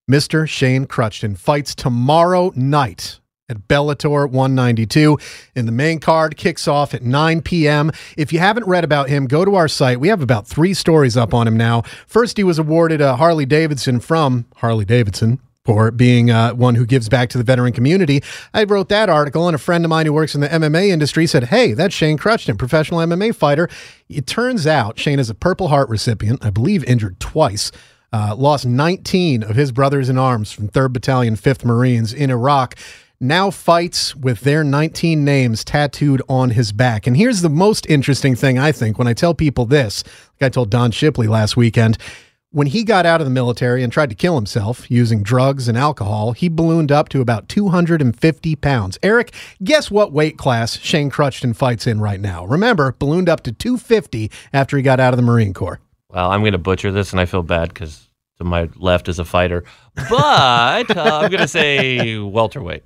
Mr. 0.09 0.47
Shane 0.47 0.85
Kruchten, 0.85 1.37
fights 1.37 1.75
tomorrow 1.75 2.51
night 2.55 3.19
at 3.49 3.67
Bellator 3.67 4.29
192. 4.29 5.17
And 5.55 5.67
the 5.67 5.71
main 5.71 5.99
card 5.99 6.37
kicks 6.37 6.67
off 6.67 6.93
at 6.93 7.03
9 7.03 7.41
p.m. 7.41 7.91
If 8.17 8.33
you 8.33 8.39
haven't 8.39 8.67
read 8.67 8.83
about 8.83 9.09
him, 9.09 9.27
go 9.27 9.45
to 9.45 9.55
our 9.55 9.67
site. 9.67 9.99
We 9.99 10.07
have 10.07 10.21
about 10.21 10.47
three 10.47 10.73
stories 10.73 11.15
up 11.15 11.33
on 11.33 11.47
him 11.47 11.57
now. 11.57 11.83
First, 12.07 12.37
he 12.37 12.43
was 12.43 12.59
awarded 12.59 13.01
a 13.01 13.17
Harley 13.17 13.45
Davidson 13.45 13.99
from 13.99 14.45
Harley 14.57 14.85
Davidson. 14.85 15.39
For 15.63 15.89
being 15.89 16.29
uh, 16.29 16.53
one 16.53 16.75
who 16.75 16.85
gives 16.85 17.09
back 17.09 17.27
to 17.29 17.39
the 17.39 17.43
veteran 17.43 17.73
community. 17.73 18.21
I 18.53 18.65
wrote 18.65 18.87
that 18.89 19.09
article, 19.09 19.47
and 19.47 19.55
a 19.55 19.57
friend 19.57 19.83
of 19.83 19.89
mine 19.89 20.05
who 20.05 20.13
works 20.13 20.35
in 20.35 20.41
the 20.41 20.47
MMA 20.47 20.89
industry 20.89 21.25
said, 21.25 21.45
Hey, 21.45 21.73
that's 21.73 21.95
Shane 21.95 22.19
Kruchten, 22.19 22.55
professional 22.55 22.99
MMA 22.99 23.33
fighter. 23.33 23.67
It 24.07 24.27
turns 24.27 24.67
out 24.67 24.99
Shane 24.99 25.17
is 25.17 25.27
a 25.27 25.33
Purple 25.33 25.69
Heart 25.69 25.89
recipient, 25.89 26.45
I 26.45 26.51
believe 26.51 26.83
injured 26.83 27.19
twice. 27.19 27.71
Uh, 28.13 28.35
lost 28.37 28.67
19 28.67 29.41
of 29.41 29.55
his 29.55 29.71
brothers 29.71 30.07
in 30.07 30.19
arms 30.19 30.51
from 30.51 30.69
3rd 30.69 30.93
Battalion, 30.93 31.35
5th 31.35 31.65
Marines 31.65 32.13
in 32.13 32.29
Iraq 32.29 32.75
now 33.27 33.51
fights 33.51 34.15
with 34.15 34.41
their 34.41 34.63
19 34.63 35.23
names 35.23 35.63
tattooed 35.63 36.21
on 36.27 36.51
his 36.51 36.71
back. 36.71 37.07
And 37.07 37.15
here's 37.15 37.41
the 37.41 37.49
most 37.49 37.85
interesting 37.89 38.35
thing, 38.35 38.57
I 38.57 38.71
think, 38.71 38.97
when 38.97 39.07
I 39.07 39.13
tell 39.13 39.33
people 39.33 39.65
this, 39.65 40.03
like 40.39 40.47
I 40.47 40.49
told 40.49 40.69
Don 40.69 40.91
Shipley 40.91 41.27
last 41.27 41.57
weekend. 41.57 41.97
When 42.51 42.67
he 42.67 42.85
got 42.85 43.05
out 43.05 43.19
of 43.19 43.27
the 43.27 43.31
military 43.31 43.83
and 43.83 43.91
tried 43.91 44.09
to 44.11 44.15
kill 44.15 44.35
himself 44.35 44.89
using 44.89 45.23
drugs 45.23 45.67
and 45.67 45.77
alcohol, 45.77 46.31
he 46.31 46.47
ballooned 46.47 46.89
up 46.89 47.09
to 47.09 47.19
about 47.19 47.49
250 47.49 48.55
pounds. 48.55 48.97
Eric, 49.03 49.33
guess 49.61 49.91
what 49.91 50.13
weight 50.13 50.37
class 50.37 50.77
Shane 50.77 51.11
Kruchten 51.11 51.53
fights 51.53 51.85
in 51.85 51.99
right 51.99 52.19
now? 52.19 52.45
Remember, 52.45 52.95
ballooned 52.97 53.27
up 53.27 53.41
to 53.43 53.51
250 53.51 54.31
after 54.53 54.77
he 54.77 54.83
got 54.83 55.01
out 55.01 55.13
of 55.13 55.17
the 55.17 55.23
Marine 55.23 55.53
Corps. 55.53 55.81
Well, 56.09 56.31
I'm 56.31 56.39
going 56.41 56.53
to 56.53 56.57
butcher 56.57 56.93
this, 56.93 57.11
and 57.11 57.19
I 57.19 57.25
feel 57.25 57.43
bad 57.43 57.73
because 57.73 58.07
to 58.37 58.45
my 58.45 58.69
left 58.75 59.09
is 59.09 59.19
a 59.19 59.25
fighter, 59.25 59.63
but 59.95 60.13
uh, 60.97 61.19
I'm 61.21 61.29
going 61.29 61.41
to 61.41 61.47
say 61.47 62.17
welterweight. 62.17 62.83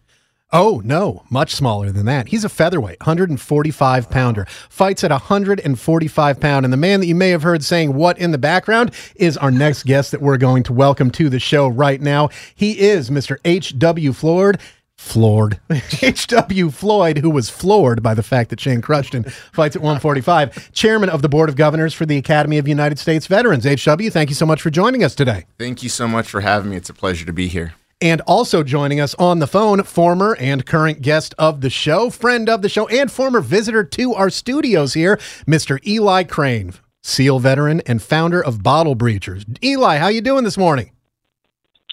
Oh, 0.52 0.82
no, 0.84 1.26
much 1.30 1.54
smaller 1.54 1.92
than 1.92 2.08
that. 2.08 2.30
He's 2.30 2.44
a 2.44 2.50
featherweight, 2.50 3.00
145 3.02 4.10
pounder, 4.10 4.46
fights 4.46 5.04
at 5.04 5.12
145 5.12 6.40
pound. 6.40 6.66
And 6.66 6.74
the 6.74 6.78
man 6.78 7.02
that 7.02 7.06
you 7.06 7.14
may 7.14 7.30
have 7.30 7.44
heard 7.44 7.64
saying 7.64 7.94
what 7.94 8.18
in 8.18 8.32
the 8.32 8.40
background 8.40 8.92
is 9.16 9.38
our 9.38 9.52
next 9.52 9.84
guest 9.84 10.10
that 10.10 10.22
we're 10.22 10.38
going 10.38 10.64
to 10.64 10.74
welcome 10.74 11.12
to 11.12 11.30
the 11.30 11.40
show 11.40 11.68
right 11.68 12.02
now. 12.02 12.30
He 12.56 12.80
is 12.80 13.12
Mr. 13.12 13.38
H.W. 13.46 14.12
Floyd. 14.14 14.60
Floored. 14.98 15.60
H.W. 16.02 16.70
Floyd, 16.72 17.20
who 17.20 17.30
was 17.30 17.50
floored 17.52 18.02
by 18.02 18.16
the 18.16 18.24
fact 18.24 18.50
that 18.50 18.60
Shane 18.60 18.82
Kruchten 18.82 19.32
fights 19.32 19.76
at 19.76 19.84
145, 19.84 20.74
chairman 20.74 21.10
of 21.10 21.22
the 21.22 21.30
Board 21.30 21.48
of 21.48 21.56
Governors 21.56 21.94
for 21.94 22.06
the 22.08 22.18
Academy 22.18 22.58
of 22.58 22.68
United 22.68 22.98
States 22.98 23.28
Veterans. 23.28 23.68
H.W., 23.68 24.10
thank 24.10 24.30
you 24.30 24.36
so 24.36 24.48
much 24.48 24.62
for 24.64 24.72
joining 24.72 25.04
us 25.04 25.14
today. 25.14 25.46
Thank 25.60 25.84
you 25.84 25.90
so 25.90 26.08
much 26.08 26.28
for 26.28 26.42
having 26.42 26.72
me. 26.72 26.76
It's 26.76 26.90
a 26.90 26.94
pleasure 26.94 27.26
to 27.26 27.34
be 27.34 27.48
here. 27.48 27.76
And 28.02 28.22
also 28.22 28.64
joining 28.64 29.02
us 29.02 29.14
on 29.16 29.40
the 29.40 29.48
phone, 29.48 29.84
former 29.84 30.36
and 30.40 30.66
current 30.66 31.02
guest 31.02 31.36
of 31.38 31.60
the 31.60 31.70
show, 31.70 32.10
friend 32.10 32.48
of 32.48 32.62
the 32.62 32.70
show, 32.70 32.88
and 32.88 33.12
former 33.12 33.42
visitor 33.42 33.84
to 33.84 34.14
our 34.14 34.30
studios 34.30 34.94
here, 34.94 35.18
Mr. 35.46 35.86
Eli 35.86 36.24
Crane, 36.24 36.74
SEAL 37.04 37.40
veteran 37.40 37.82
and 37.82 38.02
founder 38.02 38.42
of 38.42 38.64
Bottle 38.64 38.96
Breachers. 38.96 39.44
Eli, 39.62 39.98
how 39.98 40.08
you 40.08 40.22
doing 40.22 40.46
this 40.46 40.58
morning? 40.58 40.92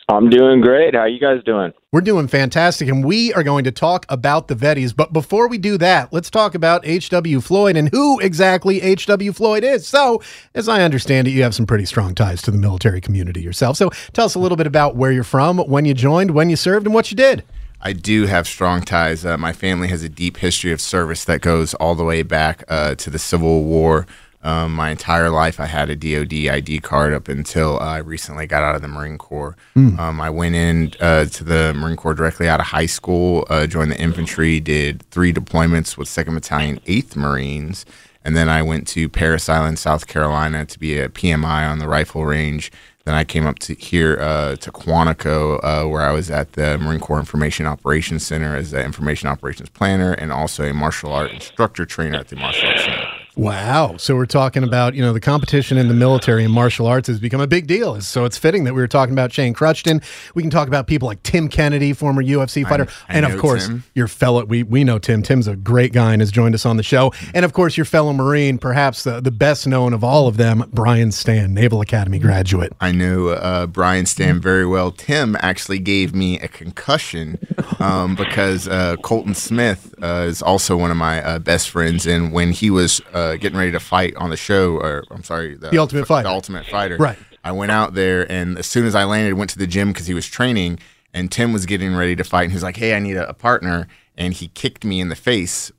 I'm 0.08 0.30
doing 0.30 0.60
great. 0.60 0.94
How 0.94 1.06
you 1.06 1.18
guys 1.18 1.42
doing? 1.44 1.72
We're 1.92 2.00
doing 2.00 2.28
fantastic, 2.28 2.88
and 2.88 3.04
we 3.04 3.32
are 3.34 3.42
going 3.42 3.64
to 3.64 3.72
talk 3.72 4.06
about 4.08 4.46
the 4.46 4.54
Vetties. 4.54 4.94
But 4.94 5.12
before 5.12 5.48
we 5.48 5.58
do 5.58 5.76
that, 5.78 6.12
let's 6.12 6.30
talk 6.30 6.54
about 6.54 6.86
H.W. 6.86 7.40
Floyd 7.40 7.76
and 7.76 7.88
who 7.88 8.20
exactly 8.20 8.80
H.W. 8.82 9.32
Floyd 9.32 9.64
is. 9.64 9.84
So, 9.84 10.22
as 10.54 10.68
I 10.68 10.82
understand 10.82 11.26
it, 11.26 11.32
you 11.32 11.42
have 11.42 11.56
some 11.56 11.66
pretty 11.66 11.86
strong 11.86 12.14
ties 12.14 12.40
to 12.42 12.52
the 12.52 12.56
military 12.56 13.00
community 13.00 13.42
yourself. 13.42 13.76
So, 13.76 13.90
tell 14.12 14.26
us 14.26 14.36
a 14.36 14.38
little 14.38 14.56
bit 14.56 14.68
about 14.68 14.94
where 14.94 15.10
you're 15.10 15.24
from, 15.24 15.58
when 15.58 15.84
you 15.84 15.92
joined, 15.94 16.30
when 16.30 16.50
you 16.50 16.56
served, 16.56 16.86
and 16.86 16.94
what 16.94 17.10
you 17.10 17.16
did. 17.16 17.42
I 17.80 17.92
do 17.92 18.26
have 18.26 18.46
strong 18.46 18.82
ties. 18.82 19.26
Uh, 19.26 19.36
my 19.36 19.52
family 19.52 19.88
has 19.88 20.04
a 20.04 20.08
deep 20.08 20.36
history 20.36 20.70
of 20.70 20.80
service 20.80 21.24
that 21.24 21.40
goes 21.40 21.74
all 21.74 21.96
the 21.96 22.04
way 22.04 22.22
back 22.22 22.62
uh, 22.68 22.94
to 22.94 23.10
the 23.10 23.18
Civil 23.18 23.64
War. 23.64 24.06
Um, 24.46 24.76
my 24.76 24.90
entire 24.90 25.28
life, 25.28 25.58
I 25.58 25.66
had 25.66 25.90
a 25.90 25.96
DoD 25.96 26.46
ID 26.54 26.78
card 26.78 27.12
up 27.12 27.26
until 27.26 27.80
I 27.80 27.98
recently 27.98 28.46
got 28.46 28.62
out 28.62 28.76
of 28.76 28.82
the 28.82 28.86
Marine 28.86 29.18
Corps. 29.18 29.56
Mm. 29.74 29.98
Um, 29.98 30.20
I 30.20 30.30
went 30.30 30.54
in 30.54 30.92
uh, 31.00 31.24
to 31.24 31.42
the 31.42 31.74
Marine 31.74 31.96
Corps 31.96 32.14
directly 32.14 32.48
out 32.48 32.60
of 32.60 32.66
high 32.66 32.86
school, 32.86 33.44
uh, 33.50 33.66
joined 33.66 33.90
the 33.90 33.98
infantry, 33.98 34.60
did 34.60 35.02
three 35.10 35.32
deployments 35.32 35.98
with 35.98 36.06
2nd 36.06 36.34
Battalion, 36.34 36.78
8th 36.86 37.16
Marines, 37.16 37.84
and 38.24 38.36
then 38.36 38.48
I 38.48 38.62
went 38.62 38.86
to 38.88 39.08
Parris 39.08 39.48
Island, 39.48 39.80
South 39.80 40.06
Carolina 40.06 40.64
to 40.64 40.78
be 40.78 40.96
a 40.96 41.08
PMI 41.08 41.68
on 41.68 41.80
the 41.80 41.88
rifle 41.88 42.24
range. 42.24 42.70
Then 43.04 43.16
I 43.16 43.24
came 43.24 43.46
up 43.46 43.58
to 43.60 43.74
here 43.74 44.16
uh, 44.20 44.54
to 44.56 44.70
Quantico, 44.70 45.58
uh, 45.64 45.88
where 45.88 46.02
I 46.02 46.12
was 46.12 46.30
at 46.30 46.52
the 46.52 46.78
Marine 46.78 47.00
Corps 47.00 47.18
Information 47.18 47.66
Operations 47.66 48.24
Center 48.24 48.54
as 48.54 48.72
an 48.72 48.84
information 48.84 49.28
operations 49.28 49.70
planner 49.70 50.12
and 50.12 50.32
also 50.32 50.62
a 50.62 50.72
martial 50.72 51.12
art 51.12 51.32
instructor 51.32 51.84
trainer 51.84 52.18
at 52.18 52.28
the 52.28 52.36
martial 52.36 52.68
arts 52.68 52.84
center. 52.84 53.05
Wow. 53.36 53.98
So 53.98 54.16
we're 54.16 54.24
talking 54.24 54.64
about, 54.64 54.94
you 54.94 55.02
know, 55.02 55.12
the 55.12 55.20
competition 55.20 55.76
in 55.76 55.88
the 55.88 55.94
military 55.94 56.42
and 56.42 56.52
martial 56.52 56.86
arts 56.86 57.06
has 57.08 57.20
become 57.20 57.40
a 57.40 57.46
big 57.46 57.66
deal. 57.66 58.00
So 58.00 58.24
it's 58.24 58.38
fitting 58.38 58.64
that 58.64 58.72
we 58.72 58.80
were 58.80 58.88
talking 58.88 59.12
about 59.12 59.30
Shane 59.30 59.52
Kruchten. 59.52 60.02
We 60.34 60.42
can 60.42 60.50
talk 60.50 60.68
about 60.68 60.86
people 60.86 61.06
like 61.06 61.22
Tim 61.22 61.48
Kennedy, 61.48 61.92
former 61.92 62.22
UFC 62.22 62.66
fighter. 62.66 62.88
I 63.10 63.14
and 63.14 63.26
of 63.26 63.36
course, 63.38 63.66
Tim. 63.66 63.84
your 63.94 64.08
fellow, 64.08 64.46
we, 64.46 64.62
we 64.62 64.84
know 64.84 64.98
Tim. 64.98 65.22
Tim's 65.22 65.46
a 65.48 65.54
great 65.54 65.92
guy 65.92 66.14
and 66.14 66.22
has 66.22 66.30
joined 66.30 66.54
us 66.54 66.64
on 66.64 66.78
the 66.78 66.82
show. 66.82 67.12
And 67.34 67.44
of 67.44 67.52
course, 67.52 67.76
your 67.76 67.84
fellow 67.84 68.14
Marine, 68.14 68.56
perhaps 68.56 69.04
the, 69.04 69.20
the 69.20 69.30
best 69.30 69.66
known 69.66 69.92
of 69.92 70.02
all 70.02 70.28
of 70.28 70.38
them, 70.38 70.64
Brian 70.72 71.12
Stann, 71.12 71.52
Naval 71.52 71.82
Academy 71.82 72.18
graduate. 72.18 72.72
I 72.80 72.92
knew 72.92 73.28
uh, 73.28 73.66
Brian 73.66 74.06
Stann 74.06 74.40
very 74.40 74.66
well. 74.66 74.90
Tim 74.92 75.36
actually 75.40 75.78
gave 75.78 76.14
me 76.14 76.40
a 76.40 76.48
concussion 76.48 77.38
um, 77.80 78.14
because 78.14 78.66
uh, 78.66 78.96
Colton 79.02 79.34
Smith 79.34 79.94
uh, 80.02 80.24
is 80.26 80.40
also 80.40 80.74
one 80.76 80.90
of 80.90 80.96
my 80.96 81.22
uh, 81.22 81.38
best 81.38 81.68
friends, 81.68 82.06
and 82.06 82.32
when 82.32 82.52
he 82.52 82.70
was 82.70 83.02
uh, 83.12 83.25
Uh, 83.26 83.36
getting 83.36 83.58
ready 83.58 83.72
to 83.72 83.80
fight 83.80 84.14
on 84.16 84.30
the 84.30 84.36
show, 84.36 84.76
or 84.76 85.04
I'm 85.10 85.22
sorry, 85.24 85.56
The 85.56 85.76
Ultimate 85.78 86.06
Fighter. 86.06 86.28
the 86.28 86.34
Ultimate 86.34 86.66
Fighter, 86.66 86.96
Right. 86.96 87.18
I 87.44 87.52
went 87.52 87.70
out 87.72 87.94
there, 87.94 88.30
and 88.30 88.58
as 88.58 88.66
soon 88.66 88.86
as 88.86 88.94
I 88.94 89.04
landed, 89.04 89.34
went 89.34 89.50
to 89.50 89.58
the 89.58 89.66
gym 89.66 89.88
because 89.92 90.06
he 90.06 90.14
was 90.14 90.26
training, 90.26 90.78
and 91.14 91.30
Tim 91.30 91.52
was 91.52 91.64
getting 91.66 91.94
ready 91.94 92.16
to 92.16 92.24
fight, 92.24 92.42
and 92.44 92.52
he 92.52 92.56
was 92.56 92.62
like, 92.64 92.76
"Hey, 92.76 92.94
I 92.94 92.98
need 92.98 93.16
a, 93.16 93.28
a 93.28 93.34
partner," 93.34 93.86
and 94.16 94.32
he 94.34 94.48
kicked 94.48 94.84
me 94.84 95.00
in 95.00 95.08
the 95.10 95.16
face. 95.16 95.70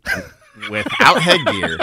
Without 0.69 1.21
headgear, 1.21 1.77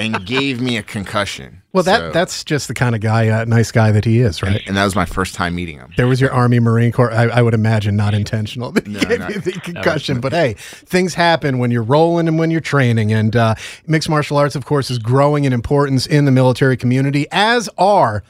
and 0.00 0.24
gave 0.26 0.60
me 0.60 0.76
a 0.78 0.82
concussion. 0.82 1.62
Well, 1.72 1.82
that 1.84 1.98
So- 2.00 2.10
that's 2.12 2.42
just 2.44 2.66
the 2.68 2.74
kind 2.74 2.94
of 2.94 3.00
guy, 3.00 3.28
uh, 3.28 3.44
nice 3.44 3.70
guy 3.70 3.92
that 3.92 4.04
he 4.04 4.20
is, 4.20 4.42
right? 4.42 4.62
and 4.66 4.76
that 4.76 4.84
was 4.84 4.96
my 4.96 5.04
first 5.04 5.34
time 5.34 5.54
meeting 5.54 5.76
him. 5.78 5.92
There 5.96 6.06
was 6.08 6.20
your 6.20 6.32
Army 6.32 6.58
Marine 6.58 6.92
Corps. 6.92 7.12
I, 7.12 7.24
I 7.24 7.42
would 7.42 7.54
imagine 7.54 7.94
not 7.96 8.14
intentional. 8.14 8.72
They 8.72 8.90
No, 8.90 9.00
gave 9.00 9.18
not- 9.20 9.34
you 9.34 9.40
the 9.40 9.52
concussion, 9.52 10.20
but 10.20 10.32
hey, 10.32 10.54
things 10.58 11.14
happen 11.14 11.58
when 11.58 11.70
you're 11.70 11.82
rolling 11.82 12.26
and 12.28 12.38
when 12.38 12.50
you're 12.50 12.60
training. 12.60 13.12
And 13.12 13.36
uh, 13.36 13.54
mixed 13.86 14.08
martial 14.08 14.36
arts, 14.38 14.56
of 14.56 14.64
course, 14.64 14.90
is 14.90 14.98
growing 14.98 15.44
in 15.44 15.52
importance 15.52 16.06
in 16.06 16.24
the 16.24 16.32
military 16.32 16.76
community, 16.76 17.26
as 17.30 17.68
are 17.78 18.22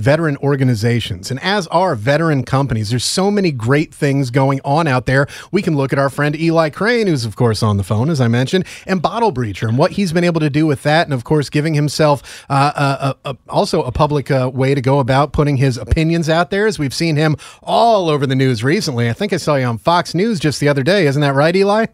veteran 0.00 0.36
organizations 0.38 1.30
and 1.30 1.40
as 1.40 1.68
are 1.68 1.94
veteran 1.94 2.42
companies. 2.42 2.90
There's 2.90 3.04
so 3.04 3.30
many 3.30 3.52
great 3.52 3.94
things 3.94 4.30
going 4.30 4.60
on 4.64 4.88
out 4.88 5.06
there. 5.06 5.28
We 5.52 5.62
can 5.62 5.76
look 5.76 5.92
at 5.92 6.00
our 6.00 6.10
friend 6.10 6.34
Eli 6.34 6.70
Crane, 6.70 7.06
who's 7.06 7.24
of 7.24 7.36
course 7.36 7.62
on 7.62 7.76
the 7.76 7.84
phone, 7.84 8.10
as 8.10 8.20
I 8.20 8.26
mentioned, 8.26 8.64
and 8.86 9.00
Bottle 9.00 9.32
Breacher 9.32 9.68
and 9.68 9.78
what 9.78 9.92
he's 9.92 10.12
been 10.12 10.24
able 10.24 10.40
to 10.40 10.50
do 10.50 10.66
with 10.66 10.82
that, 10.82 11.06
and 11.06 11.14
of 11.14 11.22
course 11.22 11.48
giving 11.48 11.74
himself 11.74 12.44
uh, 12.50 12.72
uh, 12.74 13.14
uh, 13.24 13.34
also 13.48 13.84
a 13.84 13.92
public 13.92 14.32
uh, 14.32 14.50
way 14.52 14.74
to 14.74 14.80
go 14.80 14.98
about 14.98 15.32
putting 15.32 15.56
his 15.56 15.76
opinions 15.76 16.28
out 16.28 16.50
there. 16.50 16.66
As 16.66 16.78
we've 16.78 16.94
seen 16.94 17.14
him 17.14 17.36
all 17.62 18.08
over 18.08 18.26
the 18.26 18.34
news 18.34 18.64
recently. 18.64 19.08
I 19.08 19.12
think 19.12 19.32
I 19.32 19.36
saw 19.36 19.54
you 19.54 19.66
on 19.66 19.78
Fox 19.78 20.14
News 20.14 20.40
just 20.40 20.58
the 20.58 20.68
other 20.68 20.82
day. 20.82 21.06
Isn't 21.06 21.22
that 21.22 21.34
right, 21.34 21.54
Eli? 21.54 21.86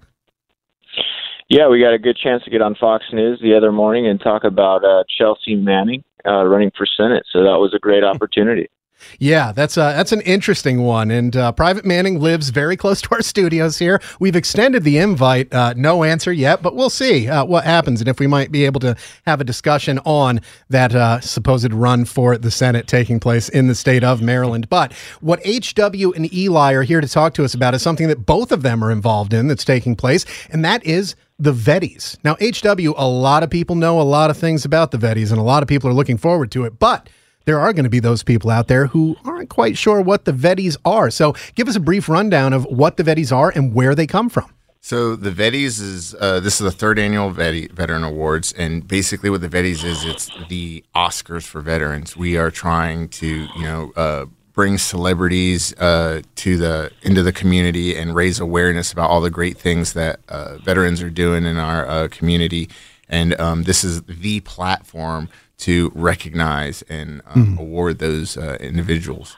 Yeah, 1.51 1.69
we 1.69 1.81
got 1.81 1.93
a 1.93 1.99
good 1.99 2.17
chance 2.17 2.45
to 2.45 2.51
get 2.51 2.63
on 2.63 2.77
Fox 2.77 3.05
News 3.13 3.41
the 3.43 3.57
other 3.57 3.73
morning 3.73 4.07
and 4.07 4.21
talk 4.21 4.45
about 4.45 4.85
uh, 4.85 5.05
Chelsea 5.19 5.57
Manning 5.57 6.05
uh, 6.27 6.45
running 6.45 6.71
for 6.77 6.87
Senate. 6.87 7.25
So 7.33 7.43
that 7.43 7.59
was 7.59 7.75
a 7.75 7.79
great 7.79 8.05
opportunity. 8.05 8.69
Yeah, 9.19 9.53
that's 9.53 9.77
uh, 9.77 9.93
that's 9.93 10.13
an 10.13 10.21
interesting 10.23 10.83
one. 10.83 11.11
And 11.11 11.37
uh, 11.37 11.53
Private 11.53 11.85
Manning 11.85 12.21
lives 12.21 12.51
very 12.51 12.77
close 12.77 13.03
to 13.03 13.09
our 13.13 13.23
studios 13.23 13.79
here. 13.79 14.01
We've 14.19 14.37
extended 14.37 14.85
the 14.85 14.99
invite. 14.99 15.53
Uh, 15.53 15.75
no 15.77 16.05
answer 16.05 16.33
yet, 16.33 16.63
but 16.63 16.75
we'll 16.75 16.91
see 16.91 17.29
uh, 17.29 17.45
what 17.45 17.65
happens 17.65 18.01
and 18.01 18.09
if 18.09 18.19
we 18.19 18.27
might 18.27 18.53
be 18.53 18.65
able 18.65 18.81
to 18.81 18.97
have 19.27 19.41
a 19.41 19.45
discussion 19.45 19.99
on 20.05 20.41
that 20.69 20.95
uh, 20.95 21.21
supposed 21.21 21.73
run 21.73 22.05
for 22.05 22.39
the 22.39 22.51
Senate 22.51 22.87
taking 22.87 23.21
place 23.21 23.49
in 23.49 23.67
the 23.67 23.75
state 23.75 24.05
of 24.05 24.23
Maryland. 24.23 24.69
But 24.69 24.93
what 25.21 25.41
HW 25.45 26.13
and 26.15 26.33
Eli 26.33 26.73
are 26.73 26.83
here 26.83 27.01
to 27.01 27.09
talk 27.09 27.35
to 27.35 27.45
us 27.45 27.55
about 27.55 27.75
is 27.75 27.83
something 27.83 28.09
that 28.09 28.27
both 28.27 28.53
of 28.53 28.63
them 28.63 28.83
are 28.83 28.91
involved 28.91 29.35
in 29.35 29.49
that's 29.49 29.65
taking 29.65 29.97
place, 29.97 30.25
and 30.51 30.65
that 30.65 30.85
is 30.85 31.15
the 31.41 31.53
Vetties. 31.53 32.19
Now, 32.23 32.37
HW, 32.37 32.95
a 32.97 33.09
lot 33.09 33.43
of 33.43 33.51
people 33.51 33.75
know 33.75 34.01
a 34.01 34.03
lot 34.03 34.31
of 34.31 34.37
things 34.37 34.65
about 34.65 34.91
the 34.91 34.99
Vetties, 34.99 35.31
and 35.31 35.39
a 35.39 35.43
lot 35.43 35.63
of 35.63 35.69
people 35.69 35.89
are 35.89 35.95
looking 35.95 36.19
forward 36.19 36.51
to 36.53 36.65
it, 36.65 36.79
but 36.79 37.09
there 37.47 37.59
are 37.59 37.73
going 37.73 37.85
to 37.85 37.91
be 37.91 38.01
those 38.01 38.23
people 38.23 38.51
out 38.51 38.69
there 38.69 38.87
who 38.87 39.17
aren't 39.25 39.49
quite 39.49 39.77
sure 39.77 40.01
what 40.01 40.27
the 40.27 40.33
Vetties 40.33 40.77
are. 40.85 41.11
So 41.11 41.35
give 41.55 41.69
us 41.69 41.77
a 41.77 41.81
brief 41.81 42.09
rundown 42.09 42.53
of 42.53 42.65
what 42.65 42.97
the 42.97 43.03
Vetties 43.03 43.35
are 43.35 43.51
and 43.55 43.75
where 43.75 43.95
they 43.95 44.07
come 44.07 44.29
from. 44.29 44.53
So 44.83 45.15
the 45.15 45.31
Vetties 45.31 45.81
is 45.81 46.15
uh, 46.19 46.41
this 46.41 46.55
is 46.55 46.65
the 46.65 46.71
third 46.71 46.99
annual 46.99 47.31
Vetti, 47.31 47.71
Veteran 47.71 48.03
Awards, 48.03 48.53
and 48.53 48.87
basically 48.87 49.29
what 49.29 49.43
the 49.43 49.49
Vetties 49.49 49.85
is, 49.85 50.05
it's 50.05 50.31
the 50.49 50.85
Oscars 50.95 51.45
for 51.45 51.61
veterans. 51.61 52.17
We 52.17 52.39
are 52.39 52.51
trying 52.51 53.09
to, 53.11 53.27
you 53.27 53.63
know, 53.63 53.93
uh, 53.95 54.27
bring 54.53 54.79
celebrities 54.79 55.75
uh, 55.79 56.23
to 56.37 56.57
the 56.57 56.91
into 57.03 57.23
the 57.23 57.33
community 57.33 57.97
and 57.97 58.15
raise 58.15 58.41
awareness 58.41 58.93
about 58.93 59.11
all 59.11 59.21
the 59.21 59.31
great 59.31 59.57
things 59.57 59.93
that 59.95 60.21
uh, 60.29 60.59
veterans 60.59 61.03
are 61.03 61.11
doing 61.11 61.45
in 61.45 61.57
our 61.57 61.87
uh, 61.87 62.09
community. 62.09 62.69
And 63.09 63.39
um, 63.41 63.65
this 63.65 63.83
is 63.85 64.03
the 64.03 64.41
platform 64.41 65.29
to 65.59 65.93
recognize 65.95 66.83
and 66.83 67.23
um, 67.27 67.59
award 67.59 67.99
those 67.99 68.37
uh, 68.37 68.57
individuals. 68.61 69.37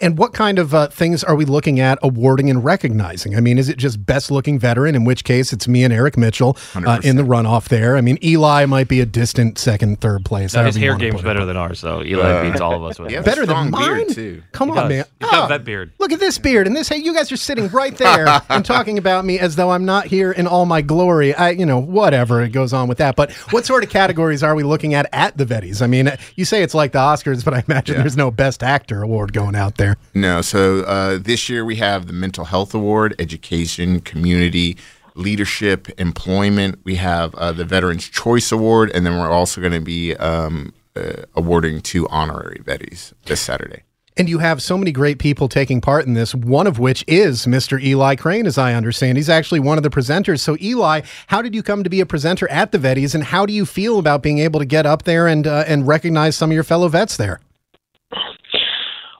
And 0.00 0.18
what 0.18 0.32
kind 0.32 0.58
of 0.58 0.74
uh, 0.74 0.88
things 0.88 1.22
are 1.24 1.34
we 1.34 1.44
looking 1.44 1.80
at 1.80 1.98
awarding 2.02 2.50
and 2.50 2.64
recognizing? 2.64 3.36
I 3.36 3.40
mean, 3.40 3.58
is 3.58 3.68
it 3.68 3.76
just 3.78 4.04
best 4.04 4.30
looking 4.30 4.58
veteran, 4.58 4.94
in 4.94 5.04
which 5.04 5.24
case 5.24 5.52
it's 5.52 5.66
me 5.68 5.84
and 5.84 5.92
Eric 5.92 6.16
Mitchell 6.16 6.56
uh, 6.74 7.00
in 7.02 7.16
the 7.16 7.22
runoff 7.22 7.68
there? 7.68 7.96
I 7.96 8.00
mean, 8.00 8.18
Eli 8.22 8.66
might 8.66 8.88
be 8.88 9.00
a 9.00 9.06
distant 9.06 9.58
second, 9.58 10.00
third 10.00 10.24
place. 10.24 10.54
Now, 10.54 10.64
his 10.64 10.76
however 10.76 10.84
you 10.84 10.90
hair 10.90 10.98
game's 10.98 11.14
put 11.14 11.20
it, 11.20 11.24
better 11.34 11.44
than 11.44 11.56
ours, 11.56 11.80
though. 11.80 12.02
Eli 12.02 12.48
beats 12.50 12.60
all 12.60 12.74
of 12.74 12.84
us 12.84 12.98
with 12.98 13.10
Yeah. 13.12 13.20
it. 13.20 13.24
Better 13.24 13.46
than 13.46 13.68
Strong 13.68 13.70
beard, 13.72 14.06
mine? 14.06 14.14
too. 14.14 14.42
Come 14.52 14.68
He 14.68 14.78
on, 14.78 14.88
does. 14.88 14.88
man. 14.90 15.04
He's 15.20 15.30
got 15.30 15.42
Oh, 15.42 15.44
a 15.46 15.48
vet 15.48 15.64
beard. 15.64 15.92
Look 15.98 16.12
at 16.12 16.20
this 16.20 16.38
beard 16.38 16.66
and 16.66 16.76
this. 16.76 16.88
Hey, 16.88 16.96
you 16.98 17.14
guys 17.14 17.30
are 17.32 17.36
sitting 17.36 17.68
right 17.68 17.96
there 17.96 18.26
and 18.48 18.64
talking 18.64 18.98
about 18.98 19.24
me 19.24 19.38
as 19.38 19.56
though 19.56 19.70
I'm 19.70 19.84
not 19.84 20.06
here 20.06 20.32
in 20.32 20.46
all 20.46 20.66
my 20.66 20.80
glory. 20.82 21.34
I, 21.34 21.50
you 21.50 21.66
know, 21.66 21.78
whatever 21.78 22.42
it 22.42 22.50
goes 22.50 22.72
on 22.72 22.88
with 22.88 22.98
that. 22.98 23.16
But 23.16 23.32
what 23.50 23.66
sort 23.66 23.82
of 23.84 23.90
categories 23.90 24.42
are 24.42 24.54
we 24.54 24.62
looking 24.62 24.94
at 24.94 25.06
at 25.12 25.36
the 25.36 25.44
Vetties? 25.44 25.82
I 25.82 25.86
mean, 25.86 26.10
you 26.36 26.44
say 26.44 26.62
it's 26.62 26.74
like 26.74 26.92
the 26.92 26.98
Oscars, 26.98 27.44
but 27.44 27.54
I 27.54 27.64
imagine 27.68 27.96
Yeah. 27.96 28.02
there's 28.02 28.16
no 28.16 28.30
Best 28.30 28.62
Actor 28.62 29.02
award 29.02 29.32
going 29.32 29.54
out 29.56 29.73
there. 29.76 29.96
No, 30.14 30.40
so 30.40 30.80
uh, 30.80 31.18
this 31.18 31.48
year 31.48 31.64
we 31.64 31.76
have 31.76 32.06
the 32.06 32.12
Mental 32.12 32.44
Health 32.44 32.74
Award, 32.74 33.14
Education, 33.18 34.00
Community, 34.00 34.76
Leadership, 35.14 35.88
Employment. 35.98 36.78
We 36.84 36.96
have 36.96 37.34
uh, 37.34 37.52
the 37.52 37.64
Veterans 37.64 38.08
Choice 38.08 38.50
Award, 38.52 38.90
and 38.94 39.06
then 39.06 39.18
we're 39.18 39.30
also 39.30 39.60
going 39.60 39.72
to 39.72 39.80
be 39.80 40.14
um, 40.16 40.72
uh, 40.96 41.22
awarding 41.34 41.80
two 41.80 42.08
honorary 42.08 42.60
Vettys 42.64 43.12
this 43.26 43.40
Saturday. 43.40 43.82
And 44.16 44.28
you 44.28 44.38
have 44.38 44.62
so 44.62 44.78
many 44.78 44.92
great 44.92 45.18
people 45.18 45.48
taking 45.48 45.80
part 45.80 46.06
in 46.06 46.14
this, 46.14 46.36
one 46.36 46.68
of 46.68 46.78
which 46.78 47.04
is 47.08 47.46
Mr. 47.46 47.82
Eli 47.82 48.14
Crane, 48.14 48.46
as 48.46 48.56
I 48.56 48.74
understand. 48.74 49.18
He's 49.18 49.28
actually 49.28 49.58
one 49.58 49.76
of 49.76 49.82
the 49.82 49.90
presenters. 49.90 50.38
So, 50.38 50.56
Eli, 50.60 51.00
how 51.26 51.42
did 51.42 51.52
you 51.52 51.64
come 51.64 51.82
to 51.82 51.90
be 51.90 52.00
a 52.00 52.06
presenter 52.06 52.48
at 52.48 52.70
the 52.70 52.78
Vetties, 52.78 53.14
and 53.14 53.24
how 53.24 53.44
do 53.44 53.52
you 53.52 53.66
feel 53.66 53.98
about 53.98 54.22
being 54.22 54.38
able 54.38 54.60
to 54.60 54.66
get 54.66 54.86
up 54.86 55.02
there 55.02 55.26
and, 55.26 55.46
uh, 55.48 55.64
and 55.66 55.86
recognize 55.88 56.36
some 56.36 56.50
of 56.50 56.54
your 56.54 56.62
fellow 56.62 56.86
vets 56.86 57.16
there? 57.16 57.40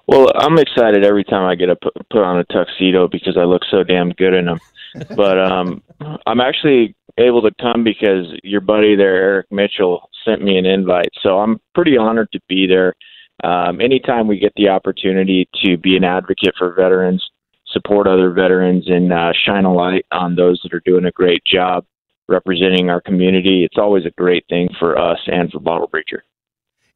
Well, 0.06 0.30
I'm 0.34 0.58
excited 0.58 1.04
every 1.04 1.24
time 1.24 1.46
I 1.46 1.54
get 1.54 1.66
to 1.66 1.76
put, 1.76 1.94
put 2.10 2.22
on 2.22 2.38
a 2.38 2.44
tuxedo 2.44 3.08
because 3.08 3.36
I 3.38 3.44
look 3.44 3.62
so 3.70 3.82
damn 3.82 4.10
good 4.10 4.34
in 4.34 4.46
them. 4.46 4.58
but 5.16 5.38
um, 5.38 5.82
I'm 6.26 6.40
actually 6.40 6.94
able 7.18 7.42
to 7.42 7.50
come 7.60 7.84
because 7.84 8.26
your 8.42 8.60
buddy 8.60 8.96
there, 8.96 9.16
Eric 9.16 9.46
Mitchell, 9.50 10.10
sent 10.24 10.42
me 10.42 10.58
an 10.58 10.66
invite. 10.66 11.08
So 11.22 11.38
I'm 11.38 11.60
pretty 11.74 11.96
honored 11.96 12.30
to 12.32 12.40
be 12.48 12.66
there. 12.66 12.94
Um, 13.42 13.80
anytime 13.80 14.28
we 14.28 14.38
get 14.38 14.52
the 14.56 14.68
opportunity 14.68 15.48
to 15.64 15.76
be 15.76 15.96
an 15.96 16.04
advocate 16.04 16.54
for 16.58 16.72
veterans, 16.74 17.24
support 17.68 18.06
other 18.06 18.30
veterans, 18.30 18.84
and 18.88 19.12
uh, 19.12 19.32
shine 19.46 19.64
a 19.64 19.72
light 19.72 20.06
on 20.12 20.36
those 20.36 20.60
that 20.62 20.74
are 20.74 20.82
doing 20.84 21.06
a 21.06 21.10
great 21.10 21.42
job 21.44 21.84
representing 22.28 22.90
our 22.90 23.00
community, 23.00 23.64
it's 23.64 23.78
always 23.78 24.06
a 24.06 24.10
great 24.10 24.44
thing 24.48 24.68
for 24.78 24.98
us 24.98 25.18
and 25.26 25.50
for 25.50 25.60
Bottle 25.60 25.88
Breacher. 25.88 26.20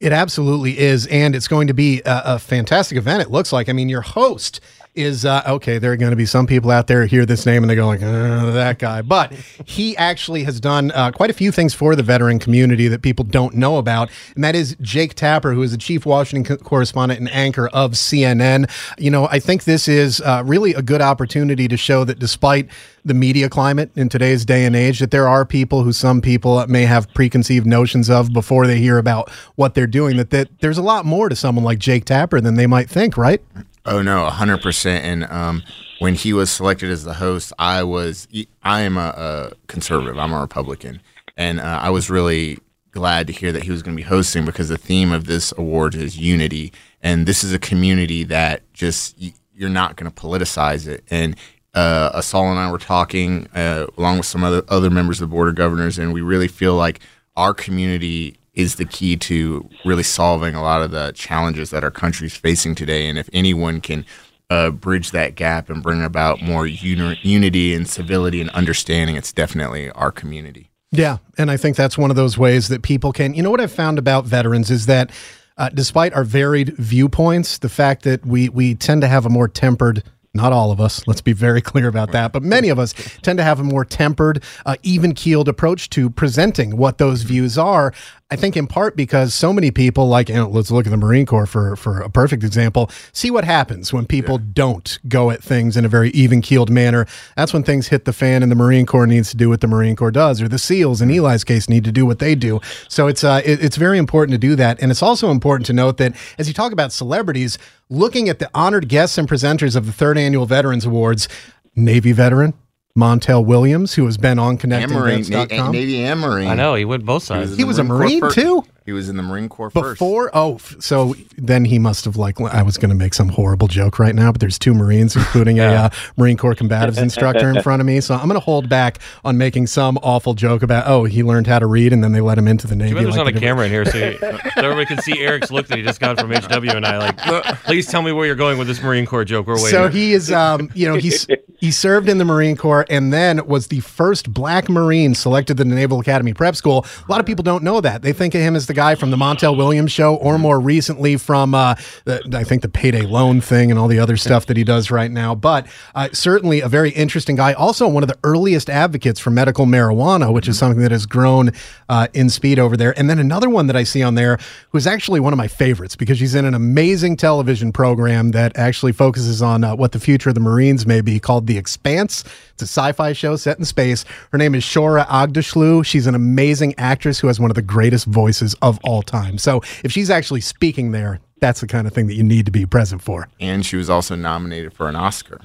It 0.00 0.12
absolutely 0.12 0.78
is, 0.78 1.08
and 1.08 1.34
it's 1.34 1.48
going 1.48 1.66
to 1.66 1.74
be 1.74 2.02
a, 2.02 2.22
a 2.24 2.38
fantastic 2.38 2.96
event. 2.96 3.20
It 3.20 3.32
looks 3.32 3.52
like. 3.52 3.68
I 3.68 3.72
mean, 3.72 3.88
your 3.88 4.00
host 4.00 4.60
is 4.94 5.24
uh, 5.24 5.42
okay. 5.44 5.78
There 5.78 5.90
are 5.90 5.96
going 5.96 6.10
to 6.10 6.16
be 6.16 6.24
some 6.24 6.46
people 6.46 6.70
out 6.70 6.86
there 6.86 7.04
hear 7.06 7.26
this 7.26 7.44
name 7.44 7.64
and 7.64 7.70
they 7.70 7.74
go 7.74 7.88
like, 7.88 8.00
uh, 8.00 8.52
"That 8.52 8.78
guy," 8.78 9.02
but 9.02 9.32
he 9.32 9.96
actually 9.96 10.44
has 10.44 10.60
done 10.60 10.92
uh, 10.92 11.10
quite 11.10 11.30
a 11.30 11.32
few 11.32 11.50
things 11.50 11.74
for 11.74 11.96
the 11.96 12.04
veteran 12.04 12.38
community 12.38 12.86
that 12.86 13.02
people 13.02 13.24
don't 13.24 13.54
know 13.54 13.78
about, 13.78 14.08
and 14.36 14.44
that 14.44 14.54
is 14.54 14.76
Jake 14.80 15.14
Tapper, 15.14 15.52
who 15.52 15.62
is 15.62 15.72
the 15.72 15.78
chief 15.78 16.06
Washington 16.06 16.56
co- 16.56 16.62
correspondent 16.62 17.18
and 17.18 17.28
anchor 17.32 17.66
of 17.66 17.92
CNN. 17.92 18.70
You 18.98 19.10
know, 19.10 19.26
I 19.26 19.40
think 19.40 19.64
this 19.64 19.88
is 19.88 20.20
uh, 20.20 20.44
really 20.46 20.74
a 20.74 20.82
good 20.82 21.02
opportunity 21.02 21.66
to 21.66 21.76
show 21.76 22.04
that 22.04 22.20
despite 22.20 22.68
the 23.08 23.14
media 23.14 23.48
climate 23.48 23.90
in 23.96 24.08
today's 24.08 24.44
day 24.44 24.64
and 24.64 24.76
age 24.76 25.00
that 25.00 25.10
there 25.10 25.26
are 25.26 25.44
people 25.44 25.82
who 25.82 25.92
some 25.92 26.20
people 26.20 26.64
may 26.66 26.84
have 26.84 27.12
preconceived 27.14 27.66
notions 27.66 28.08
of 28.08 28.32
before 28.32 28.66
they 28.66 28.78
hear 28.78 28.98
about 28.98 29.30
what 29.56 29.74
they're 29.74 29.86
doing 29.86 30.16
that, 30.18 30.30
that 30.30 30.48
there's 30.60 30.78
a 30.78 30.82
lot 30.82 31.04
more 31.04 31.28
to 31.28 31.36
someone 31.36 31.64
like 31.64 31.78
Jake 31.78 32.04
Tapper 32.04 32.40
than 32.40 32.54
they 32.54 32.66
might 32.66 32.88
think, 32.88 33.16
right? 33.16 33.42
Oh 33.84 34.02
no, 34.02 34.26
hundred 34.26 34.62
percent. 34.62 35.04
And 35.04 35.24
um, 35.32 35.62
when 35.98 36.14
he 36.14 36.32
was 36.32 36.50
selected 36.50 36.90
as 36.90 37.04
the 37.04 37.14
host, 37.14 37.52
I 37.58 37.82
was 37.82 38.28
I 38.62 38.82
am 38.82 38.96
a, 38.96 39.08
a 39.16 39.52
conservative. 39.66 40.18
I'm 40.18 40.32
a 40.32 40.40
Republican, 40.40 41.00
and 41.36 41.58
uh, 41.58 41.80
I 41.82 41.90
was 41.90 42.10
really 42.10 42.58
glad 42.90 43.26
to 43.28 43.32
hear 43.32 43.52
that 43.52 43.62
he 43.62 43.70
was 43.70 43.82
going 43.82 43.96
to 43.96 44.00
be 44.02 44.08
hosting 44.08 44.44
because 44.44 44.68
the 44.68 44.78
theme 44.78 45.12
of 45.12 45.24
this 45.24 45.52
award 45.56 45.94
is 45.94 46.18
unity, 46.18 46.72
and 47.02 47.26
this 47.26 47.42
is 47.42 47.52
a 47.52 47.58
community 47.58 48.24
that 48.24 48.62
just 48.74 49.16
you're 49.54 49.70
not 49.70 49.96
going 49.96 50.10
to 50.10 50.22
politicize 50.22 50.86
it. 50.86 51.02
And 51.10 51.36
uh, 51.78 52.10
Asal 52.18 52.50
and 52.50 52.58
I 52.58 52.70
were 52.72 52.78
talking 52.78 53.46
uh, 53.54 53.86
along 53.96 54.18
with 54.18 54.26
some 54.26 54.42
other 54.42 54.62
other 54.68 54.90
members 54.90 55.20
of 55.20 55.28
the 55.28 55.32
board 55.32 55.48
of 55.48 55.54
governors, 55.54 55.96
and 55.96 56.12
we 56.12 56.22
really 56.22 56.48
feel 56.48 56.74
like 56.74 56.98
our 57.36 57.54
community 57.54 58.36
is 58.52 58.74
the 58.74 58.84
key 58.84 59.16
to 59.16 59.68
really 59.84 60.02
solving 60.02 60.56
a 60.56 60.62
lot 60.62 60.82
of 60.82 60.90
the 60.90 61.12
challenges 61.12 61.70
that 61.70 61.84
our 61.84 61.92
country's 61.92 62.36
facing 62.36 62.74
today. 62.74 63.08
And 63.08 63.16
if 63.16 63.30
anyone 63.32 63.80
can 63.80 64.04
uh, 64.50 64.70
bridge 64.70 65.12
that 65.12 65.36
gap 65.36 65.70
and 65.70 65.80
bring 65.80 66.02
about 66.02 66.42
more 66.42 66.66
uni- 66.66 67.20
unity 67.22 67.72
and 67.74 67.88
civility 67.88 68.40
and 68.40 68.50
understanding, 68.50 69.14
it's 69.14 69.32
definitely 69.32 69.88
our 69.90 70.10
community. 70.10 70.72
Yeah, 70.90 71.18
and 71.36 71.48
I 71.48 71.56
think 71.56 71.76
that's 71.76 71.96
one 71.96 72.10
of 72.10 72.16
those 72.16 72.36
ways 72.36 72.66
that 72.68 72.82
people 72.82 73.12
can. 73.12 73.34
You 73.34 73.44
know 73.44 73.52
what 73.52 73.60
I've 73.60 73.70
found 73.70 74.00
about 74.00 74.24
veterans 74.24 74.68
is 74.68 74.86
that 74.86 75.12
uh, 75.56 75.68
despite 75.68 76.12
our 76.12 76.24
varied 76.24 76.76
viewpoints, 76.76 77.58
the 77.58 77.68
fact 77.68 78.02
that 78.02 78.26
we 78.26 78.48
we 78.48 78.74
tend 78.74 79.02
to 79.02 79.08
have 79.08 79.26
a 79.26 79.30
more 79.30 79.46
tempered 79.46 80.02
not 80.38 80.52
all 80.52 80.70
of 80.70 80.80
us, 80.80 81.06
let's 81.06 81.20
be 81.20 81.32
very 81.32 81.60
clear 81.70 81.88
about 81.88 82.12
that, 82.12 82.32
but 82.32 82.42
many 82.42 82.70
of 82.70 82.78
us 82.78 82.94
tend 83.22 83.36
to 83.38 83.42
have 83.42 83.60
a 83.60 83.64
more 83.64 83.84
tempered, 83.84 84.42
uh, 84.64 84.76
even 84.82 85.14
keeled 85.14 85.48
approach 85.48 85.90
to 85.90 86.08
presenting 86.08 86.76
what 86.76 86.98
those 86.98 87.22
views 87.22 87.58
are. 87.58 87.92
I 88.30 88.36
think 88.36 88.58
in 88.58 88.66
part 88.66 88.94
because 88.94 89.32
so 89.32 89.54
many 89.54 89.70
people, 89.70 90.06
like, 90.06 90.28
you 90.28 90.34
know, 90.34 90.48
let's 90.48 90.70
look 90.70 90.86
at 90.86 90.90
the 90.90 90.98
Marine 90.98 91.24
Corps 91.24 91.46
for, 91.46 91.76
for 91.76 92.00
a 92.00 92.10
perfect 92.10 92.44
example, 92.44 92.90
see 93.10 93.30
what 93.30 93.44
happens 93.44 93.90
when 93.90 94.04
people 94.04 94.36
don't 94.36 94.98
go 95.08 95.30
at 95.30 95.42
things 95.42 95.78
in 95.78 95.86
a 95.86 95.88
very 95.88 96.10
even 96.10 96.42
keeled 96.42 96.68
manner. 96.68 97.06
That's 97.38 97.54
when 97.54 97.62
things 97.62 97.88
hit 97.88 98.04
the 98.04 98.12
fan, 98.12 98.42
and 98.42 98.52
the 98.52 98.56
Marine 98.56 98.84
Corps 98.84 99.06
needs 99.06 99.30
to 99.30 99.36
do 99.38 99.48
what 99.48 99.62
the 99.62 99.66
Marine 99.66 99.96
Corps 99.96 100.10
does, 100.10 100.42
or 100.42 100.48
the 100.48 100.58
SEALs 100.58 101.00
in 101.00 101.10
Eli's 101.10 101.42
case 101.42 101.70
need 101.70 101.84
to 101.84 101.92
do 101.92 102.04
what 102.04 102.18
they 102.18 102.34
do. 102.34 102.60
So 102.88 103.06
it's 103.06 103.24
uh, 103.24 103.40
it, 103.46 103.64
it's 103.64 103.78
very 103.78 103.96
important 103.96 104.34
to 104.34 104.38
do 104.38 104.56
that, 104.56 104.78
and 104.82 104.90
it's 104.90 105.02
also 105.02 105.30
important 105.30 105.64
to 105.68 105.72
note 105.72 105.96
that 105.96 106.14
as 106.36 106.48
you 106.48 106.54
talk 106.54 106.72
about 106.72 106.92
celebrities, 106.92 107.56
looking 107.88 108.28
at 108.28 108.40
the 108.40 108.50
honored 108.52 108.88
guests 108.88 109.16
and 109.16 109.26
presenters 109.26 109.74
of 109.74 109.86
the 109.86 109.92
third 109.92 110.18
annual 110.18 110.44
Veterans 110.44 110.84
Awards, 110.84 111.28
Navy 111.74 112.12
veteran. 112.12 112.52
Montel 112.98 113.44
Williams, 113.44 113.94
who 113.94 114.04
has 114.06 114.16
been 114.18 114.38
on 114.40 114.58
And 114.62 114.92
Marine, 114.92 115.20
connectingvets.com. 115.20 115.58
Na- 115.66 115.70
Navy 115.70 116.02
and 116.04 116.20
Marine. 116.20 116.48
I 116.48 116.54
know 116.54 116.74
he 116.74 116.84
went 116.84 117.04
both 117.04 117.22
sides. 117.22 117.52
in 117.52 117.58
He 117.58 117.64
was 117.64 117.78
a 117.78 117.84
Marine 117.84 118.18
first. 118.20 118.34
too? 118.34 118.64
He 118.88 118.92
was 118.92 119.10
in 119.10 119.18
the 119.18 119.22
Marine 119.22 119.50
Corps 119.50 119.68
first. 119.68 119.98
Before, 119.98 120.30
oh, 120.32 120.56
so 120.80 121.14
then 121.36 121.66
he 121.66 121.78
must 121.78 122.06
have 122.06 122.16
like. 122.16 122.40
I 122.40 122.62
was 122.62 122.78
going 122.78 122.88
to 122.88 122.94
make 122.94 123.12
some 123.12 123.28
horrible 123.28 123.68
joke 123.68 123.98
right 123.98 124.14
now, 124.14 124.32
but 124.32 124.40
there's 124.40 124.58
two 124.58 124.72
Marines, 124.72 125.14
including 125.14 125.60
a 125.60 125.64
uh, 125.74 125.90
Marine 126.16 126.38
Corps 126.38 126.54
combatives 126.54 126.96
instructor 126.96 127.50
in 127.50 127.60
front 127.60 127.80
of 127.80 127.86
me. 127.86 128.00
So 128.00 128.14
I'm 128.14 128.28
going 128.28 128.40
to 128.40 128.44
hold 128.44 128.70
back 128.70 129.00
on 129.26 129.36
making 129.36 129.66
some 129.66 129.98
awful 129.98 130.32
joke 130.32 130.62
about. 130.62 130.86
Oh, 130.86 131.04
he 131.04 131.22
learned 131.22 131.46
how 131.48 131.58
to 131.58 131.66
read, 131.66 131.92
and 131.92 132.02
then 132.02 132.12
they 132.12 132.22
let 132.22 132.38
him 132.38 132.48
into 132.48 132.66
the 132.66 132.76
Navy. 132.76 132.94
Too 132.94 133.00
there's 133.02 133.08
like 133.08 133.26
not 133.26 133.28
a 133.28 133.32
they 133.34 133.40
camera 133.40 133.66
in 133.66 133.70
here 133.72 133.84
so, 133.84 133.98
you- 133.98 134.16
so 134.18 134.38
everybody 134.56 134.86
can 134.86 135.02
see 135.02 135.18
Eric's 135.20 135.50
look 135.50 135.66
that 135.66 135.76
he 135.76 135.84
just 135.84 136.00
got 136.00 136.18
from 136.18 136.30
HW 136.32 136.70
and 136.70 136.86
I. 136.86 136.96
Like, 136.96 137.18
please 137.64 137.88
tell 137.88 138.00
me 138.00 138.12
where 138.12 138.24
you're 138.24 138.36
going 138.36 138.56
with 138.56 138.68
this 138.68 138.82
Marine 138.82 139.04
Corps 139.04 139.26
joke. 139.26 139.48
We're 139.48 139.56
waiting. 139.56 139.68
So 139.68 139.88
he 139.88 140.14
is, 140.14 140.32
um, 140.32 140.70
you 140.72 140.88
know, 140.88 140.94
he's 140.94 141.26
he 141.58 141.70
served 141.72 142.08
in 142.08 142.16
the 142.16 142.24
Marine 142.24 142.56
Corps 142.56 142.86
and 142.88 143.12
then 143.12 143.44
was 143.46 143.66
the 143.66 143.80
first 143.80 144.32
Black 144.32 144.70
Marine 144.70 145.14
selected 145.14 145.58
to 145.58 145.64
the 145.64 145.74
Naval 145.74 146.00
Academy 146.00 146.32
Prep 146.32 146.56
School. 146.56 146.86
A 147.06 147.10
lot 147.10 147.20
of 147.20 147.26
people 147.26 147.42
don't 147.42 147.62
know 147.62 147.82
that. 147.82 148.00
They 148.00 148.14
think 148.14 148.34
of 148.34 148.40
him 148.40 148.56
as 148.56 148.66
the 148.66 148.77
guy 148.78 148.94
from 148.94 149.10
the 149.10 149.16
Montel 149.16 149.56
Williams 149.56 149.90
show, 149.90 150.14
or 150.14 150.38
more 150.38 150.60
recently 150.60 151.16
from, 151.16 151.52
uh, 151.52 151.74
the, 152.04 152.22
I 152.32 152.44
think, 152.44 152.62
the 152.62 152.68
payday 152.68 153.02
loan 153.02 153.40
thing 153.40 153.72
and 153.72 153.78
all 153.80 153.88
the 153.88 153.98
other 153.98 154.16
stuff 154.16 154.46
that 154.46 154.56
he 154.56 154.62
does 154.62 154.88
right 154.88 155.10
now. 155.10 155.34
But 155.34 155.66
uh, 155.96 156.10
certainly 156.12 156.60
a 156.60 156.68
very 156.68 156.90
interesting 156.90 157.34
guy. 157.34 157.54
Also, 157.54 157.88
one 157.88 158.04
of 158.04 158.08
the 158.08 158.18
earliest 158.22 158.70
advocates 158.70 159.18
for 159.18 159.30
medical 159.30 159.66
marijuana, 159.66 160.32
which 160.32 160.46
is 160.46 160.56
something 160.56 160.80
that 160.80 160.92
has 160.92 161.06
grown 161.06 161.50
uh, 161.88 162.06
in 162.14 162.30
speed 162.30 162.60
over 162.60 162.76
there. 162.76 162.96
And 162.96 163.10
then 163.10 163.18
another 163.18 163.50
one 163.50 163.66
that 163.66 163.74
I 163.74 163.82
see 163.82 164.02
on 164.02 164.14
there 164.14 164.38
who's 164.70 164.86
actually 164.86 165.18
one 165.18 165.32
of 165.32 165.38
my 165.38 165.48
favorites 165.48 165.96
because 165.96 166.18
she's 166.18 166.36
in 166.36 166.44
an 166.44 166.54
amazing 166.54 167.16
television 167.16 167.72
program 167.72 168.30
that 168.30 168.56
actually 168.56 168.92
focuses 168.92 169.42
on 169.42 169.64
uh, 169.64 169.74
what 169.74 169.90
the 169.90 169.98
future 169.98 170.28
of 170.28 170.36
the 170.36 170.40
Marines 170.40 170.86
may 170.86 171.00
be 171.00 171.18
called 171.18 171.48
The 171.48 171.58
Expanse. 171.58 172.22
It's 172.52 172.62
a 172.62 172.66
sci-fi 172.66 173.12
show 173.12 173.34
set 173.36 173.58
in 173.58 173.64
space. 173.64 174.04
Her 174.30 174.38
name 174.38 174.54
is 174.54 174.62
Shohreh 174.62 175.06
Aghdashloo. 175.06 175.84
She's 175.84 176.06
an 176.06 176.14
amazing 176.14 176.74
actress 176.78 177.18
who 177.18 177.26
has 177.26 177.40
one 177.40 177.50
of 177.50 177.54
the 177.56 177.62
greatest 177.62 178.06
voices 178.06 178.54
of 178.62 178.67
all 178.82 179.02
time. 179.02 179.38
So 179.38 179.62
if 179.82 179.92
she's 179.92 180.10
actually 180.10 180.42
speaking 180.42 180.90
there, 180.92 181.20
that's 181.40 181.60
the 181.60 181.66
kind 181.66 181.86
of 181.86 181.92
thing 181.92 182.08
that 182.08 182.14
you 182.14 182.22
need 182.22 182.44
to 182.46 182.52
be 182.52 182.66
present 182.66 183.00
for. 183.00 183.28
and 183.40 183.64
she 183.64 183.76
was 183.76 183.88
also 183.88 184.14
nominated 184.14 184.74
for 184.74 184.88
an 184.88 184.96
Oscar. 184.96 185.40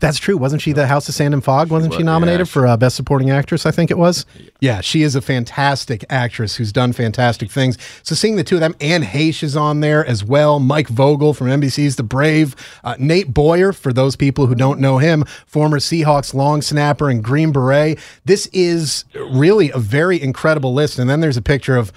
That's 0.00 0.18
true. 0.18 0.36
Wasn't 0.36 0.62
she 0.62 0.72
the 0.72 0.86
House 0.86 1.08
of 1.08 1.14
Sand 1.14 1.34
and 1.34 1.42
Fog? 1.42 1.70
Wasn't 1.70 1.92
she 1.92 1.98
was, 1.98 2.06
nominated 2.06 2.46
yeah. 2.46 2.52
for 2.52 2.66
uh, 2.66 2.76
Best 2.76 2.96
Supporting 2.96 3.30
Actress? 3.30 3.66
I 3.66 3.70
think 3.70 3.90
it 3.90 3.98
was. 3.98 4.26
Yeah, 4.60 4.80
she 4.80 5.02
is 5.02 5.14
a 5.14 5.20
fantastic 5.20 6.04
actress 6.08 6.56
who's 6.56 6.72
done 6.72 6.92
fantastic 6.92 7.50
things. 7.50 7.76
So 8.02 8.14
seeing 8.14 8.36
the 8.36 8.44
two 8.44 8.56
of 8.56 8.60
them, 8.60 8.74
Anne 8.80 9.02
Heche 9.02 9.42
is 9.42 9.56
on 9.56 9.80
there 9.80 10.04
as 10.04 10.24
well. 10.24 10.60
Mike 10.60 10.88
Vogel 10.88 11.34
from 11.34 11.48
NBC's 11.48 11.96
The 11.96 12.02
Brave. 12.02 12.56
Uh, 12.84 12.96
Nate 12.98 13.32
Boyer, 13.32 13.72
for 13.72 13.92
those 13.92 14.16
people 14.16 14.46
who 14.46 14.54
don't 14.54 14.80
know 14.80 14.98
him, 14.98 15.24
former 15.46 15.78
Seahawks 15.78 16.34
long 16.34 16.62
snapper 16.62 17.10
and 17.10 17.22
Green 17.22 17.52
Beret. 17.52 17.98
This 18.24 18.46
is 18.52 19.04
really 19.14 19.70
a 19.70 19.78
very 19.78 20.20
incredible 20.20 20.72
list. 20.72 20.98
And 20.98 21.08
then 21.08 21.20
there's 21.20 21.36
a 21.36 21.42
picture 21.42 21.76
of 21.76 21.92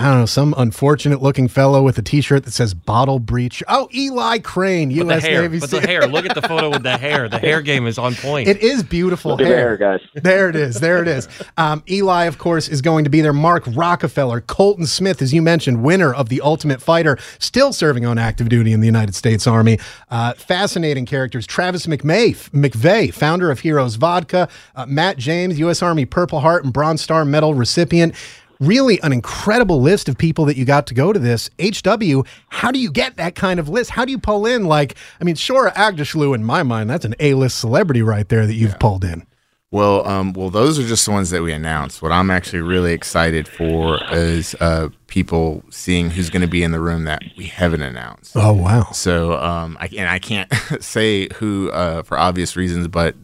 I 0.00 0.10
don't 0.10 0.20
know, 0.20 0.26
some 0.26 0.54
unfortunate 0.56 1.20
looking 1.20 1.48
fellow 1.48 1.82
with 1.82 1.98
a 1.98 2.02
t 2.02 2.20
shirt 2.20 2.44
that 2.44 2.52
says 2.52 2.72
bottle 2.72 3.18
breach. 3.18 3.64
Oh, 3.66 3.88
Eli 3.92 4.38
Crane, 4.38 4.90
but 4.90 4.94
U.S. 5.06 5.22
hair, 5.24 5.42
Navy 5.42 5.58
but 5.58 5.70
the 5.70 5.80
hair. 5.80 6.06
Look 6.06 6.24
at 6.24 6.36
the 6.36 6.46
photo 6.46 6.70
with 6.70 6.84
the 6.84 6.96
hair. 6.96 7.28
The 7.28 7.40
hair 7.40 7.60
game 7.62 7.84
is 7.84 7.98
on 7.98 8.14
point. 8.14 8.46
It 8.46 8.58
is 8.58 8.84
beautiful 8.84 9.32
Look 9.32 9.40
at 9.40 9.44
the 9.44 9.48
hair. 9.48 9.56
hair, 9.56 9.76
guys. 9.76 10.00
There 10.14 10.48
it 10.48 10.54
is. 10.54 10.78
There 10.78 11.02
it 11.02 11.08
is. 11.08 11.26
Um, 11.56 11.82
Eli, 11.90 12.26
of 12.26 12.38
course, 12.38 12.68
is 12.68 12.80
going 12.80 13.02
to 13.04 13.10
be 13.10 13.22
there. 13.22 13.32
Mark 13.32 13.64
Rockefeller, 13.66 14.40
Colton 14.40 14.86
Smith, 14.86 15.20
as 15.20 15.34
you 15.34 15.42
mentioned, 15.42 15.82
winner 15.82 16.14
of 16.14 16.28
the 16.28 16.40
Ultimate 16.42 16.80
Fighter, 16.80 17.18
still 17.40 17.72
serving 17.72 18.06
on 18.06 18.18
active 18.18 18.48
duty 18.48 18.72
in 18.72 18.78
the 18.78 18.86
United 18.86 19.16
States 19.16 19.48
Army. 19.48 19.80
Uh, 20.12 20.32
fascinating 20.34 21.06
characters. 21.06 21.44
Travis 21.44 21.86
McMay, 21.88 22.36
McVey, 22.50 23.12
founder 23.12 23.50
of 23.50 23.60
Heroes 23.60 23.96
Vodka. 23.96 24.48
Uh, 24.76 24.86
Matt 24.86 25.16
James, 25.18 25.58
U.S. 25.58 25.82
Army 25.82 26.04
Purple 26.04 26.38
Heart 26.38 26.62
and 26.62 26.72
Bronze 26.72 27.00
Star 27.00 27.24
Medal 27.24 27.54
recipient. 27.54 28.14
Really, 28.60 29.00
an 29.02 29.12
incredible 29.12 29.80
list 29.80 30.08
of 30.08 30.18
people 30.18 30.44
that 30.46 30.56
you 30.56 30.64
got 30.64 30.86
to 30.88 30.94
go 30.94 31.12
to 31.12 31.18
this. 31.18 31.48
HW, 31.60 32.22
how 32.48 32.72
do 32.72 32.80
you 32.80 32.90
get 32.90 33.16
that 33.16 33.34
kind 33.34 33.60
of 33.60 33.68
list? 33.68 33.90
How 33.90 34.04
do 34.04 34.10
you 34.10 34.18
pull 34.18 34.46
in, 34.46 34.64
like, 34.64 34.96
I 35.20 35.24
mean, 35.24 35.36
Shohreh 35.36 35.72
Aghdashloo, 35.74 36.34
in 36.34 36.44
my 36.44 36.62
mind, 36.64 36.90
that's 36.90 37.04
an 37.04 37.14
A 37.20 37.34
list 37.34 37.58
celebrity 37.58 38.02
right 38.02 38.28
there 38.28 38.46
that 38.46 38.54
you've 38.54 38.78
pulled 38.80 39.04
in. 39.04 39.26
Well, 39.70 40.08
um, 40.08 40.32
well, 40.32 40.48
those 40.48 40.78
are 40.78 40.86
just 40.86 41.04
the 41.04 41.12
ones 41.12 41.28
that 41.28 41.42
we 41.42 41.52
announced. 41.52 42.00
What 42.00 42.10
I'm 42.10 42.30
actually 42.30 42.62
really 42.62 42.94
excited 42.94 43.46
for 43.46 44.00
is 44.10 44.54
uh, 44.60 44.88
people 45.08 45.62
seeing 45.68 46.08
who's 46.08 46.30
going 46.30 46.40
to 46.40 46.48
be 46.48 46.62
in 46.62 46.72
the 46.72 46.80
room 46.80 47.04
that 47.04 47.22
we 47.36 47.44
haven't 47.44 47.82
announced. 47.82 48.32
Oh, 48.34 48.54
wow. 48.54 48.88
So, 48.92 49.34
um, 49.34 49.76
I, 49.78 49.90
and 49.96 50.08
I 50.08 50.18
can't 50.18 50.50
say 50.80 51.28
who 51.34 51.70
uh, 51.70 52.02
for 52.02 52.18
obvious 52.18 52.56
reasons, 52.56 52.88
but 52.88 53.14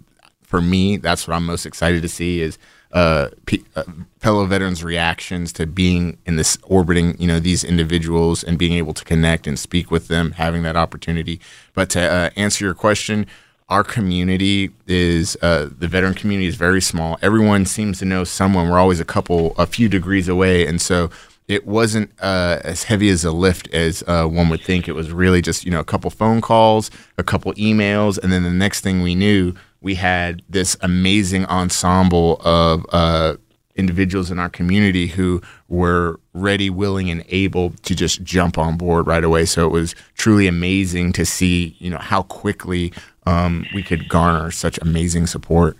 for 0.42 0.60
me, 0.60 0.98
that's 0.98 1.26
what 1.26 1.34
I'm 1.34 1.46
most 1.46 1.64
excited 1.64 2.02
to 2.02 2.08
see 2.08 2.42
is 2.42 2.58
uh, 2.94 3.28
pe 3.44 3.58
uh, 3.74 3.82
fellow 4.20 4.46
veterans' 4.46 4.82
reactions 4.82 5.52
to 5.52 5.66
being 5.66 6.16
in 6.24 6.36
this 6.36 6.56
orbiting, 6.62 7.20
you 7.20 7.26
know, 7.26 7.40
these 7.40 7.64
individuals 7.64 8.42
and 8.42 8.56
being 8.56 8.72
able 8.74 8.94
to 8.94 9.04
connect 9.04 9.46
and 9.46 9.58
speak 9.58 9.90
with 9.90 10.08
them, 10.08 10.32
having 10.32 10.62
that 10.62 10.76
opportunity. 10.76 11.40
But 11.74 11.90
to 11.90 12.00
uh, 12.00 12.30
answer 12.36 12.64
your 12.64 12.74
question, 12.74 13.26
our 13.68 13.82
community 13.82 14.70
is 14.86 15.36
uh, 15.42 15.68
the 15.76 15.88
veteran 15.88 16.14
community 16.14 16.46
is 16.46 16.54
very 16.54 16.80
small. 16.80 17.18
Everyone 17.20 17.66
seems 17.66 17.98
to 17.98 18.04
know 18.04 18.22
someone. 18.22 18.70
We're 18.70 18.78
always 18.78 19.00
a 19.00 19.04
couple, 19.04 19.54
a 19.58 19.66
few 19.66 19.88
degrees 19.88 20.28
away, 20.28 20.66
and 20.66 20.80
so 20.80 21.10
it 21.48 21.66
wasn't 21.66 22.10
uh, 22.20 22.60
as 22.62 22.84
heavy 22.84 23.08
as 23.08 23.24
a 23.24 23.30
lift 23.30 23.68
as 23.74 24.02
uh, 24.06 24.26
one 24.26 24.48
would 24.48 24.62
think. 24.62 24.88
It 24.88 24.92
was 24.92 25.10
really 25.10 25.42
just 25.42 25.64
you 25.64 25.70
know 25.70 25.80
a 25.80 25.84
couple 25.84 26.10
phone 26.10 26.40
calls, 26.40 26.90
a 27.18 27.24
couple 27.24 27.52
emails, 27.54 28.18
and 28.22 28.32
then 28.32 28.44
the 28.44 28.50
next 28.50 28.82
thing 28.82 29.02
we 29.02 29.14
knew, 29.14 29.54
we 29.84 29.94
had 29.94 30.42
this 30.48 30.78
amazing 30.80 31.44
ensemble 31.44 32.40
of 32.42 32.86
uh, 32.90 33.36
individuals 33.76 34.30
in 34.30 34.38
our 34.38 34.48
community 34.48 35.06
who 35.06 35.42
were 35.68 36.18
ready, 36.32 36.70
willing, 36.70 37.10
and 37.10 37.22
able 37.28 37.70
to 37.82 37.94
just 37.94 38.22
jump 38.22 38.56
on 38.56 38.78
board 38.78 39.06
right 39.06 39.22
away. 39.22 39.44
So 39.44 39.66
it 39.66 39.72
was 39.72 39.94
truly 40.14 40.46
amazing 40.46 41.12
to 41.12 41.26
see 41.26 41.76
you 41.78 41.90
know 41.90 41.98
how 41.98 42.22
quickly 42.22 42.94
um, 43.26 43.66
we 43.74 43.82
could 43.82 44.08
garner 44.08 44.50
such 44.50 44.78
amazing 44.78 45.26
support. 45.26 45.76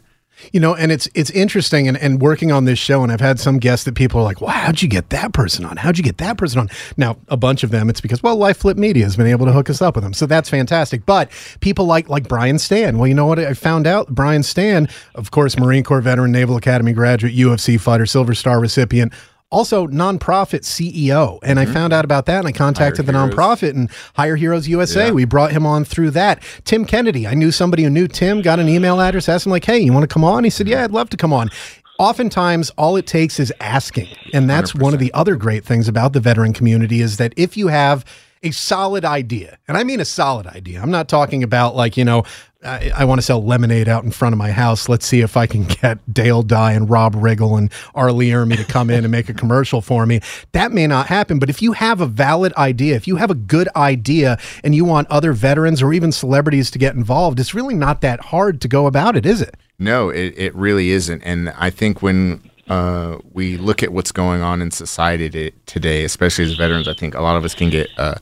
You 0.52 0.60
know, 0.60 0.74
and 0.74 0.92
it's 0.92 1.08
it's 1.14 1.30
interesting 1.30 1.88
and, 1.88 1.96
and 1.98 2.20
working 2.20 2.52
on 2.52 2.64
this 2.64 2.78
show, 2.78 3.02
and 3.02 3.10
I've 3.10 3.20
had 3.20 3.40
some 3.40 3.58
guests 3.58 3.84
that 3.84 3.94
people 3.94 4.20
are 4.20 4.24
like, 4.24 4.40
Wow, 4.40 4.50
how'd 4.50 4.82
you 4.82 4.88
get 4.88 5.10
that 5.10 5.32
person 5.32 5.64
on? 5.64 5.76
How'd 5.76 5.98
you 5.98 6.04
get 6.04 6.18
that 6.18 6.38
person 6.38 6.60
on? 6.60 6.68
Now, 6.96 7.16
a 7.28 7.36
bunch 7.36 7.62
of 7.62 7.70
them, 7.70 7.88
it's 7.88 8.00
because, 8.00 8.22
well, 8.22 8.36
Life 8.36 8.58
Flip 8.58 8.76
Media 8.76 9.04
has 9.04 9.16
been 9.16 9.26
able 9.26 9.46
to 9.46 9.52
hook 9.52 9.70
us 9.70 9.82
up 9.82 9.94
with 9.94 10.04
them. 10.04 10.12
So 10.12 10.26
that's 10.26 10.48
fantastic. 10.48 11.06
But 11.06 11.30
people 11.60 11.86
like 11.86 12.08
like 12.08 12.28
Brian 12.28 12.58
Stann. 12.58 12.98
Well, 12.98 13.06
you 13.06 13.14
know 13.14 13.26
what 13.26 13.38
I 13.38 13.54
found 13.54 13.86
out? 13.86 14.08
Brian 14.08 14.42
Stann, 14.42 14.88
of 15.14 15.30
course, 15.30 15.58
Marine 15.58 15.84
Corps 15.84 16.00
veteran, 16.00 16.32
Naval 16.32 16.56
Academy 16.56 16.92
graduate, 16.92 17.34
UFC 17.34 17.80
fighter, 17.80 18.06
Silver 18.06 18.34
Star 18.34 18.60
recipient. 18.60 19.12
Also, 19.54 19.86
nonprofit 19.86 20.62
CEO. 20.64 21.38
And 21.42 21.58
I 21.60 21.64
found 21.66 21.92
out 21.92 22.04
about 22.04 22.26
that 22.26 22.38
and 22.40 22.48
I 22.48 22.52
contacted 22.52 23.06
Mm-hmm. 23.06 23.14
Hire 23.16 23.28
the 23.28 23.34
Heroes. 23.34 23.60
nonprofit 23.60 23.70
and 23.70 23.90
Hire 24.14 24.36
Heroes 24.36 24.68
USA. 24.68 25.06
Yeah. 25.06 25.12
We 25.12 25.24
brought 25.24 25.52
him 25.52 25.64
on 25.64 25.84
through 25.84 26.10
that. 26.10 26.42
Tim 26.64 26.84
Kennedy, 26.84 27.26
I 27.26 27.34
knew 27.34 27.50
somebody 27.52 27.84
who 27.84 27.90
knew 27.90 28.08
Tim, 28.08 28.42
got 28.42 28.58
an 28.58 28.68
email 28.68 29.00
address, 29.00 29.28
asked 29.28 29.46
him, 29.46 29.52
like, 29.52 29.64
hey, 29.64 29.78
you 29.78 29.92
want 29.92 30.02
to 30.02 30.12
come 30.12 30.24
on? 30.24 30.44
He 30.44 30.50
said, 30.50 30.66
yeah, 30.68 30.84
I'd 30.84 30.90
love 30.90 31.08
to 31.10 31.16
come 31.16 31.32
on. 31.32 31.50
oftentimes 31.98 32.70
all 32.76 32.96
it 32.96 33.06
takes 33.06 33.38
is 33.38 33.52
asking. 33.60 34.08
And 34.32 34.50
that's 34.50 34.74
one 34.74 34.92
of 34.94 35.00
the 35.00 35.12
other 35.14 35.36
great 35.36 35.64
things 35.64 35.88
about 35.88 36.12
the 36.12 36.20
veteran 36.20 36.52
community 36.52 37.00
is 37.00 37.16
that 37.18 37.32
if 37.36 37.56
you 37.56 37.68
have 37.68 38.04
a 38.44 38.50
solid 38.50 39.04
idea, 39.04 39.58
and 39.66 39.76
I 39.76 39.84
mean 39.84 40.00
a 40.00 40.04
solid 40.04 40.46
idea, 40.46 40.80
I'm 40.80 40.90
not 40.90 41.08
talking 41.08 41.42
about 41.42 41.74
like, 41.74 41.96
you 41.96 42.04
know, 42.04 42.24
I, 42.64 42.92
I 42.94 43.04
want 43.04 43.18
to 43.18 43.22
sell 43.22 43.44
lemonade 43.44 43.88
out 43.88 44.04
in 44.04 44.10
front 44.10 44.32
of 44.32 44.38
my 44.38 44.50
house. 44.50 44.88
Let's 44.88 45.04
see 45.04 45.20
if 45.20 45.36
I 45.36 45.46
can 45.46 45.64
get 45.64 45.98
Dale 46.12 46.42
Dye 46.42 46.72
and 46.72 46.88
Rob 46.88 47.14
Riggle 47.14 47.58
and 47.58 47.70
R. 47.94 48.10
Lee 48.10 48.30
Ermey 48.30 48.56
to 48.56 48.64
come 48.64 48.90
in 48.90 49.04
and 49.04 49.10
make 49.10 49.28
a 49.28 49.34
commercial 49.34 49.80
for 49.80 50.06
me. 50.06 50.20
That 50.52 50.72
may 50.72 50.86
not 50.86 51.06
happen, 51.06 51.38
but 51.38 51.50
if 51.50 51.60
you 51.60 51.72
have 51.72 52.00
a 52.00 52.06
valid 52.06 52.54
idea, 52.54 52.96
if 52.96 53.06
you 53.06 53.16
have 53.16 53.30
a 53.30 53.34
good 53.34 53.68
idea 53.76 54.38
and 54.62 54.74
you 54.74 54.84
want 54.84 55.10
other 55.10 55.32
veterans 55.32 55.82
or 55.82 55.92
even 55.92 56.12
celebrities 56.12 56.70
to 56.70 56.78
get 56.78 56.94
involved, 56.94 57.38
it's 57.38 57.54
really 57.54 57.74
not 57.74 58.00
that 58.00 58.20
hard 58.20 58.60
to 58.62 58.68
go 58.68 58.86
about 58.86 59.16
it, 59.16 59.26
is 59.26 59.42
it? 59.42 59.56
No, 59.78 60.08
it, 60.08 60.34
it 60.36 60.54
really 60.54 60.90
isn't. 60.90 61.22
And 61.22 61.50
I 61.50 61.68
think 61.70 62.00
when 62.00 62.40
uh, 62.68 63.18
we 63.32 63.56
look 63.56 63.82
at 63.82 63.92
what's 63.92 64.12
going 64.12 64.42
on 64.42 64.62
in 64.62 64.70
society 64.70 65.28
to, 65.30 65.50
today, 65.66 66.04
especially 66.04 66.44
as 66.44 66.54
veterans, 66.54 66.88
I 66.88 66.94
think 66.94 67.14
a 67.14 67.20
lot 67.20 67.36
of 67.36 67.44
us 67.44 67.54
can 67.54 67.70
get 67.70 67.88
uh, 67.98 68.14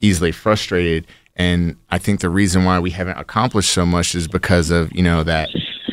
easily 0.00 0.32
frustrated. 0.32 1.06
And 1.36 1.76
I 1.90 1.98
think 1.98 2.20
the 2.20 2.28
reason 2.28 2.64
why 2.64 2.78
we 2.78 2.90
haven't 2.90 3.18
accomplished 3.18 3.72
so 3.72 3.86
much 3.86 4.14
is 4.14 4.28
because 4.28 4.70
of 4.70 4.92
you 4.92 5.02
know 5.02 5.22
that 5.24 5.48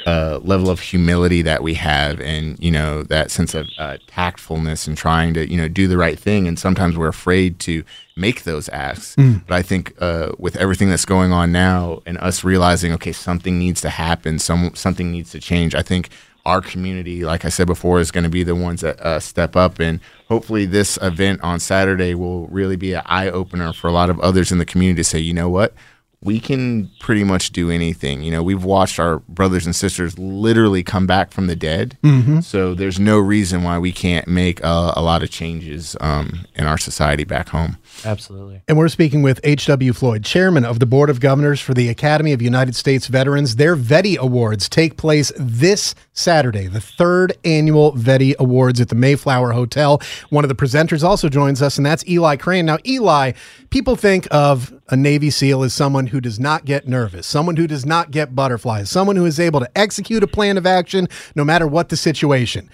uh, 0.05 0.39
level 0.43 0.69
of 0.69 0.79
humility 0.79 1.41
that 1.41 1.63
we 1.63 1.73
have, 1.75 2.19
and 2.19 2.59
you 2.59 2.71
know 2.71 3.03
that 3.03 3.31
sense 3.31 3.53
of 3.53 3.67
uh, 3.77 3.97
tactfulness 4.07 4.87
and 4.87 4.97
trying 4.97 5.33
to 5.35 5.49
you 5.49 5.57
know 5.57 5.67
do 5.67 5.87
the 5.87 5.97
right 5.97 6.19
thing. 6.19 6.47
And 6.47 6.59
sometimes 6.59 6.97
we're 6.97 7.07
afraid 7.07 7.59
to 7.61 7.83
make 8.15 8.43
those 8.43 8.67
asks. 8.69 9.15
But 9.47 9.55
I 9.55 9.61
think 9.61 9.93
uh, 9.99 10.31
with 10.37 10.57
everything 10.57 10.89
that's 10.89 11.05
going 11.05 11.31
on 11.31 11.51
now, 11.51 12.01
and 12.05 12.17
us 12.17 12.43
realizing 12.43 12.91
okay, 12.93 13.11
something 13.13 13.57
needs 13.57 13.79
to 13.81 13.89
happen, 13.89 14.39
some 14.39 14.75
something 14.75 15.11
needs 15.11 15.31
to 15.31 15.39
change. 15.39 15.75
I 15.75 15.81
think 15.81 16.09
our 16.47 16.61
community, 16.61 17.25
like 17.25 17.43
I 17.45 17.49
said 17.49 17.67
before, 17.67 17.99
is 17.99 18.09
going 18.09 18.23
to 18.23 18.29
be 18.29 18.43
the 18.43 18.55
ones 18.55 18.81
that 18.81 18.99
uh, 19.01 19.19
step 19.19 19.55
up. 19.55 19.79
And 19.79 19.99
hopefully, 20.29 20.65
this 20.65 20.97
event 21.01 21.41
on 21.43 21.59
Saturday 21.59 22.15
will 22.15 22.47
really 22.47 22.77
be 22.77 22.93
an 22.93 23.03
eye 23.05 23.29
opener 23.29 23.73
for 23.73 23.87
a 23.87 23.91
lot 23.91 24.09
of 24.09 24.19
others 24.21 24.51
in 24.51 24.57
the 24.57 24.65
community 24.65 25.01
to 25.01 25.03
say, 25.03 25.19
you 25.19 25.33
know 25.33 25.49
what? 25.49 25.73
We 26.21 26.39
can 26.39 26.89
pretty 26.99 27.23
much 27.23 27.51
do 27.51 27.69
anything. 27.69 28.23
You 28.23 28.31
know, 28.31 28.41
we've 28.41 28.63
watched 28.63 28.97
our 28.99 29.19
brothers 29.19 29.65
and 29.67 29.75
sisters 29.75 30.17
literally 30.17 30.81
come 30.81 31.05
back 31.05 31.31
from 31.31 31.45
the 31.45 31.55
dead. 31.55 31.95
So 32.41 32.73
there's 32.73 32.99
no 32.99 33.19
reason 33.19 33.63
why 33.63 33.77
we 33.77 33.91
can't 33.91 34.27
make 34.27 34.59
a, 34.63 34.93
a 34.95 35.01
lot 35.03 35.21
of 35.21 35.29
changes 35.29 35.95
um, 36.01 36.45
in 36.55 36.65
our 36.65 36.77
society 36.79 37.23
back 37.23 37.49
home. 37.49 37.77
Absolutely. 38.05 38.61
And 38.67 38.77
we're 38.77 38.87
speaking 38.89 39.21
with 39.21 39.39
H.W. 39.43 39.93
Floyd, 39.93 40.23
chairman 40.23 40.65
of 40.65 40.79
the 40.79 40.85
Board 40.85 41.09
of 41.09 41.19
Governors 41.19 41.59
for 41.59 41.73
the 41.73 41.89
Academy 41.89 42.33
of 42.33 42.41
United 42.41 42.75
States 42.75 43.07
Veterans. 43.07 43.55
Their 43.55 43.75
Vetty 43.75 44.17
Awards 44.17 44.69
take 44.69 44.97
place 44.97 45.31
this 45.37 45.95
Saturday, 46.13 46.67
the 46.67 46.81
third 46.81 47.33
annual 47.43 47.93
Vetty 47.93 48.35
Awards 48.37 48.79
at 48.79 48.89
the 48.89 48.95
Mayflower 48.95 49.51
Hotel. 49.51 50.01
One 50.29 50.43
of 50.43 50.49
the 50.49 50.55
presenters 50.55 51.03
also 51.03 51.29
joins 51.29 51.61
us, 51.61 51.77
and 51.77 51.85
that's 51.85 52.07
Eli 52.07 52.35
Crane. 52.35 52.65
Now, 52.65 52.77
Eli, 52.85 53.33
people 53.69 53.95
think 53.95 54.27
of 54.31 54.73
a 54.89 54.95
Navy 54.95 55.29
SEAL 55.29 55.63
as 55.63 55.73
someone 55.73 56.07
who 56.07 56.21
does 56.21 56.39
not 56.39 56.65
get 56.65 56.87
nervous, 56.87 57.27
someone 57.27 57.57
who 57.57 57.67
does 57.67 57.85
not 57.85 58.11
get 58.11 58.35
butterflies, 58.35 58.89
someone 58.89 59.15
who 59.15 59.25
is 59.25 59.39
able 59.39 59.59
to 59.59 59.77
execute 59.77 60.23
a 60.23 60.27
plan 60.27 60.57
of 60.57 60.65
action 60.65 61.07
no 61.35 61.43
matter 61.43 61.67
what 61.67 61.89
the 61.89 61.97
situation 61.97 62.69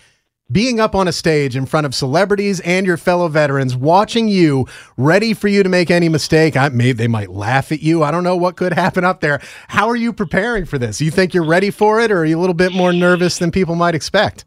being 0.54 0.80
up 0.80 0.96
on 0.96 1.08
a 1.08 1.12
stage 1.12 1.56
in 1.56 1.66
front 1.66 1.86
of 1.86 1.96
celebrities 1.96 2.60
and 2.62 2.86
your 2.86 2.98
fellow 2.98 3.28
veterans, 3.28 3.76
watching 3.76 4.28
you, 4.30 4.68
ready 4.96 5.34
for 5.34 5.48
you 5.48 5.64
to 5.64 5.70
make 5.70 5.92
any 5.92 6.08
mistake. 6.08 6.56
I 6.56 6.70
may 6.70 6.94
they 6.94 7.08
might 7.08 7.30
laugh 7.30 7.72
at 7.72 7.82
you. 7.82 8.04
I 8.04 8.12
don't 8.12 8.24
know 8.24 8.38
what 8.38 8.56
could 8.56 8.74
happen 8.84 9.04
up 9.04 9.20
there. 9.20 9.42
How 9.68 9.90
are 9.90 9.96
you 9.96 10.14
preparing 10.14 10.66
for 10.66 10.78
this? 10.78 11.02
You 11.02 11.12
think 11.12 11.34
you're 11.34 11.44
ready 11.44 11.72
for 11.72 12.00
it, 12.00 12.12
or 12.12 12.20
are 12.20 12.26
you 12.26 12.38
a 12.38 12.42
little 12.42 12.54
bit 12.54 12.72
more 12.72 12.94
nervous 12.94 13.40
than 13.40 13.52
people 13.52 13.76
might 13.76 13.96
expect? 13.96 14.46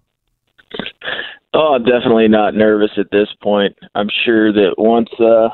Oh, 1.52 1.74
I'm 1.74 1.84
definitely 1.84 2.28
not 2.28 2.54
nervous 2.54 2.90
at 2.98 3.10
this 3.10 3.28
point. 3.42 3.76
I'm 3.94 4.08
sure 4.24 4.52
that 4.52 4.74
once 4.78 5.08
uh 5.18 5.48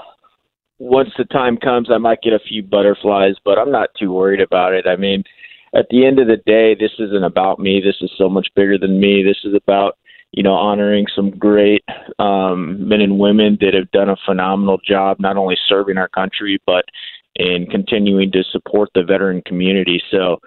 once 0.79 1.11
the 1.17 1.25
time 1.25 1.57
comes 1.57 1.89
I 1.91 1.99
might 1.99 2.23
get 2.23 2.33
a 2.33 2.41
few 2.41 2.63
butterflies, 2.63 3.37
but 3.45 3.59
I'm 3.59 3.71
not 3.71 3.91
too 3.99 4.13
worried 4.13 4.41
about 4.41 4.75
it. 4.75 4.87
I 4.87 4.97
mean, 4.97 5.23
at 5.75 5.87
the 5.91 6.05
end 6.05 6.19
of 6.19 6.27
the 6.27 6.37
day, 6.45 6.75
this 6.75 6.93
isn't 6.99 7.25
about 7.25 7.59
me. 7.59 7.81
This 7.81 7.97
is 8.01 8.11
so 8.19 8.29
much 8.29 8.49
bigger 8.55 8.77
than 8.79 9.01
me. 9.01 9.23
This 9.23 9.39
is 9.45 9.55
about, 9.55 9.97
you 10.33 10.43
know, 10.43 10.55
honoring 10.55 11.07
some 11.15 11.31
great 11.31 11.85
um 12.19 12.89
men 12.89 13.01
and 13.01 13.19
women 13.19 13.59
that 13.61 13.75
have 13.75 13.91
done 13.91 14.09
a 14.09 14.17
phenomenal 14.27 14.79
job 14.87 15.19
not 15.21 15.37
only 15.37 15.57
serving 15.69 15.99
our 15.99 16.09
country 16.09 16.61
but 16.67 16.85
in 17.37 17.67
continuing 17.71 18.31
to 18.33 18.45
support 18.53 18.91
the 18.95 19.03
veteran 19.03 19.43
community. 19.47 20.03
So 20.11 20.39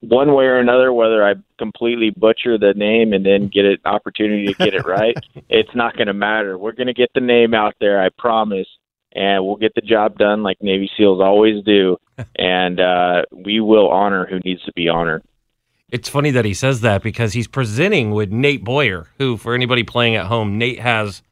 one 0.00 0.34
way 0.34 0.44
or 0.44 0.58
another, 0.58 0.92
whether 0.92 1.24
I 1.24 1.34
completely 1.58 2.10
butcher 2.10 2.58
the 2.58 2.72
name 2.74 3.12
and 3.12 3.24
then 3.24 3.50
get 3.52 3.64
an 3.64 3.78
opportunity 3.84 4.46
to 4.46 4.54
get 4.54 4.74
it 4.74 4.86
right, 4.86 5.16
it's 5.48 5.74
not 5.74 5.96
going 5.96 6.06
to 6.06 6.14
matter. 6.14 6.56
We're 6.56 6.72
going 6.72 6.86
to 6.86 6.94
get 6.94 7.10
the 7.14 7.20
name 7.20 7.54
out 7.54 7.74
there, 7.80 8.02
I 8.02 8.08
promise, 8.18 8.66
and 9.14 9.44
we'll 9.44 9.56
get 9.56 9.74
the 9.74 9.80
job 9.80 10.16
done 10.16 10.42
like 10.42 10.62
Navy 10.62 10.90
SEALs 10.96 11.20
always 11.20 11.62
do, 11.64 11.96
and 12.36 12.80
uh, 12.80 13.22
we 13.32 13.60
will 13.60 13.90
honor 13.90 14.26
who 14.26 14.38
needs 14.40 14.62
to 14.64 14.72
be 14.72 14.88
honored. 14.88 15.22
It's 15.90 16.08
funny 16.08 16.30
that 16.32 16.44
he 16.44 16.54
says 16.54 16.80
that 16.80 17.02
because 17.02 17.32
he's 17.34 17.46
presenting 17.46 18.10
with 18.12 18.30
Nate 18.32 18.64
Boyer, 18.64 19.06
who, 19.18 19.36
for 19.36 19.54
anybody 19.54 19.82
playing 19.82 20.16
at 20.16 20.26
home, 20.26 20.58
Nate 20.58 20.80
has 20.80 21.22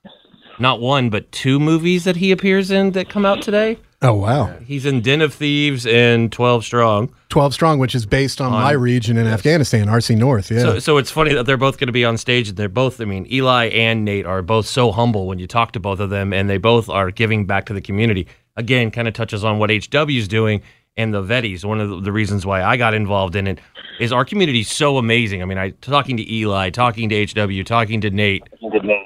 not 0.58 0.80
one 0.80 1.10
but 1.10 1.32
two 1.32 1.58
movies 1.58 2.04
that 2.04 2.16
he 2.16 2.30
appears 2.30 2.70
in 2.70 2.92
that 2.92 3.08
come 3.08 3.24
out 3.24 3.42
today. 3.42 3.78
Oh 4.04 4.14
wow, 4.14 4.46
uh, 4.48 4.58
He's 4.60 4.84
in 4.84 5.00
Den 5.00 5.20
of 5.20 5.32
Thieves 5.32 5.86
and 5.86 6.30
Twelve 6.32 6.64
Strong. 6.64 7.14
twelve 7.28 7.54
strong, 7.54 7.78
which 7.78 7.94
is 7.94 8.04
based 8.04 8.40
on, 8.40 8.50
my 8.50 8.72
region 8.72 9.16
in 9.16 9.28
Afghanistan, 9.28 9.86
RC 9.86 10.16
North. 10.18 10.50
Yeah, 10.50 10.60
So, 10.60 10.78
so 10.80 10.96
it's 10.98 11.10
funny 11.10 11.32
that 11.34 11.46
they're 11.46 11.56
both 11.56 11.78
going 11.78 11.86
to 11.86 11.92
be 11.92 12.04
on 12.04 12.16
stage, 12.18 12.48
and 12.48 12.56
they're 12.58 12.68
both. 12.68 13.00
I 13.00 13.04
mean, 13.04 13.26
Eli 13.32 13.66
and 13.68 14.04
Nate 14.04 14.26
are 14.26 14.42
both 14.42 14.66
so 14.66 14.90
humble 14.90 15.28
when 15.28 15.38
you 15.38 15.46
talk 15.46 15.70
to 15.72 15.80
both 15.80 16.00
of 16.00 16.10
them, 16.10 16.32
and 16.32 16.50
they 16.50 16.58
both 16.58 16.88
are 16.88 17.12
giving 17.12 17.46
back 17.46 17.66
to 17.66 17.74
the 17.74 17.80
community. 17.80 18.26
Again, 18.56 18.90
kind 18.90 19.06
of 19.06 19.14
touches 19.14 19.44
on 19.44 19.60
what 19.60 19.70
HW 19.70 20.10
is 20.10 20.26
doing 20.26 20.62
and 20.96 21.12
the 21.12 21.22
Vetties. 21.22 21.64
One 21.64 21.80
of 21.80 21.88
the, 21.88 22.00
the 22.00 22.12
reasons 22.12 22.44
why 22.44 22.62
I 22.62 22.76
got 22.76 22.94
involved 22.94 23.36
in 23.36 23.46
it 23.46 23.58
is 23.98 24.12
our 24.12 24.24
community 24.24 24.60
is 24.60 24.70
so 24.70 24.98
amazing. 24.98 25.42
I 25.42 25.44
mean, 25.44 25.58
I 25.58 25.70
talking 25.70 26.16
to 26.16 26.32
Eli, 26.32 26.70
talking 26.70 27.08
to 27.08 27.26
HW, 27.26 27.64
talking 27.64 28.00
to 28.02 28.10
Nate. 28.10 28.42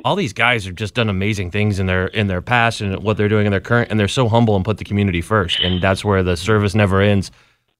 All 0.04 0.16
these 0.16 0.32
guys 0.32 0.64
have 0.64 0.74
just 0.74 0.94
done 0.94 1.08
amazing 1.08 1.50
things 1.50 1.78
in 1.78 1.86
their 1.86 2.06
in 2.08 2.26
their 2.26 2.42
past 2.42 2.80
and 2.80 3.02
what 3.02 3.16
they're 3.16 3.28
doing 3.28 3.46
in 3.46 3.50
their 3.50 3.60
current, 3.60 3.90
and 3.90 3.98
they're 3.98 4.08
so 4.08 4.28
humble 4.28 4.56
and 4.56 4.64
put 4.64 4.78
the 4.78 4.84
community 4.84 5.20
first. 5.20 5.60
And 5.60 5.82
that's 5.82 6.04
where 6.04 6.22
the 6.22 6.36
service 6.36 6.74
never 6.74 7.00
ends. 7.00 7.30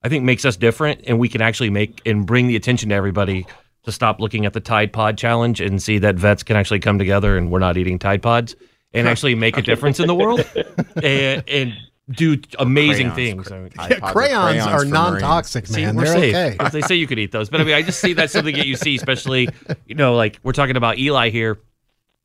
I 0.03 0.09
think 0.09 0.23
makes 0.23 0.45
us 0.45 0.55
different, 0.55 1.01
and 1.07 1.19
we 1.19 1.27
can 1.27 1.41
actually 1.41 1.69
make 1.69 2.01
and 2.05 2.25
bring 2.25 2.47
the 2.47 2.55
attention 2.55 2.89
to 2.89 2.95
everybody 2.95 3.45
to 3.83 3.91
stop 3.91 4.19
looking 4.19 4.45
at 4.45 4.53
the 4.53 4.59
Tide 4.59 4.91
Pod 4.91 5.17
challenge 5.17 5.61
and 5.61 5.81
see 5.81 5.97
that 5.99 6.15
vets 6.15 6.43
can 6.43 6.57
actually 6.57 6.79
come 6.79 6.99
together 6.99 7.37
and 7.37 7.49
we're 7.49 7.59
not 7.59 7.77
eating 7.77 7.97
Tide 7.97 8.21
Pods 8.21 8.55
and 8.93 9.07
actually 9.07 9.33
make 9.33 9.57
a 9.57 9.61
difference 9.61 9.99
in 9.99 10.07
the 10.07 10.15
world 10.15 10.45
and, 11.03 11.43
and 11.47 11.73
do 12.09 12.37
amazing 12.59 13.11
Crayons, 13.11 13.47
things. 13.47 13.51
I 13.51 13.59
mean, 13.59 13.71
Yeah, 13.99 14.11
crayons, 14.11 14.65
are 14.65 14.85
non-toxic, 14.85 15.67
See, 15.67 15.81
man. 15.85 15.95
we're 15.95 16.05
They're 16.05 16.13
safe. 16.33 16.59
okay. 16.61 16.69
They 16.69 16.81
say 16.81 16.95
you 16.95 17.05
could 17.07 17.19
eat 17.19 17.31
those, 17.31 17.49
but 17.49 17.59
I 17.59 17.63
mean, 17.65 17.73
I 17.75 17.81
just 17.81 17.99
see 17.99 18.13
that's 18.13 18.31
something 18.33 18.55
that 18.55 18.65
you 18.65 18.75
see, 18.77 18.95
especially 18.95 19.49
you 19.85 19.95
know, 19.95 20.15
like 20.15 20.39
we're 20.43 20.53
talking 20.53 20.77
about 20.77 20.97
Eli 20.97 21.29
here. 21.29 21.59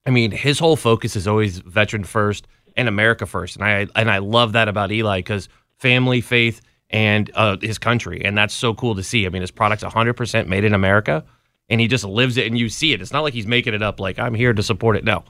I 0.07 0.11
mean, 0.11 0.31
his 0.31 0.59
whole 0.59 0.77
focus 0.77 1.17
is 1.17 1.27
always 1.29 1.59
veteran 1.59 2.05
first 2.05 2.47
and 2.77 2.89
America 2.89 3.27
first, 3.27 3.57
and 3.57 3.65
I 3.65 3.87
and 3.97 4.11
I 4.11 4.19
love 4.19 4.53
that 4.53 4.69
about 4.69 4.93
Eli 4.93 5.19
because 5.19 5.49
family, 5.79 6.21
faith, 6.21 6.61
and 6.91 7.31
uh, 7.35 7.57
his 7.61 7.79
country, 7.79 8.25
and 8.25 8.37
that's 8.39 8.55
so 8.55 8.75
cool 8.75 8.95
to 8.95 9.03
see. 9.03 9.27
I 9.27 9.31
mean, 9.31 9.43
his 9.43 9.51
product's 9.51 9.83
100 9.85 10.15
percent 10.15 10.49
made 10.49 10.65
in 10.65 10.75
America, 10.75 11.25
and 11.69 11.81
he 11.81 11.89
just 11.89 12.05
lives 12.05 12.37
it, 12.37 12.47
and 12.47 12.57
you 12.57 12.69
see 12.69 12.93
it. 12.93 13.01
It's 13.03 13.13
not 13.13 13.23
like 13.23 13.35
he's 13.35 13.47
making 13.49 13.75
it 13.75 13.83
up. 13.83 13.99
Like 14.01 14.19
I'm 14.21 14.35
here 14.35 14.53
to 14.53 14.63
support 14.63 14.97
it. 14.97 15.05
No, 15.05 15.25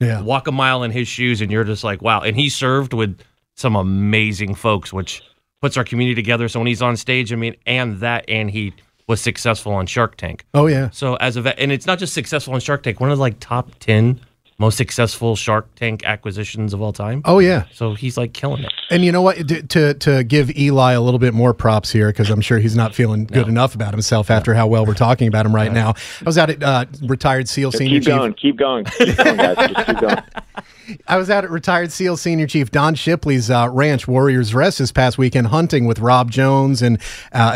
Yeah. 0.00 0.20
walk 0.22 0.46
a 0.46 0.52
mile 0.52 0.82
in 0.82 0.90
his 0.92 1.08
shoes, 1.08 1.40
and 1.42 1.50
you're 1.52 1.64
just 1.64 1.84
like, 1.84 2.00
wow. 2.02 2.20
And 2.20 2.36
he 2.36 2.48
served 2.48 2.92
with 2.94 3.18
some 3.58 3.74
amazing 3.76 4.54
folks, 4.54 4.92
which 4.92 5.22
puts 5.60 5.76
our 5.76 5.84
community 5.84 6.14
together. 6.14 6.48
So 6.48 6.60
when 6.60 6.66
he's 6.68 6.82
on 6.82 6.96
stage, 6.96 7.32
I 7.32 7.36
mean, 7.36 7.56
and 7.66 7.98
that, 8.00 8.24
and 8.28 8.50
he 8.50 8.72
was 9.08 9.20
successful 9.20 9.72
on 9.72 9.86
Shark 9.86 10.16
Tank. 10.16 10.44
Oh 10.54 10.66
yeah. 10.66 10.90
So 10.90 11.16
as 11.16 11.36
a 11.36 11.42
vet, 11.42 11.58
and 11.58 11.72
it's 11.72 11.86
not 11.86 11.98
just 11.98 12.14
successful 12.14 12.54
on 12.54 12.60
Shark 12.60 12.82
Tank, 12.82 13.00
one 13.00 13.10
of 13.10 13.18
the 13.18 13.22
like 13.22 13.40
top 13.40 13.70
ten 13.80 14.20
most 14.60 14.76
successful 14.76 15.34
Shark 15.36 15.72
Tank 15.76 16.02
acquisitions 16.04 16.74
of 16.74 16.82
all 16.82 16.92
time. 16.92 17.22
Oh 17.24 17.38
yeah. 17.38 17.64
So 17.72 17.94
he's 17.94 18.16
like 18.16 18.32
killing 18.32 18.64
it. 18.64 18.72
And 18.90 19.04
you 19.04 19.10
know 19.12 19.22
what? 19.22 19.46
D- 19.46 19.62
To 19.62 19.94
to 19.94 20.24
give 20.24 20.56
Eli 20.56 20.92
a 20.92 21.00
little 21.00 21.18
bit 21.20 21.32
more 21.34 21.54
props 21.54 21.90
here, 21.90 22.08
because 22.08 22.28
I'm 22.30 22.40
sure 22.40 22.58
he's 22.58 22.76
not 22.76 22.94
feeling 22.94 23.24
good 23.24 23.48
enough 23.48 23.74
about 23.74 23.92
himself 23.92 24.30
after 24.30 24.54
how 24.54 24.66
well 24.66 24.84
we're 24.84 24.94
talking 24.94 25.26
about 25.28 25.46
him 25.46 25.54
right 25.54 25.72
now. 25.72 25.90
I 26.20 26.24
was 26.24 26.36
out 26.38 26.50
at 26.50 26.62
uh, 26.62 26.84
retired 27.02 27.48
SEAL 27.48 27.72
senior 27.72 27.98
Keep 28.00 28.02
chief. 28.02 28.14
going, 28.14 28.34
keep 28.34 28.56
going, 28.56 28.84
keep 28.84 29.16
going, 29.16 29.36
guys. 29.36 29.56
Just 29.72 29.86
keep 29.86 30.00
going. 30.00 30.16
I 31.06 31.16
was 31.16 31.30
out 31.30 31.44
at 31.44 31.50
retired 31.50 31.92
SEAL 31.92 32.16
Senior 32.16 32.46
Chief 32.46 32.70
Don 32.70 32.94
Shipley's 32.94 33.50
uh, 33.50 33.68
ranch, 33.70 34.08
Warriors 34.08 34.54
Rest, 34.54 34.78
this 34.78 34.92
past 34.92 35.18
weekend 35.18 35.48
hunting 35.48 35.86
with 35.86 35.98
Rob 35.98 36.30
Jones 36.30 36.82
and 36.82 36.98
uh, 37.32 37.52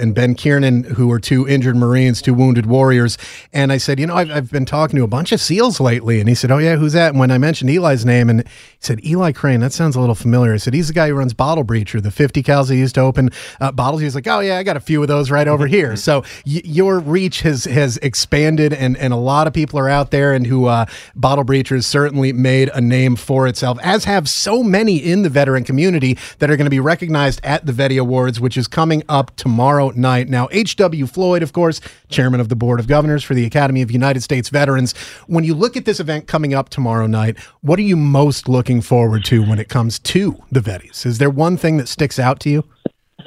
and 0.00 0.14
Ben 0.14 0.34
Kiernan, 0.34 0.84
who 0.84 1.06
were 1.08 1.20
two 1.20 1.48
injured 1.48 1.76
Marines, 1.76 2.20
two 2.20 2.34
wounded 2.34 2.66
warriors. 2.66 3.16
And 3.52 3.72
I 3.72 3.78
said, 3.78 4.00
you 4.00 4.06
know, 4.06 4.16
I've, 4.16 4.30
I've 4.30 4.50
been 4.50 4.64
talking 4.64 4.96
to 4.96 5.04
a 5.04 5.08
bunch 5.08 5.32
of 5.32 5.40
SEALs 5.40 5.80
lately. 5.80 6.20
And 6.20 6.28
he 6.28 6.34
said, 6.34 6.50
oh, 6.50 6.58
yeah, 6.58 6.76
who's 6.76 6.92
that? 6.94 7.10
And 7.10 7.18
when 7.18 7.30
I 7.30 7.38
mentioned 7.38 7.70
Eli's 7.70 8.04
name, 8.04 8.28
and 8.28 8.40
he 8.42 8.48
said, 8.80 9.04
Eli 9.04 9.32
Crane, 9.32 9.60
that 9.60 9.72
sounds 9.72 9.96
a 9.96 10.00
little 10.00 10.14
familiar. 10.14 10.54
I 10.54 10.56
said, 10.58 10.74
he's 10.74 10.88
the 10.88 10.94
guy 10.94 11.08
who 11.08 11.14
runs 11.14 11.32
Bottle 11.34 11.64
Breacher, 11.64 12.02
the 12.02 12.10
50 12.10 12.42
cals 12.42 12.70
he 12.70 12.78
used 12.78 12.96
to 12.96 13.00
open 13.00 13.30
uh, 13.60 13.72
bottles. 13.72 14.00
He 14.00 14.04
was 14.06 14.14
like, 14.14 14.26
oh, 14.26 14.40
yeah, 14.40 14.58
I 14.58 14.62
got 14.62 14.76
a 14.76 14.80
few 14.80 15.00
of 15.02 15.08
those 15.08 15.30
right 15.30 15.46
over 15.48 15.66
here. 15.66 15.96
So 15.96 16.22
y- 16.46 16.62
your 16.64 16.98
reach 16.98 17.42
has, 17.42 17.64
has 17.64 17.98
expanded, 17.98 18.72
and, 18.72 18.96
and 18.96 19.12
a 19.12 19.16
lot 19.16 19.46
of 19.46 19.52
people 19.52 19.78
are 19.78 19.88
out 19.88 20.10
there 20.10 20.32
and 20.32 20.46
who 20.46 20.66
uh, 20.66 20.86
Bottle 21.14 21.44
Breachers 21.44 21.84
certainly 21.84 22.32
made 22.32 22.63
a 22.72 22.80
name 22.80 23.16
for 23.16 23.46
itself, 23.46 23.78
as 23.82 24.04
have 24.04 24.28
so 24.28 24.62
many 24.62 24.96
in 24.96 25.22
the 25.22 25.28
veteran 25.28 25.64
community 25.64 26.18
that 26.38 26.50
are 26.50 26.56
going 26.56 26.66
to 26.66 26.70
be 26.70 26.80
recognized 26.80 27.40
at 27.42 27.66
the 27.66 27.72
Vetty 27.72 28.00
Awards, 28.00 28.40
which 28.40 28.56
is 28.56 28.68
coming 28.68 29.02
up 29.08 29.34
tomorrow 29.36 29.90
night. 29.90 30.28
Now, 30.28 30.48
H.W. 30.50 31.06
Floyd, 31.06 31.42
of 31.42 31.52
course, 31.52 31.80
chairman 32.08 32.40
of 32.40 32.48
the 32.48 32.56
Board 32.56 32.80
of 32.80 32.86
Governors 32.86 33.24
for 33.24 33.34
the 33.34 33.44
Academy 33.44 33.82
of 33.82 33.90
United 33.90 34.22
States 34.22 34.48
Veterans. 34.48 34.92
When 35.26 35.44
you 35.44 35.54
look 35.54 35.76
at 35.76 35.84
this 35.84 36.00
event 36.00 36.26
coming 36.26 36.54
up 36.54 36.68
tomorrow 36.68 37.06
night, 37.06 37.38
what 37.60 37.78
are 37.78 37.82
you 37.82 37.96
most 37.96 38.48
looking 38.48 38.80
forward 38.80 39.24
to 39.26 39.42
when 39.42 39.58
it 39.58 39.68
comes 39.68 39.98
to 40.00 40.42
the 40.50 40.60
Vettys? 40.60 41.04
Is 41.06 41.18
there 41.18 41.30
one 41.30 41.56
thing 41.56 41.76
that 41.78 41.88
sticks 41.88 42.18
out 42.18 42.40
to 42.40 42.50
you? 42.50 42.64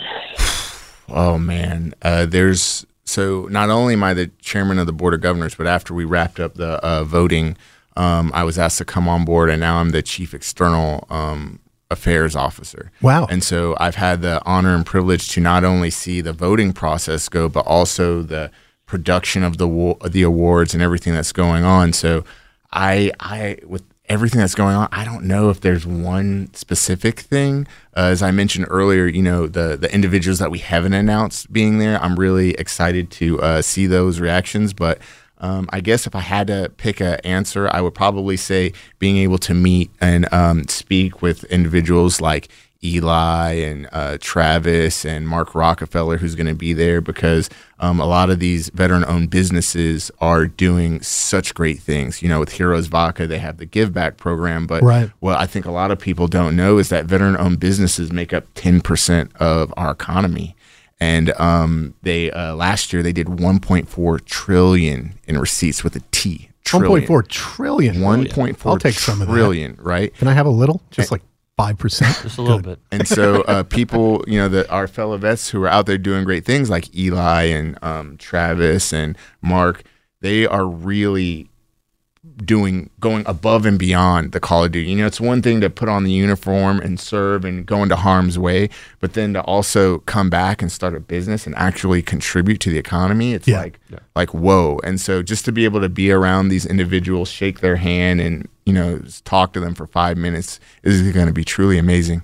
Oh 1.09 1.37
man, 1.37 1.93
uh, 2.01 2.25
there's 2.25 2.85
so 3.07 3.47
not 3.49 3.69
only 3.69 3.93
am 3.93 4.03
I 4.03 4.13
the 4.13 4.27
chairman 4.41 4.77
of 4.77 4.85
the 4.85 4.91
board 4.91 5.13
of 5.13 5.21
governors, 5.21 5.55
but 5.55 5.65
after 5.65 5.93
we 5.93 6.03
wrapped 6.03 6.39
up 6.39 6.55
the 6.55 6.85
uh, 6.85 7.05
voting, 7.05 7.55
um, 7.97 8.31
I 8.33 8.43
was 8.43 8.57
asked 8.57 8.77
to 8.77 8.85
come 8.85 9.09
on 9.09 9.25
board, 9.25 9.49
and 9.49 9.59
now 9.59 9.77
I'm 9.79 9.89
the 9.89 10.01
chief 10.01 10.33
external 10.33 11.05
um, 11.09 11.59
affairs 11.89 12.35
officer. 12.35 12.91
Wow! 13.01 13.25
And 13.25 13.43
so 13.43 13.75
I've 13.79 13.95
had 13.95 14.21
the 14.21 14.41
honor 14.45 14.75
and 14.75 14.85
privilege 14.85 15.29
to 15.29 15.41
not 15.41 15.63
only 15.63 15.89
see 15.89 16.21
the 16.21 16.33
voting 16.33 16.73
process 16.73 17.27
go, 17.27 17.49
but 17.49 17.65
also 17.65 18.21
the 18.21 18.51
production 18.85 19.43
of 19.43 19.57
the 19.57 19.95
the 20.09 20.21
awards 20.21 20.73
and 20.73 20.83
everything 20.83 21.13
that's 21.13 21.33
going 21.33 21.63
on. 21.63 21.91
So 21.91 22.23
I 22.71 23.11
I 23.19 23.57
with 23.65 23.83
everything 24.09 24.39
that's 24.39 24.55
going 24.55 24.75
on, 24.75 24.87
I 24.91 25.03
don't 25.03 25.25
know 25.25 25.49
if 25.49 25.61
there's 25.61 25.85
one 25.85 26.53
specific 26.53 27.19
thing. 27.19 27.67
Uh, 27.95 28.11
as 28.11 28.23
I 28.23 28.31
mentioned 28.31 28.67
earlier, 28.69 29.05
you 29.05 29.21
know, 29.21 29.47
the 29.47 29.75
the 29.75 29.93
individuals 29.93 30.39
that 30.39 30.51
we 30.51 30.59
haven't 30.59 30.93
announced 30.93 31.51
being 31.51 31.79
there, 31.79 32.01
I'm 32.01 32.15
really 32.15 32.51
excited 32.51 33.11
to 33.11 33.41
uh, 33.41 33.61
see 33.61 33.87
those 33.87 34.19
reactions. 34.19 34.73
But 34.73 34.99
um, 35.39 35.69
I 35.71 35.81
guess 35.81 36.07
if 36.07 36.15
I 36.15 36.21
had 36.21 36.47
to 36.47 36.71
pick 36.77 36.99
an 36.99 37.19
answer, 37.23 37.69
I 37.71 37.81
would 37.81 37.93
probably 37.93 38.37
say 38.37 38.73
being 38.99 39.17
able 39.17 39.37
to 39.39 39.53
meet 39.53 39.91
and 40.01 40.31
um, 40.33 40.67
speak 40.67 41.21
with 41.21 41.43
individuals 41.45 42.19
like 42.21 42.49
Eli 42.83 43.53
and 43.53 43.87
uh, 43.91 44.17
Travis 44.19 45.05
and 45.05 45.27
Mark 45.27 45.55
Rockefeller, 45.55 46.17
who's 46.17 46.35
going 46.35 46.47
to 46.47 46.55
be 46.55 46.73
there 46.73 47.01
because 47.01 47.49
um, 47.79 47.99
a 47.99 48.05
lot 48.05 48.29
of 48.29 48.39
these 48.39 48.69
veteran 48.69 49.03
owned 49.05 49.29
businesses 49.29 50.11
are 50.19 50.45
doing 50.45 51.01
such 51.01 51.53
great 51.53 51.79
things. 51.79 52.21
You 52.21 52.29
know, 52.29 52.39
with 52.39 52.53
Heroes 52.53 52.87
Vodka, 52.87 53.27
they 53.27 53.39
have 53.39 53.57
the 53.57 53.65
Give 53.65 53.93
Back 53.93 54.17
program. 54.17 54.67
But 54.67 54.83
right. 54.83 55.09
what 55.19 55.37
I 55.37 55.45
think 55.45 55.65
a 55.65 55.71
lot 55.71 55.91
of 55.91 55.99
people 55.99 56.27
don't 56.27 56.55
know 56.55 56.77
is 56.77 56.89
that 56.89 57.05
veteran 57.05 57.37
owned 57.37 57.59
businesses 57.59 58.11
make 58.11 58.33
up 58.33 58.51
10% 58.53 59.35
of 59.37 59.73
our 59.75 59.91
economy. 59.91 60.55
And 60.99 61.31
um, 61.39 61.93
they 62.01 62.31
uh, 62.31 62.55
last 62.55 62.91
year 62.91 63.03
they 63.03 63.13
did 63.13 63.27
1.4 63.27 64.25
trillion 64.25 65.19
in 65.27 65.37
receipts 65.37 65.83
with 65.83 65.95
a 65.95 66.01
T. 66.11 66.49
Trillion. 66.63 67.07
1.4 67.07 67.27
trillion. 67.27 67.95
1.4 67.97 68.65
I'll 68.65 68.77
take 68.77 68.95
some 68.95 69.21
of 69.21 69.27
that. 69.27 69.75
right? 69.79 70.13
Can 70.15 70.27
I 70.27 70.33
have 70.33 70.45
a 70.45 70.51
little? 70.51 70.81
Just 70.91 71.11
and, 71.11 71.19
like 71.19 71.21
five 71.55 71.77
percent, 71.77 72.17
just 72.23 72.37
a 72.37 72.41
little 72.41 72.61
bit. 72.61 72.79
And 72.91 73.07
so 73.07 73.41
uh, 73.43 73.63
people, 73.63 74.23
you 74.27 74.39
know, 74.39 74.49
that 74.49 74.69
our 74.69 74.87
fellow 74.87 75.17
vets 75.17 75.49
who 75.49 75.63
are 75.63 75.67
out 75.67 75.85
there 75.85 75.97
doing 75.97 76.23
great 76.23 76.45
things, 76.45 76.69
like 76.69 76.93
Eli 76.95 77.43
and 77.43 77.77
um, 77.83 78.17
Travis 78.17 78.93
and 78.93 79.17
Mark, 79.41 79.83
they 80.21 80.45
are 80.45 80.65
really 80.65 81.49
doing 82.37 82.89
going 82.99 83.23
above 83.25 83.65
and 83.65 83.79
beyond 83.79 84.31
the 84.31 84.39
call 84.39 84.63
of 84.63 84.71
duty. 84.71 84.89
You 84.89 84.97
know, 84.97 85.05
it's 85.05 85.21
one 85.21 85.41
thing 85.41 85.61
to 85.61 85.69
put 85.69 85.89
on 85.89 86.03
the 86.03 86.11
uniform 86.11 86.79
and 86.79 86.99
serve 86.99 87.45
and 87.45 87.65
go 87.65 87.83
into 87.83 87.95
harm's 87.95 88.37
way, 88.37 88.69
but 88.99 89.13
then 89.13 89.33
to 89.33 89.41
also 89.41 89.99
come 89.99 90.29
back 90.29 90.61
and 90.61 90.71
start 90.71 90.95
a 90.95 90.99
business 90.99 91.45
and 91.45 91.55
actually 91.55 92.01
contribute 92.01 92.59
to 92.61 92.69
the 92.69 92.77
economy, 92.77 93.33
it's 93.33 93.47
yeah. 93.47 93.61
like 93.61 93.79
yeah. 93.89 93.99
like 94.15 94.33
whoa. 94.33 94.79
And 94.83 94.99
so 94.99 95.23
just 95.23 95.45
to 95.45 95.51
be 95.51 95.65
able 95.65 95.81
to 95.81 95.89
be 95.89 96.11
around 96.11 96.49
these 96.49 96.65
individuals, 96.65 97.29
shake 97.29 97.59
their 97.59 97.77
hand 97.77 98.21
and, 98.21 98.47
you 98.65 98.73
know, 98.73 99.01
talk 99.23 99.53
to 99.53 99.59
them 99.59 99.73
for 99.75 99.87
5 99.87 100.17
minutes 100.17 100.59
is 100.83 101.11
going 101.11 101.27
to 101.27 101.33
be 101.33 101.43
truly 101.43 101.77
amazing 101.77 102.23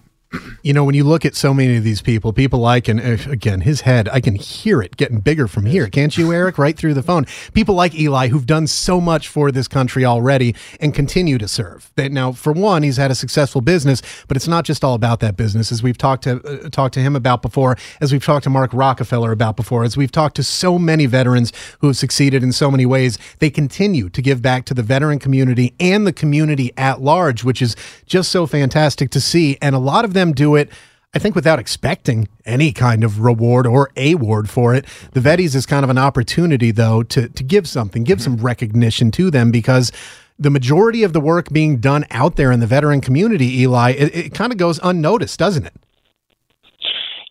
you 0.62 0.74
know, 0.74 0.84
when 0.84 0.96
you 0.96 1.04
look 1.04 1.26
at 1.26 1.36
so 1.36 1.54
many 1.54 1.76
of 1.78 1.84
these 1.84 2.02
people, 2.02 2.34
people 2.34 2.60
like, 2.60 2.88
and 2.88 3.00
uh, 3.00 3.30
again, 3.30 3.62
his 3.62 3.82
head, 3.82 4.10
I 4.10 4.22
can 4.22 4.36
hear 4.36 4.82
it 4.82 4.98
getting 4.98 5.20
bigger 5.20 5.48
from 5.48 5.66
here. 5.66 5.88
Can't 5.88 6.18
you, 6.18 6.32
Eric? 6.32 6.58
Right 6.58 6.78
through 6.78 6.94
the 6.94 7.04
phone. 7.04 7.26
People 7.54 7.76
like 7.76 7.94
Eli 7.96 8.30
who've 8.30 8.46
done 8.46 8.68
so 8.68 9.02
much 9.02 9.28
for 9.28 9.52
this 9.52 9.68
country 9.68 10.06
already 10.06 10.56
and 10.80 10.94
continue 10.94 11.38
to 11.38 11.48
serve. 11.48 11.92
Now, 11.98 12.32
for 12.32 12.54
one, 12.54 12.84
he's 12.84 12.98
had 12.98 13.12
a 13.12 13.16
successful 13.16 13.62
business, 13.62 14.02
but 14.28 14.38
it's 14.38 14.48
not 14.48 14.66
just 14.66 14.84
all 14.84 14.94
about 14.94 15.20
that 15.20 15.36
business. 15.36 15.72
As 15.72 15.84
we've 15.84 15.98
talked 15.98 16.24
to 16.24 16.42
uh, 16.44 16.70
talked 16.70 16.94
to 16.96 17.00
him 17.02 17.16
about 17.16 17.42
before, 17.42 17.78
as 18.00 18.12
we've 18.12 18.24
talked 18.24 18.46
to 18.46 18.50
Mark 18.50 18.72
Rockefeller 18.74 19.32
about 19.32 19.56
before, 19.56 19.84
as 19.84 19.98
we've 19.98 20.12
talked 20.12 20.36
to 20.38 20.44
so 20.44 20.80
many 20.80 21.06
veterans 21.06 21.52
who 21.80 21.88
have 21.88 21.98
succeeded 21.98 22.44
in 22.44 22.52
so 22.52 22.72
many 22.72 22.86
ways, 22.86 23.18
they 23.40 23.50
continue 23.50 24.10
to 24.10 24.22
give 24.22 24.42
back 24.42 24.66
to 24.66 24.74
the 24.74 24.84
veteran 24.84 25.20
community 25.20 25.74
and 25.80 26.08
the 26.08 26.14
community 26.14 26.72
at 26.78 27.02
large, 27.02 27.44
which 27.44 27.62
is 27.62 27.76
just 28.06 28.32
so 28.32 28.46
fantastic 28.46 29.10
to 29.12 29.20
see. 29.20 29.58
And 29.62 29.76
a 29.76 29.80
lot 29.80 30.06
of 30.06 30.14
them 30.14 30.23
them 30.24 30.34
do 30.34 30.56
it. 30.56 30.70
I 31.16 31.20
think 31.20 31.36
without 31.36 31.60
expecting 31.60 32.28
any 32.46 32.72
kind 32.72 33.04
of 33.04 33.20
reward 33.20 33.68
or 33.68 33.92
award 33.96 34.50
for 34.50 34.74
it. 34.74 34.86
The 35.12 35.20
Vettys 35.20 35.54
is 35.54 35.68
kind 35.68 35.84
of 35.84 35.92
an 35.92 36.00
opportunity, 36.00 36.72
though, 36.72 37.04
to 37.04 37.30
to 37.30 37.44
give 37.44 37.68
something, 37.68 38.04
give 38.04 38.18
mm-hmm. 38.18 38.36
some 38.36 38.46
recognition 38.46 39.12
to 39.12 39.30
them 39.30 39.52
because 39.52 39.92
the 40.40 40.50
majority 40.50 41.04
of 41.04 41.14
the 41.14 41.22
work 41.22 41.50
being 41.50 41.78
done 41.78 42.06
out 42.10 42.36
there 42.36 42.52
in 42.52 42.60
the 42.60 42.68
veteran 42.68 43.02
community, 43.02 43.62
Eli, 43.62 43.92
it, 43.92 44.16
it 44.16 44.34
kind 44.34 44.52
of 44.52 44.58
goes 44.58 44.80
unnoticed, 44.82 45.38
doesn't 45.38 45.66
it? 45.66 45.74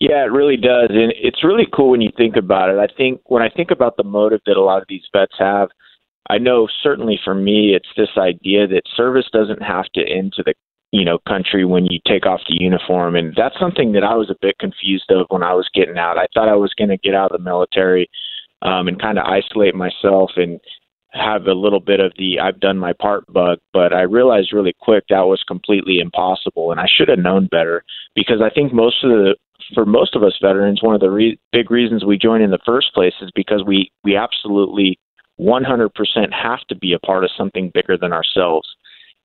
Yeah, 0.01 0.25
it 0.25 0.33
really 0.33 0.57
does, 0.57 0.91
and 0.91 1.13
it's 1.17 1.45
really 1.45 1.67
cool 1.73 1.91
when 1.91 2.01
you 2.01 2.11
think 2.17 2.37
about 2.37 2.71
it. 2.71 2.79
I 2.79 2.89
think 2.97 3.21
when 3.27 3.43
I 3.43 3.49
think 3.49 3.71
about 3.71 3.97
the 3.97 4.05
motive 4.05 4.41
that 4.47 4.57
a 4.57 4.63
lot 4.63 4.83
of 4.83 4.89
these 4.89 5.05
vets 5.13 5.35
have, 5.39 5.69
I 6.29 6.39
know 6.39 6.69
certainly 6.83 7.21
for 7.23 7.35
me, 7.35 7.75
it's 7.75 7.89
this 7.97 8.09
idea 8.17 8.67
that 8.67 8.83
service 8.97 9.27
doesn't 9.33 9.63
have 9.63 9.87
to 9.95 10.01
end 10.01 10.33
to 10.35 10.43
the 10.43 10.55
you 10.93 11.05
know 11.05 11.19
country 11.27 11.65
when 11.65 11.87
you 11.87 11.99
take 12.07 12.27
off 12.27 12.41
the 12.49 12.57
uniform 12.61 13.17
and 13.17 13.35
that's 13.37 13.59
something 13.59 13.93
that 13.93 14.05
I 14.05 14.15
was 14.15 14.31
a 14.31 14.37
bit 14.41 14.59
confused 14.59 15.11
of 15.11 15.27
when 15.31 15.43
I 15.43 15.55
was 15.55 15.69
getting 15.75 15.99
out. 15.99 16.19
I 16.19 16.27
thought 16.33 16.49
I 16.49 16.55
was 16.55 16.73
going 16.79 16.91
to 16.91 16.99
get 16.99 17.15
out 17.15 17.33
of 17.33 17.39
the 17.39 17.45
military 17.45 18.09
um 18.61 18.87
and 18.87 19.01
kind 19.01 19.19
of 19.19 19.25
isolate 19.25 19.75
myself 19.75 20.33
and 20.37 20.61
have 21.09 21.47
a 21.47 21.53
little 21.53 21.81
bit 21.81 22.01
of 22.01 22.13
the 22.17 22.39
I've 22.39 22.61
done 22.61 22.79
my 22.79 22.93
part 22.93 23.31
bug, 23.33 23.59
but 23.73 23.93
I 23.93 24.03
realized 24.03 24.53
really 24.53 24.75
quick 24.81 25.05
that 25.09 25.27
was 25.27 25.43
completely 25.49 25.99
impossible 25.99 26.71
and 26.71 26.81
I 26.81 26.87
should 26.87 27.09
have 27.09 27.19
known 27.19 27.47
better 27.47 27.85
because 28.15 28.41
I 28.43 28.51
think 28.51 28.73
most 28.73 29.03
of 29.03 29.11
the 29.11 29.35
for 29.75 29.87
most 29.87 30.15
of 30.15 30.23
us 30.23 30.39
veterans 30.43 30.83
one 30.83 30.95
of 30.95 31.01
the 31.01 31.11
re- 31.11 31.39
big 31.53 31.71
reasons 31.71 32.05
we 32.05 32.19
join 32.19 32.43
in 32.43 32.51
the 32.51 32.59
first 32.67 32.93
place 32.93 33.15
is 33.23 33.31
because 33.35 33.65
we 33.67 33.91
we 34.05 34.15
absolutely 34.17 34.99
100% 35.41 35.89
have 36.31 36.61
to 36.69 36.77
be 36.77 36.93
a 36.93 36.99
part 36.99 37.25
of 37.25 37.31
something 37.37 37.71
bigger 37.73 37.97
than 37.97 38.13
ourselves 38.13 38.69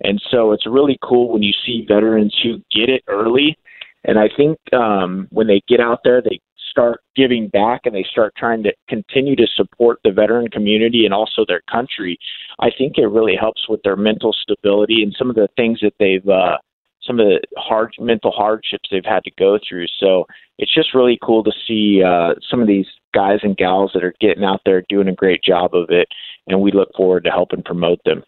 and 0.01 0.21
so 0.31 0.51
it's 0.51 0.65
really 0.65 0.97
cool 1.01 1.31
when 1.31 1.43
you 1.43 1.53
see 1.65 1.85
veterans 1.87 2.35
who 2.43 2.57
get 2.71 2.89
it 2.89 3.03
early. 3.07 3.57
And 4.03 4.19
I 4.19 4.29
think 4.35 4.57
um, 4.73 5.27
when 5.31 5.47
they 5.47 5.61
get 5.67 5.79
out 5.79 5.99
there, 6.03 6.21
they 6.21 6.39
start 6.69 7.01
giving 7.15 7.47
back 7.47 7.81
and 7.85 7.95
they 7.95 8.05
start 8.09 8.33
trying 8.37 8.61
to 8.63 8.71
continue 8.87 9.35
to 9.35 9.47
support 9.55 9.99
the 10.03 10.11
veteran 10.11 10.47
community 10.49 11.05
and 11.05 11.13
also 11.13 11.43
their 11.47 11.61
country. 11.69 12.17
I 12.59 12.69
think 12.77 12.97
it 12.97 13.07
really 13.07 13.35
helps 13.35 13.67
with 13.67 13.81
their 13.83 13.95
mental 13.95 14.33
stability 14.33 15.01
and 15.01 15.15
some 15.17 15.29
of 15.29 15.35
the 15.35 15.47
things 15.55 15.79
that 15.81 15.93
they've 15.99 16.27
uh, 16.27 16.57
some 17.03 17.19
of 17.19 17.25
the 17.25 17.39
hard 17.57 17.93
mental 17.99 18.31
hardships 18.31 18.89
they've 18.91 19.03
had 19.05 19.23
to 19.23 19.31
go 19.39 19.57
through. 19.67 19.87
So 19.99 20.25
it's 20.59 20.73
just 20.73 20.93
really 20.93 21.17
cool 21.23 21.43
to 21.43 21.51
see 21.67 22.03
uh, 22.03 22.35
some 22.49 22.61
of 22.61 22.67
these 22.67 22.87
guys 23.13 23.39
and 23.43 23.57
gals 23.57 23.91
that 23.93 24.03
are 24.03 24.13
getting 24.19 24.43
out 24.43 24.61
there 24.65 24.83
doing 24.89 25.07
a 25.07 25.15
great 25.15 25.41
job 25.41 25.73
of 25.73 25.89
it, 25.89 26.07
and 26.47 26.61
we 26.61 26.71
look 26.71 26.89
forward 26.95 27.23
to 27.23 27.31
helping 27.31 27.63
promote 27.63 27.99
them. 28.05 28.23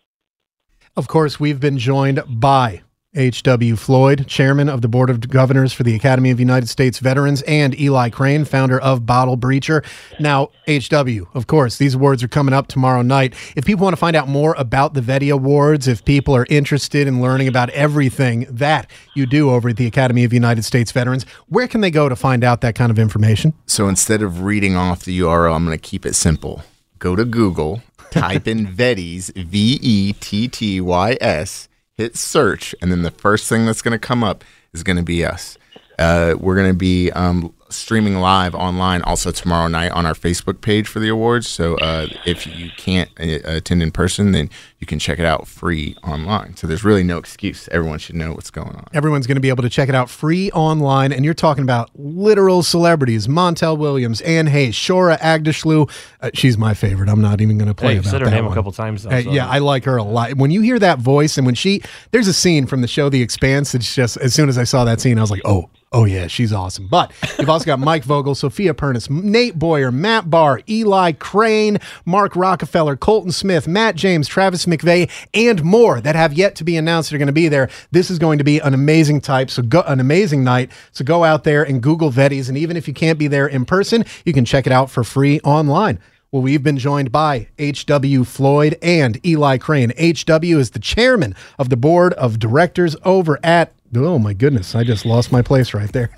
Of 0.96 1.08
course, 1.08 1.40
we've 1.40 1.60
been 1.60 1.78
joined 1.78 2.22
by 2.28 2.82
H.W. 3.16 3.76
Floyd, 3.76 4.28
chairman 4.28 4.70
of 4.70 4.84
the 4.84 4.88
Board 4.88 5.10
of 5.10 5.28
Governors 5.30 5.74
for 5.74 5.82
the 5.82 5.96
Academy 5.96 6.30
of 6.30 6.40
United 6.40 6.70
States 6.70 7.00
Veterans, 7.00 7.42
and 7.44 7.78
Eli 7.80 8.10
Crane, 8.10 8.46
founder 8.46 8.80
of 8.80 9.06
Bottle 9.06 9.36
Breacher. 9.36 9.84
Now, 10.20 10.50
H.W., 10.68 11.28
of 11.34 11.48
course, 11.48 11.78
these 11.78 11.96
awards 11.96 12.22
are 12.22 12.28
coming 12.28 12.54
up 12.54 12.68
tomorrow 12.68 13.02
night. 13.02 13.34
If 13.56 13.66
people 13.66 13.84
want 13.84 13.94
to 13.94 14.00
find 14.00 14.16
out 14.16 14.28
more 14.28 14.54
about 14.60 14.94
the 14.94 15.02
Vetty 15.02 15.34
Awards, 15.34 15.88
if 15.88 16.06
people 16.06 16.36
are 16.36 16.46
interested 16.52 17.08
in 17.08 17.20
learning 17.20 17.48
about 17.48 17.72
everything 17.72 18.46
that 18.50 18.90
you 19.16 19.26
do 19.26 19.50
over 19.50 19.70
at 19.70 19.78
the 19.78 19.88
Academy 19.88 20.24
of 20.24 20.32
United 20.32 20.64
States 20.64 20.92
Veterans, 20.92 21.26
where 21.48 21.68
can 21.68 21.82
they 21.82 21.92
go 21.92 22.10
to 22.10 22.16
find 22.16 22.44
out 22.44 22.62
that 22.62 22.76
kind 22.76 22.92
of 22.92 23.00
information? 23.00 23.54
So 23.66 23.90
instead 23.90 24.22
of 24.22 24.44
reading 24.44 24.76
off 24.76 25.04
the 25.04 25.20
URL, 25.20 25.56
I'm 25.56 25.66
going 25.66 25.76
to 25.76 25.82
keep 25.82 26.06
it 26.06 26.14
simple. 26.14 26.64
Go 27.00 27.16
to 27.16 27.26
Google 27.26 27.82
type 28.12 28.48
in 28.48 28.68
Vettys, 28.68 29.34
V 29.36 29.80
E 29.82 30.14
T 30.14 30.48
T 30.48 30.82
Y 30.82 31.18
S, 31.22 31.68
hit 31.96 32.16
search, 32.18 32.74
and 32.82 32.92
then 32.92 33.02
the 33.02 33.12
first 33.12 33.48
thing 33.50 33.66
that's 33.66 33.82
going 33.82 33.92
to 33.92 34.00
come 34.00 34.24
up 34.24 34.44
is 34.74 34.84
going 34.84 34.98
to 34.98 35.04
be 35.04 35.26
us. 35.26 35.58
Uh, 35.98 36.36
we're 36.40 36.56
going 36.56 36.72
to 36.72 36.78
be 36.78 37.12
um, 37.12 37.54
streaming 37.70 38.16
live 38.20 38.56
online 38.56 39.02
also 39.04 39.32
tomorrow 39.32 39.68
night 39.68 39.92
on 39.92 40.06
our 40.06 40.14
Facebook 40.14 40.62
page 40.62 40.88
for 40.88 41.00
the 41.00 41.08
awards. 41.10 41.48
So 41.48 41.76
uh, 41.78 42.08
if 42.26 42.48
you 42.48 42.70
can't 42.78 43.10
uh, 43.20 43.40
attend 43.46 43.84
in 43.84 43.92
person, 43.92 44.32
then 44.32 44.50
you 44.80 44.88
can 44.88 44.98
check 45.00 45.20
it 45.20 45.26
out 45.26 45.48
free 45.48 45.96
online. 46.04 46.56
So 46.56 46.66
there's 46.68 46.84
really 46.84 47.04
no 47.04 47.18
excuse. 47.18 47.68
Everyone 47.72 48.00
should 48.00 48.16
know 48.16 48.34
what's 48.34 48.50
going 48.50 48.76
on. 48.76 48.86
Everyone's 48.94 49.28
going 49.28 49.36
to 49.36 49.42
be 49.42 49.50
able 49.50 49.64
to 49.64 49.70
check 49.70 49.90
it 49.90 49.96
out 49.96 50.10
free 50.10 50.50
online, 50.52 51.12
and 51.12 51.24
you're 51.26 51.34
talking 51.34 51.64
about 51.64 51.90
literal 51.96 52.64
celebrities: 52.64 53.28
Montel 53.28 53.78
Williams, 53.78 54.22
Anne 54.22 54.48
Heche, 54.48 54.70
Shohreh 54.70 55.20
Aghdashloo. 55.20 55.90
Uh, 56.22 56.30
she's 56.34 56.58
my 56.58 56.74
favorite. 56.74 57.10
I'm 57.10 57.22
not 57.22 57.42
even 57.42 57.58
going 57.58 57.68
to 57.68 57.76
play 57.76 57.90
Hey, 57.94 57.98
about 57.98 58.06
you've 58.06 58.12
said 58.12 58.22
her 58.22 58.26
that 58.28 58.32
name 58.36 58.46
one. 58.46 58.54
a 58.54 58.56
couple 58.56 58.72
times. 58.72 59.04
Though, 59.04 59.10
Uh, 59.12 59.22
so- 59.24 59.32
yeah, 59.32 59.48
I 59.48 59.60
like 59.60 59.84
her 59.86 59.98
a 59.98 60.04
lot. 60.04 60.34
When 60.36 60.52
you 60.52 60.62
hear 60.62 60.80
that 60.80 61.00
voice, 61.00 61.38
and 61.38 61.46
when 61.46 61.56
she, 61.56 61.82
there's 62.12 62.28
a 62.28 62.34
scene 62.34 62.66
from 62.66 62.82
the 62.82 62.88
show 62.88 63.10
The 63.10 63.22
Expanse. 63.22 63.76
It's 63.76 63.94
just 63.94 64.18
as 64.18 64.34
soon 64.34 64.50
as 64.50 64.58
I 64.58 64.64
saw 64.64 64.84
that 64.86 65.00
scene, 65.02 65.18
I 65.18 65.22
was 65.22 65.32
like, 65.32 65.42
oh, 65.46 65.70
oh 65.92 66.06
yeah, 66.06 66.28
she's 66.28 66.54
awesome. 66.54 66.88
But 66.88 67.12
you've 67.38 67.50
also 67.50 67.66
got 67.66 67.80
Mike 67.80 68.04
Vogel, 68.04 68.36
Sophia 68.36 68.74
Pernas, 68.74 69.10
Nate 69.10 69.58
Boyer, 69.58 69.92
Matt 69.92 70.30
Barr, 70.30 70.62
Eli 70.70 71.14
Crane, 71.14 71.80
Mark 72.06 72.36
Rockefeller, 72.36 72.96
Colton 72.96 73.32
Smith, 73.32 73.68
Matt 73.68 73.96
James, 73.96 74.28
Travis 74.28 74.66
McVey, 74.66 75.10
and 75.34 75.64
more 75.64 76.02
that 76.02 76.16
have 76.16 76.34
yet 76.34 76.56
to 76.56 76.64
be 76.64 76.78
announced 76.78 77.10
that 77.10 77.16
are 77.16 77.20
going 77.20 77.28
to 77.28 77.34
be 77.34 77.48
there. 77.48 77.70
This 77.92 78.10
is 78.10 78.20
going 78.20 78.38
to 78.38 78.44
be 78.44 78.60
an 78.60 78.74
amazing 78.74 79.22
type. 79.22 79.50
So 79.50 79.62
go 79.62 79.82
an 79.82 80.00
amazing 80.00 80.44
night. 80.44 80.72
So 80.92 81.04
go 81.04 81.24
out 81.24 81.44
there 81.44 81.64
and 81.64 81.82
Google 81.82 82.12
Vetties, 82.12 82.50
and 82.50 82.58
even 82.58 82.78
if 82.78 82.88
you 82.88 82.94
can't 82.94 83.20
be 83.20 83.28
there 83.28 83.48
in 83.48 83.66
person, 83.66 84.06
you 84.26 84.34
can 84.34 84.46
check 84.46 84.66
it 84.68 84.74
out 84.74 84.90
for 84.90 85.04
free 85.04 85.40
online. 85.42 86.00
Well, 86.32 86.44
we've 86.44 86.62
been 86.62 86.78
joined 86.78 87.12
by 87.12 87.48
H.W. 87.58 88.24
Floyd 88.24 88.78
and 88.84 89.20
Eli 89.26 89.58
Crane. 89.58 89.92
H.W. 89.98 90.60
is 90.60 90.70
the 90.70 90.80
chairman 90.80 91.34
of 91.58 91.70
the 91.70 91.76
board 91.76 92.14
of 92.14 92.38
directors 92.38 92.96
over 93.04 93.40
at, 93.44 93.74
oh 93.96 94.20
my 94.20 94.34
goodness, 94.34 94.76
I 94.76 94.84
just 94.84 95.06
lost 95.06 95.32
my 95.32 95.42
place 95.42 95.74
right 95.74 95.92
there, 95.92 96.10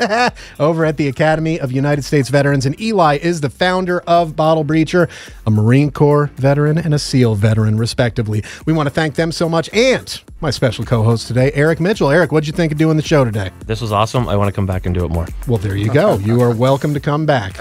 over 0.59 0.85
at 0.85 0.97
the 0.97 1.07
Academy 1.07 1.59
of 1.59 1.71
United 1.71 2.03
States 2.03 2.29
Veterans. 2.29 2.65
And 2.65 2.79
Eli 2.79 3.17
is 3.17 3.41
the 3.41 3.49
founder 3.49 4.01
of 4.01 4.35
Bottle 4.35 4.65
Breacher, 4.65 5.09
a 5.45 5.51
Marine 5.51 5.91
Corps 5.91 6.27
veteran 6.35 6.77
and 6.77 6.93
a 6.93 6.99
SEAL 6.99 7.35
veteran, 7.35 7.77
respectively. 7.77 8.43
We 8.65 8.73
want 8.73 8.87
to 8.87 8.91
thank 8.93 9.15
them 9.15 9.31
so 9.31 9.47
much. 9.47 9.69
And 9.73 10.21
my 10.41 10.49
special 10.49 10.85
co 10.85 11.03
host 11.03 11.27
today, 11.27 11.51
Eric 11.53 11.79
Mitchell. 11.79 12.09
Eric, 12.09 12.31
what'd 12.31 12.47
you 12.47 12.53
think 12.53 12.71
of 12.71 12.77
doing 12.77 12.97
the 12.97 13.03
show 13.03 13.23
today? 13.23 13.51
This 13.65 13.79
was 13.79 13.91
awesome. 13.91 14.27
I 14.27 14.35
want 14.35 14.49
to 14.49 14.53
come 14.53 14.65
back 14.65 14.85
and 14.85 14.93
do 14.93 15.05
it 15.05 15.09
more. 15.09 15.27
Well, 15.47 15.57
there 15.57 15.75
you 15.75 15.93
go. 15.93 16.17
You 16.17 16.41
are 16.41 16.53
welcome 16.53 16.93
to 16.93 16.99
come 16.99 17.25
back. 17.25 17.57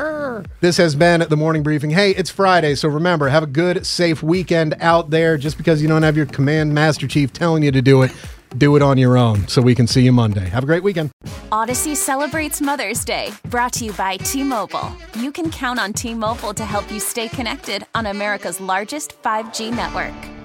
This 0.61 0.77
has 0.79 0.95
been 0.95 1.21
the 1.29 1.37
morning 1.37 1.63
briefing. 1.63 1.91
Hey, 1.91 2.13
it's 2.13 2.31
Friday, 2.31 2.75
so 2.75 2.89
remember, 2.89 3.29
have 3.29 3.43
a 3.43 3.47
good, 3.47 3.85
safe 3.85 4.23
weekend 4.23 4.75
out 4.81 5.11
there. 5.11 5.37
Just 5.37 5.59
because 5.59 5.83
you 5.83 5.89
don't 5.89 6.03
have 6.03 6.17
your 6.17 6.27
command 6.27 6.75
master 6.75 7.07
chief 7.07 7.33
telling 7.33 7.63
you 7.63 7.71
to 7.73 7.83
do 7.83 8.03
it, 8.03 8.13
do 8.57 8.77
it 8.77 8.83
on 8.83 8.99
your 8.99 9.17
own 9.17 9.47
so 9.49 9.63
we 9.63 9.75
can 9.75 9.87
see 9.87 10.03
you 10.03 10.13
Monday. 10.13 10.49
Have 10.49 10.65
a 10.65 10.67
great 10.67 10.83
weekend. 10.83 11.11
Odyssey 11.53 11.95
celebrates 11.95 12.61
Mother's 12.61 13.05
Day, 13.05 13.33
brought 13.49 13.73
to 13.75 13.85
you 13.87 13.93
by 13.93 14.17
T 14.19 14.43
Mobile. 14.43 14.91
You 15.15 15.33
can 15.33 15.51
count 15.51 15.79
on 15.79 15.93
T 15.93 16.15
Mobile 16.15 16.55
to 16.55 16.65
help 16.65 16.91
you 16.91 17.01
stay 17.01 17.29
connected 17.29 17.87
on 17.95 18.07
America's 18.07 18.61
largest 18.61 19.21
5G 19.23 19.75
network. 19.75 20.40